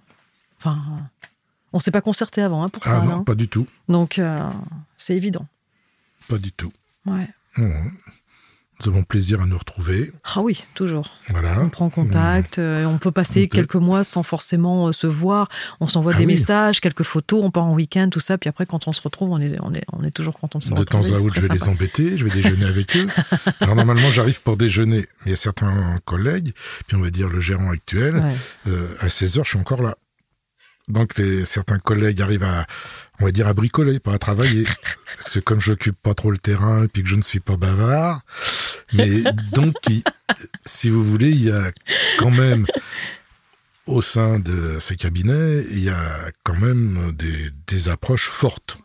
Enfin, 0.60 0.77
on 1.73 1.80
s'est 1.80 1.91
pas 1.91 2.01
concerté 2.01 2.41
avant 2.41 2.63
hein, 2.63 2.69
pour 2.69 2.84
ah 2.86 2.89
ça. 2.89 3.01
Ah 3.01 3.06
non, 3.06 3.23
pas 3.23 3.36
du 3.36 3.47
tout. 3.47 3.65
Donc, 3.88 4.19
euh, 4.19 4.49
c'est 4.97 5.15
évident. 5.15 5.45
Pas 6.27 6.38
du 6.38 6.51
tout. 6.51 6.71
Ouais. 7.06 7.30
Nous 8.82 8.91
avons 8.91 9.04
plaisir 9.04 9.41
à 9.41 9.46
nous 9.46 9.58
retrouver. 9.58 10.12
Ah 10.24 10.41
oui, 10.41 10.63
toujours. 10.74 11.12
Voilà. 11.30 11.60
On 11.62 11.70
prend 11.70 11.89
contact, 11.89 12.58
euh, 12.58 12.86
on 12.86 12.98
peut 12.98 13.12
passer 13.12 13.48
quelques 13.48 13.76
mois 13.76 14.04
sans 14.04 14.24
forcément 14.24 14.88
euh, 14.88 14.91
se 14.91 15.08
voir. 15.08 15.50
On 15.80 15.88
s'envoie 15.88 16.13
ah 16.15 16.17
des 16.17 16.26
messages, 16.26 16.82
quelques 16.82 17.04
photos, 17.04 17.44
on 17.44 17.52
part 17.52 17.65
en 17.65 17.74
week-end, 17.74 18.10
tout 18.10 18.20
ça. 18.20 18.38
Puis 18.38 18.50
après, 18.50 18.65
quand 18.65 18.88
on 18.88 18.94
se 18.94 19.02
retrouve, 19.02 19.30
on 19.32 19.39
est, 19.39 19.58
on 19.62 19.74
est, 19.74 19.84
on 19.91 20.04
est 20.04 20.12
toujours 20.12 20.34
content 20.34 20.60
de 20.60 20.63
se 20.63 20.70
retrouver. 20.70 20.86
De 20.86 20.89
temps 21.10 21.15
à 21.15 21.20
autre, 21.20 21.36
je 21.36 21.41
vais 21.41 21.54
les 21.54 21.70
embêter, 21.70 22.17
je 22.17 22.24
vais 22.24 22.32
déjeuner 22.32 22.65
avec 22.65 22.96
eux. 22.98 23.08
Alors 23.60 23.76
normalement, 23.76 24.10
j'arrive 24.12 24.41
pour 24.41 24.58
déjeuner. 24.58 25.06
Il 25.26 25.30
y 25.30 25.34
a 25.34 25.38
certains 25.38 26.00
collègues, 26.06 26.52
puis 26.88 26.98
on 26.98 27.02
va 27.02 27.12
dire 27.12 27.30
le 27.30 27.39
gérant 27.39 27.70
actuel, 27.70 28.24
à 29.00 29.10
16 29.10 29.38
h 29.38 29.41
je 29.44 29.50
suis 29.50 29.60
encore 29.60 29.84
là. 29.84 29.96
Donc 30.88 31.17
les, 31.17 31.46
certains 31.46 31.80
collègues 31.80 32.22
arrivent 32.22 32.44
à, 32.44 32.65
on 33.20 33.26
va 33.26 33.32
dire, 33.32 33.48
à 33.48 33.54
bricoler, 33.54 34.00
pas 34.00 34.13
à 34.13 34.17
travailler. 34.17 34.65
Parce 35.17 35.36
que 35.36 35.39
comme 35.39 35.62
j'occupe 35.62 35.96
pas 36.02 36.13
trop 36.13 36.32
le 36.32 36.38
terrain 36.38 36.84
et 36.84 36.88
puis 36.88 37.04
que 37.04 37.10
je 37.10 37.15
ne 37.15 37.22
suis 37.22 37.39
pas 37.39 37.58
bavard, 37.58 38.22
mais 38.93 39.23
donc, 39.54 39.75
si 40.65 40.89
vous 40.89 41.04
voulez, 41.04 41.30
il 41.30 41.43
y 41.43 41.51
a 41.51 41.71
quand 42.17 42.32
même 42.32 42.65
au 43.86 44.01
sein 44.01 44.39
de 44.39 44.77
ces 44.80 44.95
cabinets, 44.95 45.63
il 45.71 45.84
y 45.84 45.89
a 45.89 46.32
quand 46.43 46.58
même 46.58 47.12
des, 47.13 47.51
des 47.67 47.89
approches 47.89 48.27
fortes. 48.27 48.77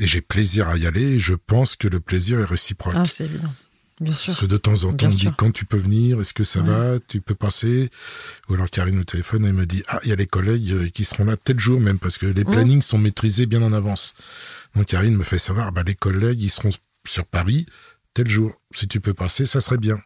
Et 0.00 0.06
j'ai 0.06 0.20
plaisir 0.20 0.68
à 0.68 0.76
y 0.76 0.86
aller. 0.86 1.14
Et 1.14 1.18
je 1.18 1.34
pense 1.34 1.76
que 1.76 1.88
le 1.88 2.00
plaisir 2.00 2.38
est 2.40 2.44
réciproque. 2.44 2.94
Ah, 2.96 3.04
c'est 3.04 3.24
évident. 3.24 3.52
Bien 4.00 4.12
sûr. 4.12 4.46
de 4.46 4.56
temps 4.56 4.84
en 4.84 4.92
temps, 4.92 5.06
on 5.06 5.10
me 5.10 5.14
dit 5.14 5.30
quand 5.36 5.50
tu 5.50 5.64
peux 5.64 5.76
venir, 5.76 6.20
est-ce 6.20 6.32
que 6.32 6.44
ça 6.44 6.62
va, 6.62 6.98
tu 7.08 7.20
peux 7.20 7.34
passer? 7.34 7.90
Ou 8.48 8.54
alors 8.54 8.70
Karine 8.70 9.00
au 9.00 9.04
téléphone, 9.04 9.44
elle 9.44 9.54
me 9.54 9.66
dit 9.66 9.82
ah 9.88 9.98
il 10.04 10.10
y 10.10 10.12
a 10.12 10.16
les 10.16 10.26
collègues 10.26 10.70
euh, 10.70 10.88
qui 10.88 11.04
seront 11.04 11.24
là 11.24 11.36
tel 11.36 11.58
jour 11.58 11.80
même 11.80 11.98
parce 11.98 12.16
que 12.16 12.26
les 12.26 12.44
mmh. 12.44 12.50
plannings 12.50 12.82
sont 12.82 12.98
maîtrisés 12.98 13.46
bien 13.46 13.60
en 13.60 13.72
avance. 13.72 14.14
Donc 14.76 14.86
Karine 14.86 15.16
me 15.16 15.24
fait 15.24 15.38
savoir 15.38 15.72
bah 15.72 15.82
les 15.84 15.96
collègues 15.96 16.42
ils 16.42 16.50
seront 16.50 16.70
sur 17.06 17.26
Paris 17.26 17.66
tel 18.18 18.28
jour. 18.28 18.52
Si 18.74 18.88
tu 18.88 18.98
peux 19.00 19.14
passer, 19.14 19.46
ça 19.46 19.60
serait 19.60 19.78
bien. 19.78 19.96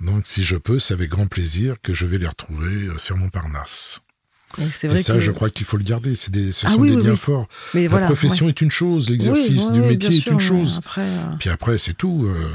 Donc 0.00 0.24
si 0.24 0.44
je 0.44 0.54
peux, 0.56 0.78
c'est 0.78 0.94
avec 0.94 1.10
grand 1.10 1.26
plaisir 1.26 1.74
que 1.82 1.92
je 1.92 2.06
vais 2.06 2.16
les 2.18 2.28
retrouver 2.28 2.86
euh, 2.86 2.96
sur 2.96 3.16
Montparnasse. 3.16 4.00
Et, 4.58 4.64
Et 4.84 4.98
ça, 4.98 5.14
que... 5.14 5.20
je 5.20 5.32
crois 5.32 5.50
qu'il 5.50 5.66
faut 5.66 5.76
le 5.78 5.82
garder. 5.82 6.14
C'est 6.14 6.30
des, 6.30 6.52
ce 6.52 6.66
Ah 6.68 6.70
sont 6.74 6.78
oui, 6.80 6.90
des 6.90 6.96
oui, 6.96 7.02
liens 7.04 7.10
oui. 7.12 7.16
forts. 7.16 7.48
Mais 7.74 7.82
La 7.84 7.88
voilà, 7.88 8.06
profession 8.06 8.46
ouais. 8.46 8.50
est 8.52 8.60
une 8.60 8.70
chose, 8.70 9.10
l'exercice 9.10 9.72
du 9.72 9.80
métier 9.80 10.16
est 10.16 10.20
sûr, 10.20 10.32
une 10.32 10.38
chose. 10.40 10.78
Après, 10.78 11.00
euh, 11.02 11.36
Puis 11.40 11.50
après, 11.50 11.76
c'est 11.76 11.94
tout. 11.94 12.24
euh. 12.28 12.48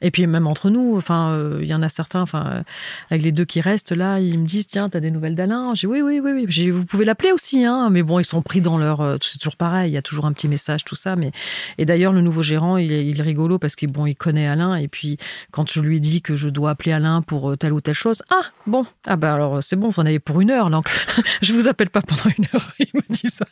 Et 0.00 0.10
puis 0.10 0.26
même 0.26 0.46
entre 0.46 0.70
nous, 0.70 0.96
enfin, 0.96 1.32
euh, 1.32 1.58
il 1.60 1.66
y 1.66 1.74
en 1.74 1.82
a 1.82 1.88
certains, 1.88 2.20
enfin, 2.20 2.46
euh, 2.46 2.62
avec 3.10 3.24
les 3.24 3.32
deux 3.32 3.44
qui 3.44 3.60
restent 3.60 3.92
là, 3.92 4.20
ils 4.20 4.38
me 4.38 4.46
disent 4.46 4.68
tiens, 4.68 4.88
t'as 4.88 5.00
des 5.00 5.10
nouvelles 5.10 5.34
d'Alain 5.34 5.74
J'ai 5.74 5.88
oui, 5.88 6.02
oui, 6.02 6.20
oui, 6.22 6.30
oui. 6.32 6.46
J'ai 6.48 6.70
vous 6.70 6.84
pouvez 6.84 7.04
l'appeler 7.04 7.32
aussi, 7.32 7.64
hein. 7.64 7.88
Mais 7.90 8.04
bon, 8.04 8.20
ils 8.20 8.24
sont 8.24 8.40
pris 8.40 8.60
dans 8.60 8.78
leur, 8.78 9.00
euh, 9.00 9.16
c'est 9.20 9.38
toujours 9.38 9.56
pareil. 9.56 9.90
Il 9.90 9.94
y 9.94 9.96
a 9.96 10.02
toujours 10.02 10.26
un 10.26 10.32
petit 10.32 10.46
message, 10.46 10.84
tout 10.84 10.94
ça. 10.94 11.16
Mais 11.16 11.32
et 11.78 11.84
d'ailleurs, 11.84 12.12
le 12.12 12.20
nouveau 12.20 12.42
gérant, 12.42 12.76
il 12.76 12.92
est, 12.92 13.06
il 13.06 13.18
est 13.18 13.22
rigolo 13.22 13.58
parce 13.58 13.74
qu'il 13.74 13.90
bon, 13.90 14.06
il 14.06 14.14
connaît 14.14 14.46
Alain. 14.46 14.76
Et 14.76 14.86
puis 14.86 15.18
quand 15.50 15.70
je 15.70 15.80
lui 15.80 16.00
dis 16.00 16.22
que 16.22 16.36
je 16.36 16.48
dois 16.48 16.70
appeler 16.70 16.92
Alain 16.92 17.22
pour 17.22 17.50
euh, 17.50 17.56
telle 17.56 17.72
ou 17.72 17.80
telle 17.80 17.94
chose, 17.94 18.22
ah 18.30 18.42
bon, 18.66 18.86
ah 19.06 19.16
bah 19.16 19.32
alors 19.34 19.62
c'est 19.62 19.76
bon, 19.76 19.88
vous 19.88 20.00
en 20.00 20.06
avez 20.06 20.20
pour 20.20 20.40
une 20.40 20.50
heure, 20.50 20.70
donc 20.70 20.88
je 21.42 21.52
vous 21.52 21.66
appelle 21.66 21.90
pas 21.90 22.02
pendant 22.02 22.30
une 22.38 22.44
heure. 22.54 22.72
Il 22.78 22.88
me 22.94 23.02
dit 23.12 23.28
ça. 23.28 23.46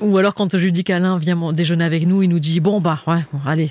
Ou 0.00 0.18
alors 0.18 0.34
quand 0.34 0.56
je 0.56 0.64
lui 0.64 0.72
dis 0.72 0.84
qu'Alain 0.84 1.18
vient 1.18 1.52
déjeuner 1.52 1.84
avec 1.84 2.06
nous, 2.06 2.22
il 2.22 2.28
nous 2.28 2.38
dit 2.40 2.60
bon 2.60 2.80
bah 2.80 3.02
ouais, 3.06 3.24
bon, 3.32 3.40
allez, 3.46 3.70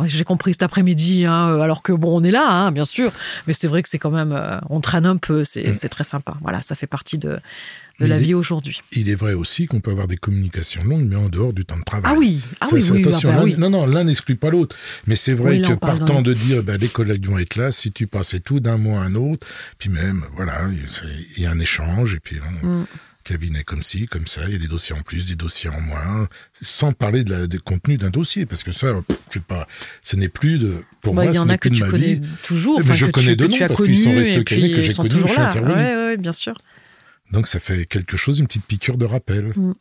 euh, 0.00 0.04
j'ai 0.06 0.24
compris 0.24 0.52
cet 0.52 0.62
après-midi, 0.62 1.24
hein, 1.26 1.48
euh, 1.50 1.60
alors 1.60 1.82
que 1.82 1.92
bon 1.92 2.20
on 2.20 2.24
est 2.24 2.30
là, 2.30 2.48
hein, 2.48 2.72
bien 2.72 2.84
sûr, 2.84 3.10
mais 3.46 3.52
c'est 3.52 3.66
vrai 3.66 3.82
que 3.82 3.88
c'est 3.88 3.98
quand 3.98 4.10
même, 4.10 4.32
euh, 4.32 4.58
on 4.70 4.80
traîne 4.80 5.06
un 5.06 5.16
peu, 5.16 5.44
c'est 5.44 5.70
Mm. 5.70 5.74
c'est 5.74 5.88
très 5.88 6.04
sympa. 6.04 6.36
Voilà, 6.42 6.62
ça 6.62 6.74
fait 6.76 6.86
partie 6.86 7.18
de, 7.18 7.38
de 8.00 8.06
la 8.06 8.16
est- 8.16 8.20
vie 8.20 8.34
aujourd'hui. 8.34 8.80
Il 8.92 9.08
est 9.08 9.14
vrai 9.14 9.34
aussi 9.34 9.66
qu'on 9.66 9.80
peut 9.80 9.90
avoir 9.90 10.06
des 10.06 10.16
communications 10.16 10.84
longues, 10.84 11.06
mais 11.08 11.16
en 11.16 11.28
dehors 11.28 11.52
du 11.52 11.64
temps 11.64 11.78
de 11.78 11.84
travail. 11.84 12.12
Ah 12.14 12.18
oui, 12.18 12.44
ah 12.60 12.66
oui, 12.72 12.84
oui, 12.90 13.00
attention, 13.00 13.30
ah 13.32 13.36
bah 13.38 13.42
oui. 13.44 13.54
non, 13.58 13.70
non, 13.70 13.86
l'un 13.86 14.04
n'exclut 14.04 14.36
pas 14.36 14.50
l'autre. 14.50 14.76
Mais 15.06 15.16
c'est 15.16 15.34
vrai 15.34 15.58
Oui, 15.58 15.62
que 15.62 15.72
partant 15.74 16.22
de 16.22 16.32
dire, 16.32 16.62
ben, 16.62 16.78
les 16.78 16.88
collègues 16.88 17.26
vont 17.26 17.38
être 17.38 17.56
là, 17.56 17.72
si 17.72 17.90
tu 17.92 18.06
passais 18.06 18.40
tout 18.40 18.60
d'un 18.60 18.76
mois 18.76 19.00
à 19.00 19.04
un 19.04 19.14
autre, 19.14 19.46
puis 19.78 19.90
même, 19.90 20.24
voilà, 20.36 20.60
il 21.36 21.42
y 21.42 21.46
a 21.46 21.50
un 21.50 21.58
échange, 21.58 22.14
et 22.14 22.20
puis 22.20 22.36
Mm. 22.62 22.84
Cabinet 23.26 23.64
comme 23.64 23.82
ci, 23.82 24.06
comme 24.06 24.26
ça, 24.26 24.42
il 24.46 24.52
y 24.52 24.54
a 24.54 24.58
des 24.58 24.68
dossiers 24.68 24.94
en 24.94 25.02
plus, 25.02 25.26
des 25.26 25.34
dossiers 25.34 25.68
en 25.68 25.80
moins, 25.80 26.28
sans 26.62 26.92
parler 26.92 27.24
de 27.24 27.34
la, 27.34 27.46
du 27.46 27.60
contenu 27.60 27.98
d'un 27.98 28.10
dossier, 28.10 28.46
parce 28.46 28.62
que 28.62 28.70
ça, 28.72 28.94
je 29.30 29.34
sais 29.34 29.40
pas, 29.40 29.66
ce 30.00 30.16
n'est 30.16 30.28
plus 30.28 30.58
de, 30.58 30.82
pour 31.00 31.14
Bah, 31.14 31.24
moi, 31.24 31.32
ce 31.34 31.40
n'est 31.40 31.58
plus 31.58 31.70
de 31.70 31.78
ma 31.80 31.90
vie. 31.90 32.20
toujours. 32.44 32.78
Mais 32.78 32.84
enfin, 32.84 32.94
je 32.94 33.06
connais 33.06 33.30
tu, 33.30 33.36
de 33.36 33.46
que 33.46 33.50
nom 33.50 33.56
tu 33.56 33.62
as 33.64 33.68
parce 33.68 33.82
qu'ils 33.82 33.98
sont 33.98 34.14
restés 34.14 34.38
au 34.38 34.44
cabinet, 34.44 34.70
que 34.70 34.80
j'ai 34.80 34.90
ils 34.90 34.94
sont 34.94 35.02
connu, 35.02 35.14
toujours 35.14 35.28
je 35.28 35.32
suis 35.32 35.42
intervenu. 35.42 35.74
Ouais, 35.74 35.96
ouais, 35.96 36.16
bien 36.16 36.32
sûr. 36.32 36.54
Donc 37.32 37.48
ça 37.48 37.58
fait 37.58 37.86
quelque 37.86 38.16
chose, 38.16 38.38
une 38.38 38.46
petite 38.46 38.64
piqûre 38.64 38.96
de 38.96 39.04
rappel. 39.04 39.52
Mm. 39.56 39.74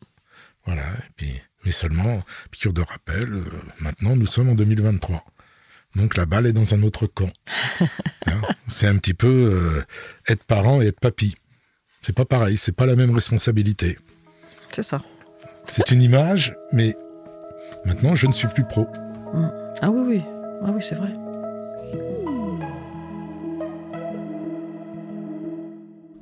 Voilà. 0.66 0.82
Et 0.82 1.12
puis, 1.16 1.42
mais 1.66 1.72
seulement, 1.72 2.24
piqûre 2.50 2.74
de 2.74 2.82
rappel, 2.82 3.32
euh, 3.32 3.44
maintenant 3.80 4.16
nous 4.16 4.28
sommes 4.28 4.50
en 4.50 4.56
2023. 4.56 5.24
Donc 5.96 6.18
la 6.18 6.26
balle 6.26 6.48
est 6.48 6.54
dans 6.54 6.74
un 6.74 6.82
autre 6.84 7.08
camp. 7.08 7.32
Hein, 8.28 8.42
c'est 8.66 8.88
un 8.88 8.98
petit 8.98 9.14
peu 9.14 9.28
euh, 9.28 9.84
être 10.28 10.44
parent 10.46 10.82
et 10.82 10.88
être 10.88 11.00
papy. 11.00 11.36
C'est 12.06 12.14
pas 12.14 12.24
pareil, 12.24 12.56
c'est 12.56 12.76
pas 12.76 12.86
la 12.86 12.96
même 12.96 13.10
responsabilité. 13.10 13.98
C'est 14.72 14.84
ça. 14.84 15.02
C'est 15.68 15.90
une 15.90 16.04
image, 16.04 16.56
mais 16.72 16.94
maintenant 17.84 18.14
je 18.14 18.28
ne 18.28 18.32
suis 18.32 18.48
plus 18.48 18.64
pro. 18.64 18.88
Ah 19.82 19.90
oui, 19.90 20.18
oui, 20.18 20.24
ah 20.64 20.70
oui, 20.70 20.84
c'est 20.84 20.94
vrai. 20.94 21.10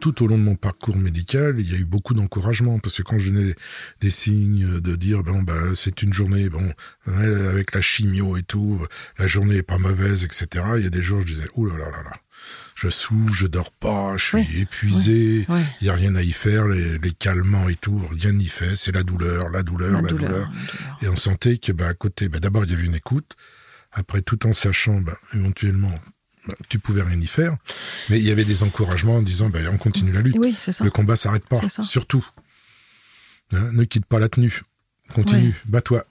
Tout 0.03 0.21
au 0.21 0.27
long 0.27 0.37
de 0.37 0.43
mon 0.43 0.55
parcours 0.57 0.97
médical, 0.97 1.55
il 1.59 1.71
y 1.71 1.75
a 1.75 1.77
eu 1.77 1.85
beaucoup 1.85 2.13
d'encouragement 2.13 2.77
parce 2.77 2.97
que 2.97 3.03
quand 3.03 3.17
je 3.19 3.29
venais 3.31 3.55
des 4.01 4.09
signes 4.09 4.81
de 4.81 4.95
dire 4.97 5.23
bon 5.23 5.43
bah 5.43 5.53
c'est 5.75 6.03
une 6.03 6.11
journée 6.11 6.49
bon 6.49 6.69
ouais, 7.07 7.47
avec 7.47 7.73
la 7.73 7.79
chimio 7.81 8.35
et 8.35 8.43
tout, 8.43 8.85
la 9.17 9.27
journée 9.27 9.55
est 9.55 9.63
pas 9.63 9.77
mauvaise 9.77 10.25
etc. 10.25 10.65
Il 10.75 10.83
y 10.83 10.87
a 10.87 10.89
des 10.89 11.01
jours 11.01 11.21
je 11.21 11.27
disais 11.27 11.47
ouh 11.55 11.67
là 11.67 11.77
là 11.77 11.89
là 11.89 12.03
là, 12.03 12.11
je 12.75 12.89
souffre, 12.89 13.33
je 13.33 13.47
dors 13.47 13.71
pas, 13.71 14.17
je 14.17 14.25
suis 14.25 14.59
épuisé, 14.59 15.45
Ouais. 15.47 15.63
il 15.79 15.87
y 15.87 15.89
a 15.89 15.93
rien 15.93 16.15
à 16.15 16.21
y 16.21 16.33
faire, 16.33 16.67
les, 16.67 16.97
les 16.99 17.13
calmants 17.13 17.69
et 17.69 17.75
tout, 17.77 18.01
rien 18.11 18.33
n'y 18.33 18.47
fait, 18.47 18.75
c'est 18.75 18.91
la 18.93 19.03
douleur, 19.03 19.47
la 19.51 19.63
douleur, 19.63 20.01
la, 20.01 20.09
douleur. 20.09 20.31
la 20.31 20.37
douleur. 20.37 20.49
Et 21.01 21.07
on 21.07 21.15
sentait 21.15 21.59
que 21.59 21.71
bah 21.71 21.87
à 21.87 21.93
côté, 21.93 22.27
bah, 22.27 22.39
d'abord 22.41 22.65
il 22.65 22.71
y 22.71 22.73
avait 22.73 22.85
une 22.87 22.95
écoute, 22.95 23.37
après 23.93 24.21
tout 24.21 24.45
en 24.45 24.51
sachant 24.51 24.99
bah, 24.99 25.17
éventuellement 25.33 25.97
tu 26.69 26.79
pouvais 26.79 27.01
rien 27.03 27.19
y 27.19 27.25
faire, 27.27 27.55
mais 28.09 28.19
il 28.19 28.25
y 28.25 28.31
avait 28.31 28.45
des 28.45 28.63
encouragements 28.63 29.15
en 29.17 29.21
disant 29.21 29.49
bah, 29.49 29.59
on 29.71 29.77
continue 29.77 30.11
la 30.11 30.21
lutte. 30.21 30.35
Oui, 30.37 30.55
c'est 30.59 30.71
ça. 30.71 30.83
Le 30.83 30.89
combat 30.91 31.15
s'arrête 31.15 31.45
pas, 31.47 31.61
surtout. 31.81 32.25
Hein, 33.53 33.71
ne 33.73 33.83
quitte 33.83 34.05
pas 34.05 34.19
la 34.19 34.29
tenue. 34.29 34.61
Continue, 35.13 35.49
Ouais. 35.49 35.53
bats-toi. 35.65 36.05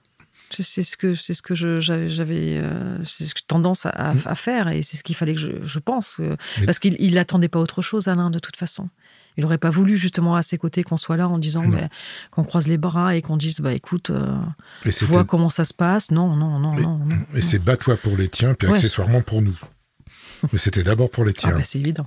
C'est 0.60 0.82
ce 0.82 0.98
que 0.98 1.14
c'est 1.14 1.32
ce 1.32 1.40
que 1.40 1.54
j'avais 1.54 2.58
euh, 2.58 3.02
c'est 3.06 3.24
ce 3.24 3.34
que 3.34 3.40
tendance 3.46 3.86
à, 3.86 3.88
à- 3.90 4.14
à 4.26 4.34
faire 4.34 4.68
et 4.68 4.82
c'est 4.82 4.98
ce 4.98 5.02
qu'il 5.02 5.16
fallait 5.16 5.34
que 5.34 5.40
je, 5.40 5.48
je 5.64 5.78
pense 5.78 6.18
euh, 6.20 6.36
parce 6.66 6.78
qu'il 6.78 6.94
il 7.00 7.16
attendait 7.16 7.48
pas 7.48 7.58
autre 7.58 7.80
chose 7.80 8.06
Alain 8.08 8.28
de 8.30 8.38
toute 8.38 8.56
façon. 8.56 8.90
Il 9.38 9.46
aurait 9.46 9.56
pas 9.56 9.70
voulu 9.70 9.96
justement 9.96 10.36
à 10.36 10.42
ses 10.42 10.58
côtés 10.58 10.82
qu'on 10.82 10.98
soit 10.98 11.16
là 11.16 11.26
en 11.26 11.38
disant 11.38 11.66
bah, 11.66 11.88
qu'on 12.30 12.44
croise 12.44 12.68
les 12.68 12.76
bras 12.76 13.16
et 13.16 13.22
qu'on 13.22 13.38
dise 13.38 13.60
bah 13.60 13.72
écoute 13.72 14.10
euh, 14.10 14.36
Et 14.84 14.90
vois 15.06 15.24
comment 15.24 15.48
ça 15.48 15.64
se 15.64 15.72
passe. 15.72 16.10
Non 16.10 16.36
non 16.36 16.58
non 16.58 16.74
Oui. 16.76 16.82
non. 16.82 16.98
non. 16.98 17.16
et 17.34 17.40
c'est 17.40 17.58
bats-toi 17.58 17.96
pour 17.96 18.18
les 18.18 18.28
tiens, 18.28 18.52
puis 18.52 18.68
Ouais. 18.68 18.74
accessoirement 18.74 19.22
pour 19.22 19.40
nous. 19.40 19.58
Mais 20.52 20.58
c'était 20.58 20.82
d'abord 20.82 21.10
pour 21.10 21.24
les 21.24 21.32
Ah 21.36 21.38
tiens. 21.38 21.56
bah, 21.56 21.64
c'est 21.64 21.78
évident. 21.78 22.06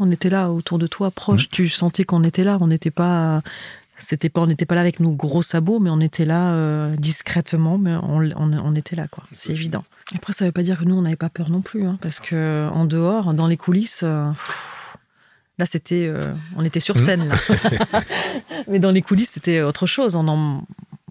On 0.00 0.10
était 0.10 0.30
là 0.30 0.50
autour 0.50 0.78
de 0.78 0.86
toi, 0.86 1.10
proche. 1.10 1.48
Tu 1.50 1.68
sentais 1.68 2.04
qu'on 2.04 2.22
était 2.24 2.44
là. 2.44 2.58
On 2.60 2.68
n'était 2.68 2.90
pas, 2.90 3.42
c'était 3.96 4.28
pas, 4.28 4.40
on 4.42 4.46
n'était 4.46 4.66
pas 4.66 4.74
là 4.76 4.80
avec 4.82 5.00
nos 5.00 5.12
gros 5.12 5.42
sabots, 5.42 5.80
mais 5.80 5.90
on 5.90 6.00
était 6.00 6.24
là 6.24 6.52
euh, 6.52 6.94
discrètement. 6.96 7.78
Mais 7.78 7.94
on, 7.96 8.18
on- 8.36 8.52
on 8.64 8.74
était 8.74 8.94
là, 8.96 9.08
quoi. 9.08 9.24
C'est 9.32 9.52
évident. 9.52 9.84
Après, 10.14 10.32
ça 10.32 10.44
veut 10.44 10.52
pas 10.52 10.62
dire 10.62 10.78
que 10.78 10.84
nous, 10.84 10.96
on 10.96 11.02
n'avait 11.02 11.16
pas 11.16 11.28
peur 11.30 11.50
non 11.50 11.60
plus, 11.62 11.84
hein, 11.84 11.98
parce 12.00 12.20
que 12.20 12.68
en 12.72 12.84
dehors, 12.84 13.34
dans 13.34 13.46
les 13.46 13.56
coulisses. 13.56 14.00
euh, 14.04 14.30
Là, 15.58 15.66
c'était, 15.66 16.06
euh, 16.06 16.32
on 16.56 16.64
était 16.64 16.78
sur 16.78 16.96
scène. 17.00 17.26
Là. 17.26 17.34
Mais 18.68 18.78
dans 18.78 18.92
les 18.92 19.02
coulisses, 19.02 19.30
c'était 19.30 19.60
autre 19.62 19.86
chose. 19.86 20.14
On 20.14 20.22
n'en 20.22 20.62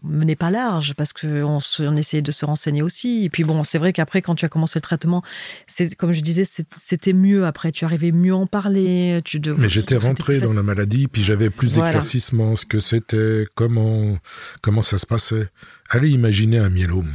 menait 0.07 0.35
pas 0.35 0.49
large 0.49 0.93
parce 0.95 1.13
qu'on 1.13 1.59
on 1.79 1.97
essayait 1.97 2.21
de 2.21 2.31
se 2.31 2.45
renseigner 2.45 2.81
aussi. 2.81 3.25
Et 3.25 3.29
puis 3.29 3.43
bon, 3.43 3.63
c'est 3.63 3.77
vrai 3.77 3.93
qu'après, 3.93 4.21
quand 4.21 4.35
tu 4.35 4.45
as 4.45 4.49
commencé 4.49 4.77
le 4.79 4.81
traitement, 4.81 5.21
c'est 5.67 5.95
comme 5.95 6.13
je 6.13 6.21
disais, 6.21 6.43
c'était 6.45 7.13
mieux 7.13 7.45
après. 7.45 7.71
Tu 7.71 7.85
arrivais 7.85 8.11
mieux 8.11 8.33
à 8.33 8.37
en 8.37 8.47
parler. 8.47 9.21
Tu 9.25 9.41
Mais 9.57 9.69
j'étais 9.69 9.97
rentré 9.97 10.39
dans 10.39 10.53
la 10.53 10.63
maladie, 10.63 11.07
puis 11.07 11.23
j'avais 11.23 11.49
plus 11.49 11.75
Voilà. 11.75 11.89
d'éclaircissement, 11.91 12.55
ce 12.55 12.65
que 12.65 12.79
c'était, 12.79 13.45
comment, 13.55 14.17
comment 14.61 14.81
ça 14.81 14.97
se 14.97 15.05
passait. 15.05 15.49
Allez 15.89 16.09
imaginer 16.09 16.59
un 16.59 16.69
myélome. 16.69 17.11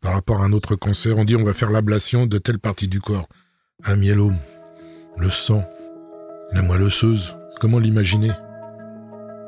Par 0.00 0.14
rapport 0.14 0.42
à 0.42 0.46
un 0.46 0.52
autre 0.52 0.74
cancer, 0.74 1.16
on 1.16 1.24
dit 1.24 1.36
on 1.36 1.44
va 1.44 1.54
faire 1.54 1.70
l'ablation 1.70 2.26
de 2.26 2.38
telle 2.38 2.58
partie 2.58 2.88
du 2.88 3.00
corps. 3.00 3.28
Un 3.84 3.96
myélome. 3.96 4.36
Le 5.18 5.30
sang. 5.30 5.64
La 6.52 6.62
moelle 6.62 6.82
osseuse. 6.82 7.36
Comment 7.60 7.78
l'imaginer? 7.78 8.32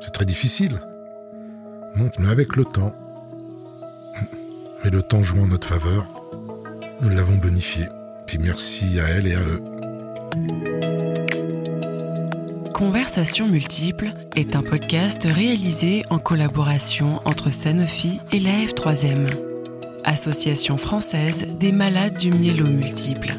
C'est 0.01 0.11
très 0.11 0.25
difficile. 0.25 0.79
Mais 1.95 2.27
avec 2.27 2.55
le 2.55 2.65
temps. 2.65 2.93
Mais 4.83 4.89
le 4.89 5.01
temps 5.01 5.23
jouant 5.23 5.43
en 5.43 5.47
notre 5.47 5.67
faveur, 5.67 6.05
nous 7.01 7.09
l'avons 7.09 7.35
bonifié. 7.35 7.85
Puis 8.27 8.37
merci 8.37 8.99
à 8.99 9.07
elle 9.09 9.27
et 9.27 9.35
à 9.35 9.39
eux. 9.39 9.63
Conversations 12.73 13.47
multiples 13.47 14.11
est 14.35 14.55
un 14.55 14.61
podcast 14.61 15.23
réalisé 15.23 16.03
en 16.09 16.19
collaboration 16.19 17.21
entre 17.23 17.51
Sanofi 17.51 18.19
et 18.33 18.39
la 18.39 18.51
F3M, 18.51 19.29
Association 20.03 20.77
française 20.77 21.47
des 21.57 21.71
malades 21.71 22.17
du 22.17 22.31
myélome 22.31 22.75
multiple. 22.75 23.35